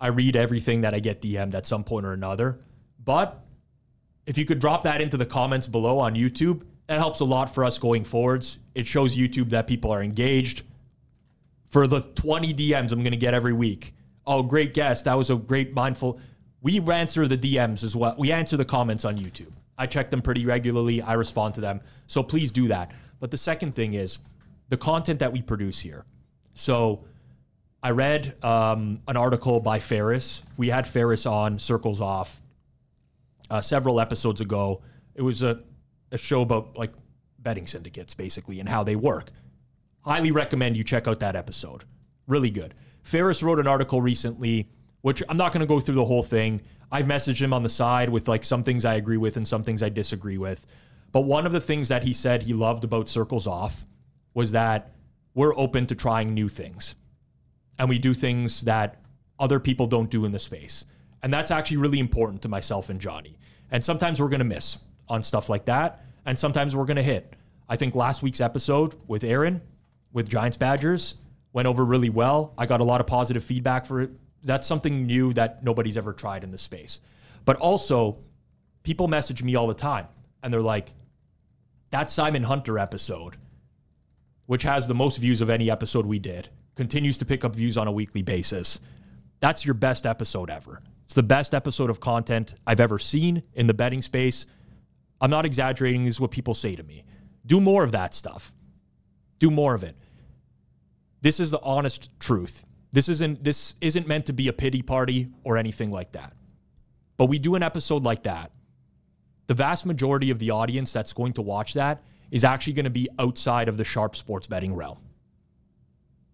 I 0.00 0.08
read 0.08 0.36
everything 0.36 0.80
that 0.82 0.94
I 0.94 1.00
get 1.00 1.20
DM'd 1.20 1.54
at 1.54 1.66
some 1.66 1.84
point 1.84 2.06
or 2.06 2.12
another. 2.12 2.60
But 3.04 3.44
if 4.26 4.38
you 4.38 4.44
could 4.44 4.58
drop 4.58 4.82
that 4.84 5.00
into 5.00 5.16
the 5.16 5.26
comments 5.26 5.66
below 5.66 5.98
on 5.98 6.14
YouTube, 6.14 6.62
that 6.86 6.98
helps 6.98 7.20
a 7.20 7.24
lot 7.24 7.52
for 7.52 7.64
us 7.64 7.78
going 7.78 8.04
forwards. 8.04 8.58
It 8.74 8.86
shows 8.86 9.16
YouTube 9.16 9.50
that 9.50 9.66
people 9.66 9.90
are 9.90 10.02
engaged. 10.02 10.62
For 11.70 11.86
the 11.86 12.00
20 12.00 12.52
DMs 12.54 12.92
I'm 12.92 13.00
going 13.00 13.12
to 13.12 13.16
get 13.16 13.34
every 13.34 13.52
week. 13.52 13.94
Oh, 14.26 14.42
great 14.42 14.74
guest. 14.74 15.06
That 15.06 15.14
was 15.14 15.30
a 15.30 15.36
great 15.36 15.72
mindful. 15.74 16.20
We 16.60 16.78
answer 16.80 17.26
the 17.26 17.38
DMs 17.38 17.82
as 17.82 17.96
well. 17.96 18.14
We 18.18 18.32
answer 18.32 18.56
the 18.56 18.64
comments 18.64 19.04
on 19.04 19.16
YouTube. 19.16 19.52
I 19.78 19.86
check 19.86 20.10
them 20.10 20.20
pretty 20.20 20.44
regularly. 20.44 21.00
I 21.00 21.14
respond 21.14 21.54
to 21.54 21.60
them. 21.62 21.80
So 22.06 22.22
please 22.22 22.52
do 22.52 22.68
that. 22.68 22.92
But 23.18 23.30
the 23.30 23.38
second 23.38 23.74
thing 23.74 23.94
is 23.94 24.18
the 24.68 24.76
content 24.76 25.20
that 25.20 25.32
we 25.32 25.40
produce 25.40 25.80
here. 25.80 26.04
So 26.54 27.04
I 27.82 27.90
read 27.90 28.34
um, 28.44 29.00
an 29.08 29.16
article 29.16 29.58
by 29.60 29.78
Ferris. 29.78 30.42
We 30.58 30.68
had 30.68 30.86
Ferris 30.86 31.24
on 31.24 31.58
Circles 31.58 32.00
Off 32.00 32.40
uh, 33.48 33.60
several 33.60 34.00
episodes 34.00 34.40
ago. 34.40 34.82
It 35.14 35.22
was 35.22 35.42
a, 35.42 35.60
a 36.12 36.18
show 36.18 36.42
about 36.42 36.76
like 36.76 36.92
betting 37.38 37.66
syndicates, 37.66 38.12
basically, 38.14 38.60
and 38.60 38.68
how 38.68 38.84
they 38.84 38.96
work. 38.96 39.30
Highly 40.02 40.30
recommend 40.30 40.76
you 40.76 40.84
check 40.84 41.06
out 41.06 41.20
that 41.20 41.36
episode. 41.36 41.84
Really 42.26 42.50
good. 42.50 42.74
Ferris 43.02 43.42
wrote 43.42 43.58
an 43.58 43.66
article 43.66 44.00
recently, 44.00 44.68
which 45.02 45.22
I'm 45.28 45.36
not 45.36 45.52
going 45.52 45.60
to 45.60 45.66
go 45.66 45.80
through 45.80 45.96
the 45.96 46.04
whole 46.04 46.22
thing. 46.22 46.62
I've 46.92 47.06
messaged 47.06 47.40
him 47.40 47.52
on 47.52 47.62
the 47.62 47.68
side 47.68 48.10
with 48.10 48.28
like 48.28 48.44
some 48.44 48.62
things 48.62 48.84
I 48.84 48.94
agree 48.94 49.16
with 49.16 49.36
and 49.36 49.46
some 49.46 49.62
things 49.62 49.82
I 49.82 49.88
disagree 49.88 50.38
with. 50.38 50.66
But 51.12 51.22
one 51.22 51.46
of 51.46 51.52
the 51.52 51.60
things 51.60 51.88
that 51.88 52.04
he 52.04 52.12
said 52.12 52.42
he 52.42 52.52
loved 52.52 52.84
about 52.84 53.08
Circles 53.08 53.46
Off 53.46 53.86
was 54.34 54.52
that 54.52 54.92
we're 55.34 55.56
open 55.56 55.86
to 55.86 55.94
trying 55.94 56.34
new 56.34 56.48
things 56.48 56.94
and 57.78 57.88
we 57.88 57.98
do 57.98 58.14
things 58.14 58.62
that 58.62 59.02
other 59.38 59.58
people 59.58 59.86
don't 59.86 60.10
do 60.10 60.24
in 60.24 60.32
the 60.32 60.38
space. 60.38 60.84
And 61.22 61.32
that's 61.32 61.50
actually 61.50 61.78
really 61.78 61.98
important 61.98 62.42
to 62.42 62.48
myself 62.48 62.90
and 62.90 63.00
Johnny. 63.00 63.38
And 63.70 63.82
sometimes 63.82 64.20
we're 64.20 64.28
going 64.28 64.40
to 64.40 64.44
miss 64.44 64.78
on 65.08 65.22
stuff 65.22 65.48
like 65.48 65.64
that. 65.66 66.04
And 66.26 66.38
sometimes 66.38 66.76
we're 66.76 66.84
going 66.84 66.96
to 66.96 67.02
hit. 67.02 67.34
I 67.68 67.76
think 67.76 67.94
last 67.94 68.22
week's 68.22 68.40
episode 68.40 68.94
with 69.06 69.24
Aaron, 69.24 69.62
with 70.12 70.28
Giants 70.28 70.56
Badgers, 70.56 71.16
went 71.52 71.66
over 71.66 71.84
really 71.84 72.10
well. 72.10 72.54
I 72.56 72.66
got 72.66 72.80
a 72.80 72.84
lot 72.84 73.00
of 73.00 73.06
positive 73.06 73.44
feedback 73.44 73.86
for 73.86 74.02
it. 74.02 74.10
That's 74.42 74.66
something 74.66 75.06
new 75.06 75.32
that 75.34 75.62
nobody's 75.62 75.96
ever 75.96 76.12
tried 76.12 76.44
in 76.44 76.50
the 76.50 76.58
space. 76.58 77.00
But 77.44 77.56
also, 77.56 78.18
people 78.82 79.08
message 79.08 79.42
me 79.42 79.54
all 79.54 79.66
the 79.66 79.74
time 79.74 80.06
and 80.42 80.52
they're 80.52 80.62
like, 80.62 80.92
that 81.90 82.08
Simon 82.08 82.44
Hunter 82.44 82.78
episode, 82.78 83.36
which 84.46 84.62
has 84.62 84.86
the 84.86 84.94
most 84.94 85.18
views 85.18 85.40
of 85.40 85.50
any 85.50 85.70
episode 85.70 86.06
we 86.06 86.18
did, 86.18 86.48
continues 86.76 87.18
to 87.18 87.24
pick 87.24 87.44
up 87.44 87.54
views 87.54 87.76
on 87.76 87.88
a 87.88 87.92
weekly 87.92 88.22
basis. 88.22 88.80
That's 89.40 89.64
your 89.64 89.74
best 89.74 90.06
episode 90.06 90.50
ever. 90.50 90.82
It's 91.04 91.14
the 91.14 91.22
best 91.22 91.54
episode 91.54 91.90
of 91.90 91.98
content 91.98 92.54
I've 92.66 92.78
ever 92.78 92.98
seen 92.98 93.42
in 93.54 93.66
the 93.66 93.74
betting 93.74 94.02
space. 94.02 94.46
I'm 95.20 95.30
not 95.30 95.44
exaggerating. 95.44 96.04
This 96.04 96.14
is 96.14 96.20
what 96.20 96.30
people 96.30 96.54
say 96.54 96.76
to 96.76 96.82
me. 96.82 97.04
Do 97.44 97.60
more 97.60 97.82
of 97.82 97.92
that 97.92 98.14
stuff. 98.14 98.54
Do 99.40 99.50
more 99.50 99.74
of 99.74 99.82
it. 99.82 99.96
This 101.22 101.40
is 101.40 101.50
the 101.50 101.60
honest 101.60 102.08
truth. 102.20 102.64
This 102.92 103.08
isn't 103.08 103.42
this 103.42 103.74
isn't 103.80 104.06
meant 104.06 104.26
to 104.26 104.32
be 104.32 104.46
a 104.46 104.52
pity 104.52 104.82
party 104.82 105.28
or 105.42 105.56
anything 105.56 105.90
like 105.90 106.12
that. 106.12 106.34
But 107.16 107.26
we 107.26 107.40
do 107.40 107.56
an 107.56 107.62
episode 107.64 108.04
like 108.04 108.22
that. 108.22 108.52
The 109.48 109.54
vast 109.54 109.84
majority 109.84 110.30
of 110.30 110.38
the 110.38 110.52
audience 110.52 110.92
that's 110.92 111.12
going 111.12 111.32
to 111.32 111.42
watch 111.42 111.74
that 111.74 112.04
is 112.30 112.44
actually 112.44 112.74
going 112.74 112.84
to 112.84 112.90
be 112.90 113.08
outside 113.18 113.68
of 113.68 113.76
the 113.76 113.84
sharp 113.84 114.14
sports 114.14 114.46
betting 114.46 114.76
realm 114.76 114.98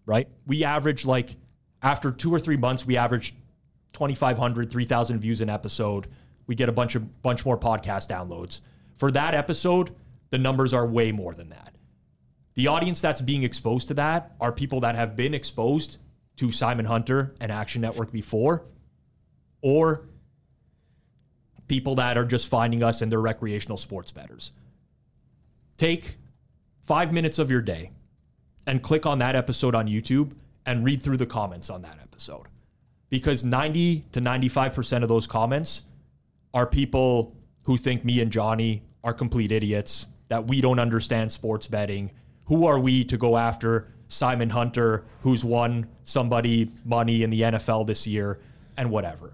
right? 0.07 0.27
We 0.47 0.63
average 0.63 1.05
like 1.05 1.35
after 1.83 2.09
two 2.09 2.33
or 2.33 2.39
three 2.39 2.57
months, 2.57 2.87
we 2.87 2.97
average 2.97 3.35
2,500, 3.93 4.71
3,000 4.71 5.19
views 5.19 5.41
an 5.41 5.49
episode. 5.49 6.07
We 6.47 6.55
get 6.55 6.69
a 6.69 6.71
bunch 6.71 6.95
of 6.95 7.21
bunch 7.21 7.45
more 7.45 7.59
podcast 7.59 8.09
downloads. 8.09 8.61
For 8.95 9.11
that 9.11 9.35
episode, 9.35 9.93
the 10.31 10.39
numbers 10.39 10.73
are 10.73 10.87
way 10.87 11.11
more 11.11 11.35
than 11.35 11.49
that. 11.49 11.75
The 12.57 12.67
audience 12.67 12.99
that's 12.99 13.21
being 13.21 13.43
exposed 13.43 13.87
to 13.87 13.93
that 13.93 14.35
are 14.41 14.51
people 14.51 14.81
that 14.81 14.95
have 14.95 15.15
been 15.15 15.33
exposed 15.33 15.97
to 16.37 16.51
Simon 16.51 16.85
Hunter 16.85 17.35
and 17.39 17.51
Action 17.51 17.81
Network 17.81 18.11
before, 18.11 18.65
or 19.61 20.09
people 21.67 21.95
that 21.95 22.17
are 22.17 22.25
just 22.25 22.49
finding 22.49 22.83
us 22.83 23.01
and 23.01 23.11
they're 23.11 23.21
recreational 23.21 23.77
sports 23.77 24.11
bettors. 24.11 24.51
Take 25.77 26.17
five 26.81 27.13
minutes 27.13 27.39
of 27.39 27.51
your 27.51 27.61
day, 27.61 27.91
and 28.67 28.83
click 28.83 29.05
on 29.05 29.19
that 29.19 29.35
episode 29.35 29.73
on 29.73 29.87
YouTube 29.87 30.33
and 30.65 30.83
read 30.83 31.01
through 31.01 31.17
the 31.17 31.25
comments 31.25 31.69
on 31.69 31.81
that 31.81 31.97
episode. 32.01 32.47
Because 33.09 33.45
90 33.45 34.05
to 34.11 34.21
95% 34.21 35.03
of 35.03 35.09
those 35.09 35.25
comments 35.25 35.83
are 36.53 36.67
people 36.67 37.35
who 37.63 37.77
think 37.77 38.03
me 38.03 38.19
and 38.19 38.31
Johnny 38.31 38.83
are 39.03 39.13
complete 39.13 39.51
idiots, 39.51 40.07
that 40.27 40.47
we 40.47 40.59
don't 40.59 40.79
understand 40.79 41.31
sports 41.31 41.67
betting. 41.67 42.11
Who 42.47 42.65
are 42.65 42.79
we 42.79 43.03
to 43.05 43.17
go 43.17 43.37
after 43.37 43.93
Simon 44.07 44.49
Hunter, 44.49 45.05
who's 45.21 45.43
won 45.43 45.87
somebody 46.03 46.71
money 46.85 47.23
in 47.23 47.29
the 47.29 47.41
NFL 47.41 47.87
this 47.87 48.07
year, 48.07 48.39
and 48.75 48.89
whatever? 48.89 49.33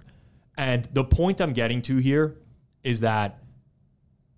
And 0.58 0.86
the 0.94 1.04
point 1.04 1.42
I'm 1.42 1.54
getting 1.54 1.82
to 1.84 1.98
here 1.98 2.38
is 2.84 3.02
that 3.02 3.40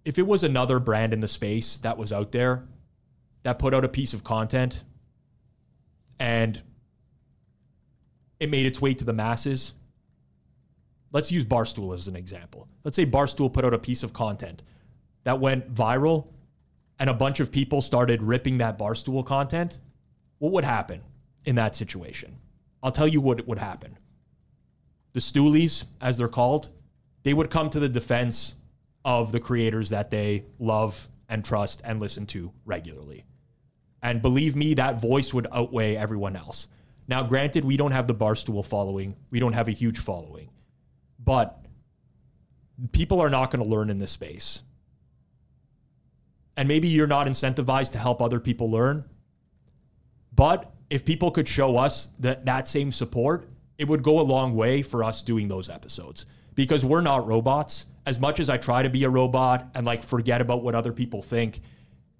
if 0.06 0.20
it 0.20 0.28
was 0.28 0.44
another 0.44 0.80
brand 0.80 1.14
in 1.14 1.20
the 1.20 1.28
space 1.28 1.78
that 1.78 1.98
was 1.98 2.14
out 2.14 2.32
there 2.32 2.68
that 3.46 3.60
put 3.60 3.74
out 3.74 3.86
a 3.86 3.90
piece 3.90 4.14
of 4.14 4.24
content 4.24 4.84
and 6.20 6.62
it 8.40 8.50
made 8.50 8.66
its 8.66 8.82
way 8.82 8.94
to 8.94 9.06
the 9.06 9.14
masses. 9.14 9.74
Let's 11.12 11.32
use 11.32 11.46
Barstool 11.46 11.94
as 11.94 12.08
an 12.08 12.16
example. 12.16 12.68
Let's 12.84 12.96
say 12.96 13.06
Barstool 13.06 13.54
put 13.54 13.64
out 13.64 13.74
a 13.74 13.80
piece 13.80 14.04
of 14.04 14.14
content 14.14 14.64
that 15.24 15.40
went 15.40 15.74
viral 15.74 16.28
and 17.00 17.10
a 17.10 17.14
bunch 17.14 17.40
of 17.40 17.52
people 17.52 17.82
started 17.82 18.22
ripping 18.22 18.58
that 18.58 18.78
Barstool 18.78 19.26
content. 19.26 19.80
What 20.40 20.54
would 20.54 20.64
happen 20.64 21.02
in 21.46 21.56
that 21.56 21.76
situation? 21.76 22.38
I'll 22.82 22.92
tell 22.92 23.08
you 23.08 23.22
what 23.22 23.46
would 23.48 23.58
happen. 23.58 23.98
The 25.14 25.20
Stoolies, 25.20 25.86
as 26.02 26.18
they're 26.18 26.28
called, 26.28 26.70
they 27.24 27.34
would 27.34 27.50
come 27.50 27.70
to 27.72 27.80
the 27.80 27.90
defense 27.90 28.56
of 29.04 29.32
the 29.32 29.40
creators 29.40 29.90
that 29.90 30.10
they 30.10 30.46
love 30.60 31.08
and 31.30 31.44
trust 31.44 31.82
and 31.84 32.00
listen 32.00 32.26
to 32.28 32.52
regularly. 32.66 33.26
And 34.04 34.22
believe 34.22 34.56
me, 34.56 34.76
that 34.76 35.02
voice 35.02 35.34
would 35.34 35.48
outweigh 35.52 35.96
everyone 35.96 36.36
else. 36.36 36.68
Now, 37.08 37.24
granted, 37.24 37.66
we 37.66 37.78
don't 37.78 37.92
have 37.92 38.08
the 38.08 38.16
Barstool 38.16 38.66
following, 38.66 39.16
we 39.32 39.40
don't 39.40 39.54
have 39.54 39.68
a 39.68 39.72
huge 39.72 40.00
following, 40.00 40.50
but 41.20 41.66
people 42.92 43.22
are 43.22 43.30
not 43.30 43.52
going 43.52 43.64
to 43.64 43.70
learn 43.70 43.90
in 43.90 44.00
this 44.00 44.12
space. 44.12 44.62
And 46.58 46.68
maybe 46.68 46.88
you're 46.88 47.08
not 47.08 47.28
incentivized 47.28 47.92
to 47.94 47.98
help 47.98 48.22
other 48.22 48.40
people 48.40 48.72
learn. 48.72 49.04
But 50.34 50.72
if 50.90 51.06
people 51.06 51.32
could 51.32 51.48
show 51.48 51.78
us 51.78 52.10
that, 52.20 52.46
that 52.46 52.68
same 52.68 52.92
support, 52.92 53.50
it 53.78 53.88
would 53.88 54.04
go 54.04 54.20
a 54.20 54.22
long 54.22 54.56
way 54.56 54.82
for 54.82 55.04
us 55.04 55.22
doing 55.22 55.48
those 55.48 55.70
episodes 55.70 56.26
because 56.54 56.86
we're 56.86 57.02
not 57.02 57.28
robots. 57.28 57.86
As 58.06 58.20
much 58.20 58.40
as 58.40 58.50
I 58.50 58.58
try 58.58 58.84
to 58.84 58.90
be 58.90 59.04
a 59.04 59.10
robot 59.10 59.68
and 59.74 59.86
like 59.86 60.04
forget 60.04 60.42
about 60.42 60.64
what 60.64 60.76
other 60.76 60.94
people 60.94 61.22
think, 61.22 61.62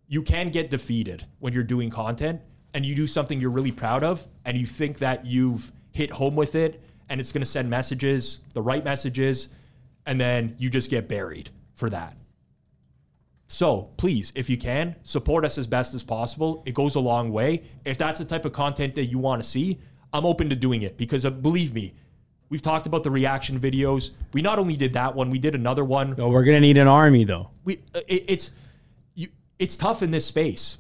you 0.08 0.22
can 0.22 0.50
get 0.50 0.70
defeated 0.70 1.26
when 1.40 1.54
you're 1.54 1.64
doing 1.64 1.90
content 1.90 2.42
and 2.74 2.86
you 2.86 2.96
do 2.96 3.08
something 3.08 3.40
you're 3.40 3.52
really 3.52 3.72
proud 3.72 4.04
of 4.04 4.26
and 4.44 4.58
you 4.58 4.66
think 4.66 5.00
that 5.00 5.26
you've 5.26 5.72
hit 5.92 6.12
home 6.12 6.36
with 6.36 6.56
it 6.56 6.84
and 7.10 7.22
it's 7.22 7.32
going 7.32 7.42
to 7.42 7.50
send 7.50 7.70
messages, 7.70 8.40
the 8.54 8.62
right 8.62 8.84
messages, 8.84 9.50
and 10.06 10.20
then 10.20 10.56
you 10.58 10.70
just 10.70 10.90
get 10.90 11.08
buried 11.08 11.50
for 11.74 11.90
that. 11.90 12.16
So 13.48 13.92
please, 13.98 14.34
if 14.36 14.50
you 14.50 14.58
can, 14.58 14.96
support 15.04 15.46
us 15.46 15.58
as 15.58 15.68
best 15.68 15.94
as 15.94 16.04
possible. 16.04 16.64
It 16.66 16.74
goes 16.74 16.96
a 16.96 17.00
long 17.00 17.32
way. 17.32 17.64
If 17.86 17.98
that's 17.98 18.20
the 18.20 18.26
type 18.26 18.46
of 18.46 18.54
content 18.54 18.96
that 18.96 19.06
you 19.06 19.20
want 19.20 19.44
to 19.44 19.48
see, 19.48 19.78
I'm 20.12 20.26
open 20.26 20.50
to 20.50 20.56
doing 20.56 20.82
it 20.82 20.98
because 20.98 21.26
uh, 21.26 21.30
believe 21.30 21.74
me, 21.74 21.94
we've 22.50 22.62
talked 22.62 22.88
about 22.88 23.04
the 23.04 23.12
reaction 23.12 23.60
videos. 23.60 24.12
We 24.34 24.42
not 24.42 24.58
only 24.58 24.76
did 24.76 24.94
that 24.94 25.14
one, 25.14 25.30
we 25.30 25.40
did 25.40 25.56
another 25.56 25.86
one. 25.86 26.16
Oh, 26.18 26.30
we're 26.30 26.44
gonna 26.44 26.60
need 26.60 26.78
an 26.78 26.88
army 26.88 27.24
though. 27.24 27.52
We 27.64 27.82
uh, 27.94 28.02
it, 28.08 28.26
it's 28.28 28.52
it's 29.60 29.78
tough 29.78 30.02
in 30.02 30.12
this 30.12 30.26
space. 30.26 30.80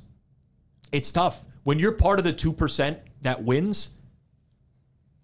it's 0.95 1.11
tough 1.11 1.45
when 1.63 1.79
you're 1.79 1.91
part 1.91 2.19
of 2.19 2.25
the 2.25 2.33
two 2.33 2.53
percent 2.53 2.99
that 3.21 3.43
wins. 3.43 3.91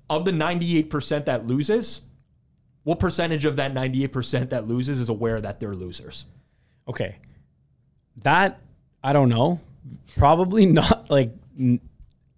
Of 0.09 0.25
the 0.25 0.33
ninety-eight 0.33 0.89
percent 0.89 1.25
that 1.27 1.45
loses, 1.45 2.01
what 2.83 2.99
percentage 2.99 3.45
of 3.45 3.55
that 3.55 3.73
ninety-eight 3.73 4.11
percent 4.11 4.49
that 4.49 4.67
loses 4.67 4.99
is 4.99 5.07
aware 5.07 5.39
that 5.39 5.61
they're 5.61 5.73
losers? 5.73 6.25
Okay. 6.85 7.15
That 8.17 8.59
I 9.03 9.13
don't 9.13 9.29
know. 9.29 9.59
Probably 10.17 10.65
not 10.65 11.09
like 11.09 11.31
n- 11.59 11.79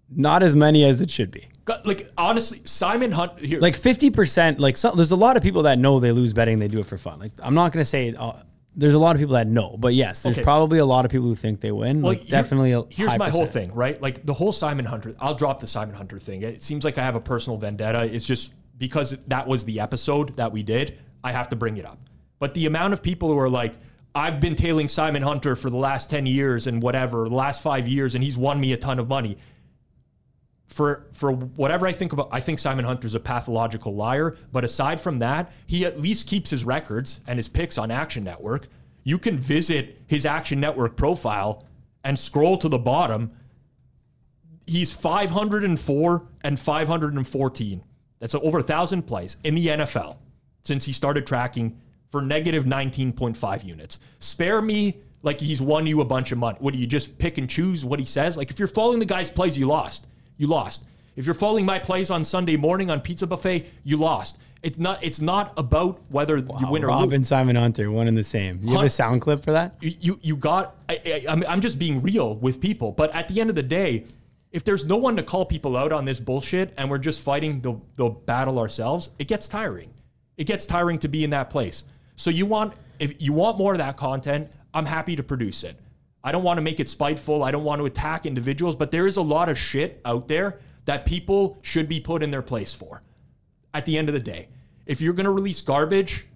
not 0.09 0.43
as 0.43 0.55
many 0.55 0.83
as 0.85 1.01
it 1.01 1.09
should 1.09 1.31
be. 1.31 1.47
Got- 1.65 1.85
Like 1.85 2.11
honestly, 2.17 2.61
Simon 2.65 3.11
Hunter. 3.11 3.59
Like 3.59 3.79
50%, 3.79 4.59
like 4.59 4.77
so, 4.77 4.91
there's 4.91 5.11
a 5.11 5.15
lot 5.15 5.37
of 5.37 5.43
people 5.43 5.63
that 5.63 5.79
know 5.79 5.99
they 5.99 6.11
lose 6.11 6.33
betting, 6.33 6.59
they 6.59 6.67
do 6.67 6.79
it 6.79 6.87
for 6.87 6.97
fun. 6.97 7.19
Like 7.19 7.31
I'm 7.41 7.53
not 7.55 7.71
going 7.71 7.81
to 7.81 7.85
say 7.89 8.13
uh, 8.17 8.33
there's 8.75 8.93
a 8.93 8.99
lot 8.99 9.15
of 9.15 9.19
people 9.19 9.33
that 9.35 9.47
know, 9.47 9.75
but 9.77 9.93
yes, 9.93 10.21
there's 10.21 10.37
Okay. 10.37 10.43
probably 10.43 10.79
a 10.79 10.85
lot 10.85 11.05
of 11.05 11.11
people 11.11 11.27
who 11.27 11.35
think 11.35 11.61
they 11.61 11.71
win. 11.71 12.01
Well, 12.01 12.13
like 12.13 12.21
here- 12.21 12.31
definitely 12.31 12.71
a 12.73 12.83
here's 12.89 13.11
high 13.11 13.17
my 13.17 13.29
whole 13.29 13.41
percent. 13.41 13.67
thing, 13.69 13.73
right? 13.75 14.01
Like 14.01 14.25
the 14.25 14.33
whole 14.33 14.51
Simon 14.51 14.85
Hunter. 14.85 15.15
I'll 15.19 15.35
drop 15.35 15.59
the 15.59 15.67
Simon 15.67 15.95
Hunter 15.95 16.19
thing. 16.19 16.43
It 16.43 16.63
seems 16.63 16.83
like 16.85 16.97
I 16.97 17.03
have 17.03 17.15
a 17.15 17.21
personal 17.21 17.57
vendetta. 17.57 18.03
It's 18.03 18.25
just 18.25 18.53
because 18.77 19.17
that 19.27 19.47
was 19.47 19.65
the 19.65 19.79
episode 19.79 20.35
that 20.37 20.51
we 20.51 20.63
did. 20.63 20.99
I 21.23 21.31
have 21.31 21.49
to 21.49 21.55
bring 21.55 21.77
it 21.77 21.85
up. 21.85 21.97
But 22.39 22.53
the 22.55 22.65
amount 22.65 22.91
of 22.93 23.01
people 23.01 23.29
who 23.29 23.39
are 23.39 23.49
like, 23.49 23.75
I've 24.15 24.39
been 24.39 24.55
tailing 24.55 24.87
Simon 24.87 25.23
Hunter 25.23 25.55
for 25.55 25.69
the 25.69 25.77
last 25.77 26.09
ten 26.09 26.25
years 26.25 26.67
and 26.67 26.81
whatever, 26.81 27.27
the 27.27 27.35
last 27.35 27.61
five 27.61 27.87
years, 27.87 28.15
and 28.15 28.23
he's 28.23 28.37
won 28.37 28.59
me 28.59 28.73
a 28.73 28.77
ton 28.77 28.99
of 28.99 29.07
money. 29.07 29.37
For 30.67 31.07
for 31.13 31.31
whatever 31.31 31.87
I 31.87 31.93
think 31.93 32.13
about, 32.13 32.29
I 32.31 32.39
think 32.39 32.59
Simon 32.59 32.85
Hunter's 32.85 33.15
a 33.15 33.19
pathological 33.19 33.95
liar. 33.95 34.35
But 34.51 34.63
aside 34.63 35.01
from 35.01 35.19
that, 35.19 35.51
he 35.65 35.85
at 35.85 35.99
least 35.99 36.27
keeps 36.27 36.49
his 36.49 36.63
records 36.63 37.21
and 37.27 37.37
his 37.37 37.47
picks 37.47 37.77
on 37.77 37.91
Action 37.91 38.23
Network. 38.23 38.67
You 39.03 39.17
can 39.17 39.37
visit 39.39 40.01
his 40.07 40.25
Action 40.25 40.59
Network 40.59 40.95
profile 40.95 41.65
and 42.03 42.17
scroll 42.17 42.57
to 42.57 42.69
the 42.69 42.77
bottom. 42.77 43.31
He's 44.65 44.93
504 44.93 46.23
and 46.43 46.59
514. 46.59 47.83
That's 48.19 48.35
over 48.35 48.59
a 48.59 48.63
thousand 48.63 49.03
plays 49.03 49.37
in 49.43 49.55
the 49.55 49.67
NFL 49.67 50.17
since 50.63 50.85
he 50.85 50.93
started 50.93 51.27
tracking 51.27 51.77
for 52.13 52.21
negative 52.21 52.65
19.5 52.65 53.65
units. 53.65 53.97
Spare 54.19 54.61
me 54.61 54.99
like 55.23 55.39
he's 55.39 55.59
won 55.59 55.87
you 55.87 55.99
a 56.01 56.05
bunch 56.05 56.31
of 56.31 56.37
money. 56.37 56.55
What 56.61 56.71
do 56.71 56.79
you 56.79 56.85
just 56.85 57.17
pick 57.17 57.39
and 57.39 57.49
choose 57.49 57.83
what 57.83 57.97
he 57.97 58.05
says? 58.05 58.37
Like 58.37 58.51
if 58.51 58.59
you're 58.59 58.67
following 58.67 58.99
the 58.99 59.05
guy's 59.05 59.31
plays, 59.31 59.57
you 59.57 59.65
lost. 59.65 60.05
You 60.37 60.45
lost. 60.45 60.83
If 61.15 61.25
you're 61.25 61.33
following 61.33 61.65
my 61.65 61.79
plays 61.79 62.11
on 62.11 62.23
Sunday 62.23 62.55
morning 62.55 62.91
on 62.91 63.01
Pizza 63.01 63.25
Buffet, 63.25 63.65
you 63.83 63.97
lost. 63.97 64.37
It's 64.61 64.77
not. 64.77 65.03
It's 65.03 65.21
not 65.21 65.53
about 65.57 66.01
whether 66.09 66.37
you 66.37 66.67
win 66.69 66.83
or 66.83 66.89
Rob 66.89 67.05
lose. 67.05 67.15
and 67.15 67.27
Simon 67.27 67.55
Hunter, 67.55 67.89
one 67.89 68.07
and 68.07 68.15
the 68.15 68.23
same. 68.23 68.59
You 68.61 68.75
have 68.75 68.83
a 68.83 68.89
sound 68.91 69.21
clip 69.23 69.43
for 69.43 69.51
that? 69.53 69.75
you 69.81 69.95
you, 69.99 70.19
you 70.21 70.35
got 70.35 70.75
I, 70.87 71.01
I, 71.03 71.25
I'm, 71.27 71.43
I'm 71.47 71.61
just 71.61 71.79
being 71.79 71.99
real 72.03 72.35
with 72.35 72.61
people 72.61 72.91
but 72.91 73.11
at 73.15 73.27
the 73.27 73.41
end 73.41 73.49
of 73.49 73.55
the 73.55 73.63
day 73.63 74.05
if 74.51 74.63
there's 74.63 74.85
no 74.85 74.97
one 74.97 75.15
to 75.15 75.23
call 75.23 75.45
people 75.45 75.75
out 75.75 75.91
on 75.91 76.05
this 76.05 76.19
bullshit 76.19 76.75
and 76.77 76.91
we're 76.91 76.99
just 76.99 77.23
fighting 77.23 77.59
the, 77.61 77.75
the 77.95 78.09
battle 78.09 78.59
ourselves 78.59 79.09
it 79.17 79.27
gets 79.27 79.47
tiring 79.47 79.89
it 80.37 80.45
gets 80.45 80.67
tiring 80.67 80.99
to 80.99 81.07
be 81.07 81.23
in 81.23 81.31
that 81.31 81.49
place 81.49 81.83
so 82.15 82.29
you 82.29 82.45
want 82.45 82.73
if 82.99 83.21
you 83.21 83.33
want 83.33 83.57
more 83.57 83.71
of 83.71 83.77
that 83.77 83.97
content 83.97 84.49
i'm 84.73 84.85
happy 84.85 85.15
to 85.15 85.23
produce 85.23 85.63
it 85.63 85.79
i 86.23 86.31
don't 86.31 86.43
want 86.43 86.57
to 86.57 86.61
make 86.61 86.79
it 86.79 86.89
spiteful 86.89 87.43
i 87.43 87.51
don't 87.51 87.63
want 87.63 87.79
to 87.79 87.85
attack 87.85 88.25
individuals 88.25 88.75
but 88.75 88.91
there 88.91 89.07
is 89.07 89.17
a 89.17 89.21
lot 89.21 89.49
of 89.49 89.57
shit 89.57 90.01
out 90.05 90.27
there 90.27 90.59
that 90.85 91.05
people 91.05 91.57
should 91.61 91.87
be 91.87 91.99
put 91.99 92.21
in 92.21 92.31
their 92.31 92.41
place 92.41 92.73
for 92.73 93.01
at 93.73 93.85
the 93.85 93.97
end 93.97 94.09
of 94.09 94.13
the 94.13 94.21
day 94.21 94.47
if 94.85 95.01
you're 95.01 95.13
going 95.13 95.25
to 95.25 95.31
release 95.31 95.61
garbage 95.61 96.27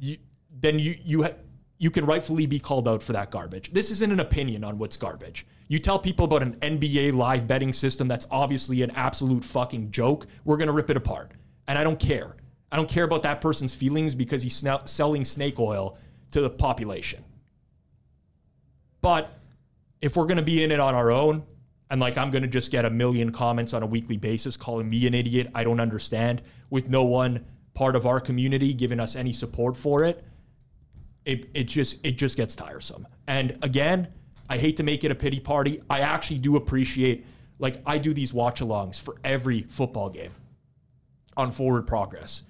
you, 0.00 0.16
then 0.60 0.78
you 0.78 0.96
you 1.04 1.22
ha- 1.22 1.34
you 1.80 1.90
can 1.90 2.04
rightfully 2.04 2.46
be 2.46 2.58
called 2.58 2.86
out 2.86 3.02
for 3.02 3.14
that 3.14 3.30
garbage. 3.30 3.72
This 3.72 3.90
isn't 3.90 4.12
an 4.12 4.20
opinion 4.20 4.64
on 4.64 4.76
what's 4.76 4.98
garbage. 4.98 5.46
You 5.68 5.78
tell 5.78 5.98
people 5.98 6.26
about 6.26 6.42
an 6.42 6.56
NBA 6.56 7.14
live 7.14 7.46
betting 7.46 7.72
system 7.72 8.06
that's 8.06 8.26
obviously 8.30 8.82
an 8.82 8.90
absolute 8.90 9.42
fucking 9.42 9.90
joke, 9.90 10.26
we're 10.44 10.58
going 10.58 10.66
to 10.66 10.74
rip 10.74 10.90
it 10.90 10.98
apart. 10.98 11.32
And 11.68 11.78
I 11.78 11.84
don't 11.84 11.98
care. 11.98 12.36
I 12.72 12.76
don't 12.76 12.88
care 12.88 13.04
about 13.04 13.22
that 13.24 13.40
person's 13.40 13.74
feelings 13.74 14.14
because 14.14 14.42
he's 14.42 14.60
sna- 14.62 14.88
selling 14.88 15.24
snake 15.24 15.58
oil 15.58 15.98
to 16.30 16.40
the 16.40 16.50
population. 16.50 17.24
But 19.00 19.32
if 20.00 20.16
we're 20.16 20.26
going 20.26 20.36
to 20.36 20.42
be 20.42 20.62
in 20.62 20.70
it 20.70 20.80
on 20.80 20.94
our 20.94 21.10
own, 21.10 21.42
and 21.90 22.00
like 22.00 22.16
I'm 22.16 22.30
going 22.30 22.42
to 22.42 22.48
just 22.48 22.70
get 22.70 22.84
a 22.84 22.90
million 22.90 23.32
comments 23.32 23.74
on 23.74 23.82
a 23.82 23.86
weekly 23.86 24.16
basis 24.16 24.56
calling 24.56 24.88
me 24.88 25.06
an 25.06 25.14
idiot, 25.14 25.48
I 25.54 25.64
don't 25.64 25.80
understand, 25.80 26.42
with 26.70 26.88
no 26.88 27.02
one 27.02 27.44
part 27.74 27.96
of 27.96 28.06
our 28.06 28.20
community 28.20 28.72
giving 28.74 29.00
us 29.00 29.16
any 29.16 29.32
support 29.32 29.76
for 29.76 30.04
it, 30.04 30.24
it 31.24 31.50
it 31.54 31.64
just 31.64 31.98
it 32.04 32.12
just 32.12 32.36
gets 32.36 32.54
tiresome. 32.54 33.06
And 33.26 33.58
again, 33.62 34.08
I 34.48 34.58
hate 34.58 34.76
to 34.78 34.82
make 34.82 35.04
it 35.04 35.10
a 35.10 35.14
pity 35.14 35.40
party. 35.40 35.82
I 35.90 36.00
actually 36.00 36.38
do 36.38 36.56
appreciate 36.56 37.26
like 37.58 37.82
I 37.84 37.98
do 37.98 38.14
these 38.14 38.32
watch-alongs 38.32 39.00
for 39.00 39.16
every 39.22 39.62
football 39.62 40.08
game 40.08 40.32
on 41.36 41.50
Forward 41.50 41.86
Progress. 41.86 42.44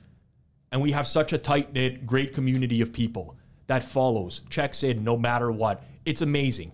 And 0.73 0.81
we 0.81 0.93
have 0.93 1.07
such 1.07 1.33
a 1.33 1.39
tight-knit, 1.39 2.07
great 2.07 2.33
community 2.33 2.81
of 2.81 2.93
people 2.93 3.37
that 3.67 3.85
follows, 3.85 4.43
checks 4.51 4.83
in 4.83 5.03
no 5.05 5.17
matter 5.17 5.51
what. 5.51 5.83
It's 6.05 6.23
amazing. 6.23 6.73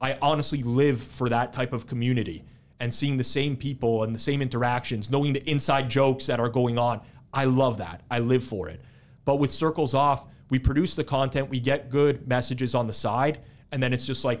I 0.00 0.18
honestly 0.22 0.62
live 0.62 1.02
for 1.02 1.28
that 1.28 1.52
type 1.52 1.72
of 1.72 1.86
community 1.86 2.44
and 2.80 2.92
seeing 2.92 3.16
the 3.16 3.24
same 3.24 3.56
people 3.56 4.04
and 4.04 4.14
the 4.14 4.18
same 4.18 4.40
interactions, 4.40 5.10
knowing 5.10 5.34
the 5.34 5.50
inside 5.50 5.90
jokes 5.90 6.26
that 6.26 6.40
are 6.40 6.48
going 6.48 6.78
on. 6.78 7.00
I 7.32 7.44
love 7.44 7.78
that. 7.78 8.02
I 8.10 8.20
live 8.20 8.42
for 8.42 8.68
it. 8.68 8.80
But 9.24 9.36
with 9.36 9.50
Circles 9.50 9.94
Off, 9.94 10.24
we 10.48 10.58
produce 10.58 10.94
the 10.94 11.04
content, 11.04 11.48
we 11.48 11.60
get 11.60 11.90
good 11.90 12.26
messages 12.26 12.74
on 12.74 12.86
the 12.86 12.92
side, 12.92 13.38
and 13.70 13.82
then 13.82 13.92
it's 13.92 14.06
just 14.06 14.24
like 14.24 14.40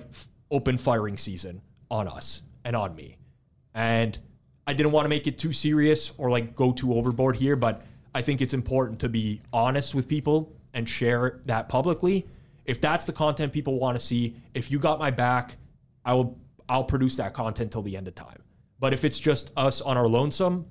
open 0.50 0.76
firing 0.76 1.16
season 1.16 1.60
on 1.90 2.08
us 2.08 2.42
and 2.64 2.74
on 2.74 2.94
me. 2.94 3.16
And 3.74 4.18
I 4.66 4.72
didn't 4.72 4.92
want 4.92 5.04
to 5.04 5.08
make 5.08 5.26
it 5.26 5.38
too 5.38 5.52
serious 5.52 6.12
or 6.18 6.30
like 6.30 6.56
go 6.56 6.72
too 6.72 6.94
overboard 6.94 7.36
here, 7.36 7.56
but 7.56 7.84
I 8.14 8.22
think 8.22 8.40
it's 8.40 8.54
important 8.54 9.00
to 9.00 9.08
be 9.08 9.40
honest 9.52 9.94
with 9.94 10.08
people 10.08 10.52
and 10.74 10.88
share 10.88 11.40
that 11.46 11.68
publicly. 11.68 12.26
If 12.64 12.80
that's 12.80 13.04
the 13.04 13.12
content 13.12 13.52
people 13.52 13.78
want 13.78 13.98
to 13.98 14.04
see, 14.04 14.36
if 14.54 14.70
you 14.70 14.78
got 14.78 14.98
my 14.98 15.10
back, 15.10 15.56
I 16.04 16.14
will 16.14 16.38
I'll 16.68 16.84
produce 16.84 17.16
that 17.16 17.34
content 17.34 17.72
till 17.72 17.82
the 17.82 17.96
end 17.96 18.06
of 18.06 18.14
time. 18.14 18.42
But 18.78 18.92
if 18.94 19.04
it's 19.04 19.18
just 19.18 19.50
us 19.56 19.80
on 19.80 19.96
our 19.96 20.06
lonesome, 20.06 20.66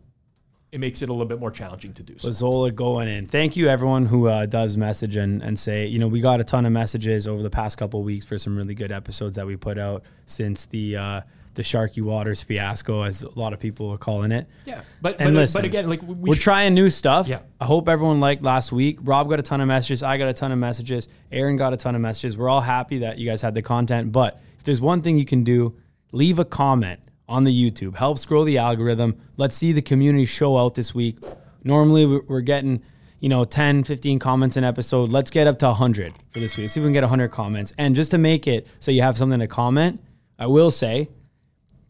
it 0.72 0.80
makes 0.80 1.02
it 1.02 1.10
a 1.10 1.12
little 1.12 1.28
bit 1.28 1.40
more 1.40 1.52
challenging 1.52 1.94
to 1.94 2.04
do 2.04 2.18
so. 2.18 2.32
Zola 2.32 2.72
going 2.72 3.08
in. 3.08 3.28
Thank 3.28 3.58
you, 3.58 3.68
everyone 3.68 4.06
who 4.06 4.28
uh, 4.28 4.46
does 4.46 4.78
message 4.78 5.16
and, 5.16 5.42
and 5.42 5.60
say, 5.60 5.88
you 5.88 6.00
know, 6.00 6.08
we 6.08 6.22
got 6.22 6.40
a 6.40 6.44
ton 6.44 6.66
of 6.66 6.72
messages 6.72 7.28
over 7.28 7.42
the 7.42 7.50
past 7.50 7.78
couple 7.78 8.04
weeks 8.04 8.26
for 8.26 8.38
some 8.38 8.56
really 8.56 8.76
good 8.76 8.92
episodes 8.92 9.36
that 9.36 9.46
we 9.46 9.58
put 9.58 9.78
out 9.78 10.04
since 10.26 10.66
the 10.66 10.96
uh, 10.96 11.22
the 11.60 11.64
Sharky 11.64 12.01
Waters 12.01 12.41
fiasco, 12.41 13.01
as 13.03 13.22
a 13.22 13.38
lot 13.38 13.51
of 13.51 13.60
people 13.60 13.89
are 13.91 13.97
calling 13.97 14.32
it. 14.32 14.47
Yeah, 14.64 14.84
but 15.01 15.20
And 15.20 15.34
but, 15.34 15.41
listen, 15.41 15.60
but 15.60 15.66
again, 15.66 15.89
like 15.89 16.01
we, 16.01 16.14
We 16.16 16.32
are 16.32 16.36
sh- 16.36 16.39
trying 16.41 16.74
new 16.74 16.89
stuff. 16.89 17.28
Yeah. 17.28 17.41
I 17.60 17.66
hope 17.66 17.89
everyone 17.89 18.22
liked 18.22 18.43
last 18.43 18.72
week. 18.72 18.97
Rob 19.01 19.30
got 19.30 19.39
a 19.39 19.41
ton 19.43 19.60
of 19.60 19.68
messages. 19.68 20.01
I 20.01 20.18
got 20.18 20.30
a 20.30 20.34
ton 20.34 20.53
of 20.53 20.57
messages. 20.57 21.10
Aaron 21.34 21.57
got 21.57 21.74
a 21.74 21.78
ton 21.78 21.95
of 21.95 22.01
messages. 22.01 22.38
We're 22.38 22.47
all 22.47 22.62
happy 22.62 22.99
that 22.99 23.18
you 23.18 23.30
guys 23.30 23.41
had 23.41 23.55
the 23.55 23.62
content. 23.62 24.14
But 24.14 24.39
if 24.57 24.64
there's 24.64 24.80
one 24.80 25.01
thing 25.01 25.18
you 25.18 25.26
can 25.26 25.43
do, 25.43 25.76
leave 26.14 26.39
a 26.39 26.45
comment 26.45 27.01
on 27.28 27.43
the 27.43 27.51
YouTube. 27.72 27.97
Help 27.97 28.20
scroll 28.20 28.45
the 28.45 28.57
algorithm. 28.57 29.18
Let's 29.36 29.57
see 29.57 29.74
the 29.74 29.82
community 29.82 30.26
show 30.26 30.57
out 30.57 30.76
this 30.76 30.95
week. 30.95 31.18
Normally 31.66 32.05
we- 32.05 32.22
we're 32.26 32.39
getting, 32.39 32.82
you 33.20 33.28
know, 33.28 33.43
10, 33.43 33.84
15 33.84 34.18
comments 34.18 34.55
an 34.55 34.64
episode. 34.64 35.10
Let's 35.12 35.30
get 35.30 35.45
up 35.45 35.60
to 35.60 35.66
100 35.68 36.14
for 36.32 36.39
this 36.39 36.55
week. 36.55 36.64
Let's 36.64 36.74
see 36.76 36.80
if 36.80 36.84
we 36.86 36.88
can 36.88 36.93
get 36.93 37.03
100 37.03 37.32
comments. 37.32 37.74
And 37.78 37.97
just 37.97 38.12
to 38.12 38.18
make 38.18 38.47
it 38.47 38.66
so 38.80 38.91
you 38.91 39.01
have 39.01 39.18
something 39.18 39.39
to 39.41 39.47
comment, 39.47 39.99
I 40.39 40.47
will 40.47 40.72
say, 40.72 41.10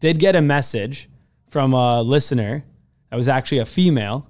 did 0.00 0.18
get 0.18 0.34
a 0.34 0.42
message 0.42 1.08
from 1.48 1.72
a 1.72 2.02
listener 2.02 2.64
that 3.10 3.16
was 3.16 3.28
actually 3.28 3.58
a 3.58 3.66
female. 3.66 4.26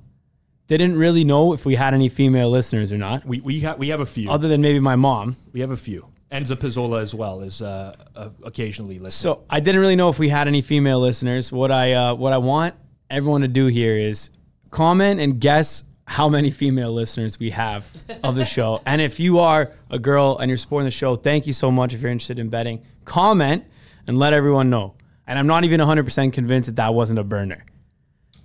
Didn't 0.67 0.97
really 0.97 1.25
know 1.25 1.53
if 1.53 1.65
we 1.65 1.75
had 1.75 1.95
any 1.95 2.09
female 2.09 2.51
listeners 2.51 2.93
or 2.93 2.99
not, 2.99 3.25
we 3.25 3.41
we 3.41 3.61
have 3.61 3.79
we 3.79 3.89
have 3.89 4.01
a 4.01 4.07
few. 4.07 4.31
other 4.31 4.49
than 4.49 4.61
maybe 4.61 4.79
my 4.79 4.97
mom. 4.97 5.37
we 5.53 5.61
have 5.61 5.71
a 5.71 5.77
few. 5.77 6.07
Enza 6.31 6.55
Pizzola 6.55 7.03
as 7.03 7.13
well 7.13 7.41
is 7.41 7.61
uh, 7.61 7.93
uh, 8.15 8.29
occasionally 8.45 8.99
listening. 8.99 9.35
So 9.35 9.45
I 9.51 9.59
didn't 9.59 9.81
really 9.81 9.97
know 9.97 10.11
if 10.11 10.21
we 10.21 10.29
had 10.29 10.47
any 10.47 10.63
female 10.63 11.01
listeners. 11.01 11.51
What 11.51 11.73
I 11.73 11.95
uh, 11.95 12.15
what 12.15 12.33
I 12.33 12.39
want 12.39 12.77
everyone 13.11 13.41
to 13.41 13.49
do 13.49 13.67
here 13.67 13.97
is 13.97 14.31
comment 14.71 15.19
and 15.21 15.41
guess 15.41 15.83
how 16.05 16.29
many 16.29 16.51
female 16.51 16.93
listeners 16.93 17.39
we 17.39 17.51
have 17.51 17.87
of 18.23 18.37
the 18.37 18.45
show. 18.45 18.81
and 18.87 19.01
if 19.01 19.19
you 19.19 19.41
are 19.41 19.73
a 19.91 19.99
girl 19.99 20.39
and 20.39 20.49
you're 20.49 20.57
supporting 20.57 20.85
the 20.85 20.91
show, 20.93 21.17
thank 21.17 21.47
you 21.49 21.53
so 21.53 21.71
much. 21.71 21.95
If 21.95 22.01
you're 22.01 22.11
interested 22.13 22.39
in 22.39 22.49
betting, 22.49 22.83
comment 23.05 23.65
and 24.07 24.19
let 24.19 24.33
everyone 24.33 24.71
know. 24.71 24.95
And 25.31 25.39
I'm 25.39 25.47
not 25.47 25.63
even 25.63 25.79
100% 25.79 26.33
convinced 26.33 26.67
that 26.67 26.75
that 26.77 26.93
wasn't 26.93 27.21
a 27.21 27.23
burner. 27.23 27.65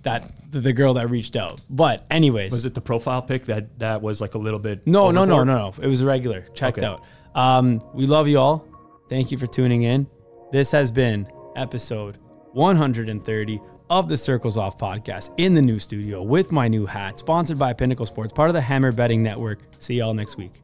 That 0.04 0.30
the, 0.52 0.72
girl 0.72 0.94
that 0.94 1.10
reached 1.10 1.34
out. 1.34 1.60
But 1.68 2.06
anyways, 2.12 2.52
was 2.52 2.64
it 2.64 2.74
the 2.74 2.80
profile 2.80 3.22
pic 3.22 3.46
that 3.46 3.80
that 3.80 4.02
was 4.02 4.20
like 4.20 4.34
a 4.34 4.38
little 4.38 4.60
bit? 4.60 4.86
No, 4.86 5.10
no, 5.10 5.24
no, 5.24 5.42
no, 5.42 5.72
no. 5.72 5.74
It 5.82 5.88
was 5.88 6.04
regular. 6.04 6.42
Checked 6.54 6.78
Okay. 6.78 6.86
out. 6.86 7.02
Um, 7.34 7.80
we 7.92 8.06
love 8.06 8.28
you 8.28 8.38
all. 8.38 8.64
Thank 9.08 9.32
you 9.32 9.36
for 9.36 9.48
tuning 9.48 9.82
in. 9.82 10.06
This 10.52 10.70
has 10.70 10.92
been 10.92 11.26
episode 11.56 12.18
130 12.52 13.60
of 13.90 14.08
the 14.08 14.16
Circles 14.16 14.56
Off 14.56 14.78
podcast 14.78 15.34
in 15.38 15.54
the 15.54 15.62
new 15.62 15.80
studio 15.80 16.22
with 16.22 16.52
my 16.52 16.68
new 16.68 16.86
hat, 16.86 17.18
sponsored 17.18 17.58
by 17.58 17.72
Pinnacle 17.72 18.06
Sports, 18.06 18.32
part 18.32 18.48
of 18.48 18.54
the 18.54 18.60
Hammer 18.60 18.92
Betting 18.92 19.24
Network. 19.24 19.58
See 19.80 19.94
y'all 19.96 20.14
next 20.14 20.36
week. 20.36 20.62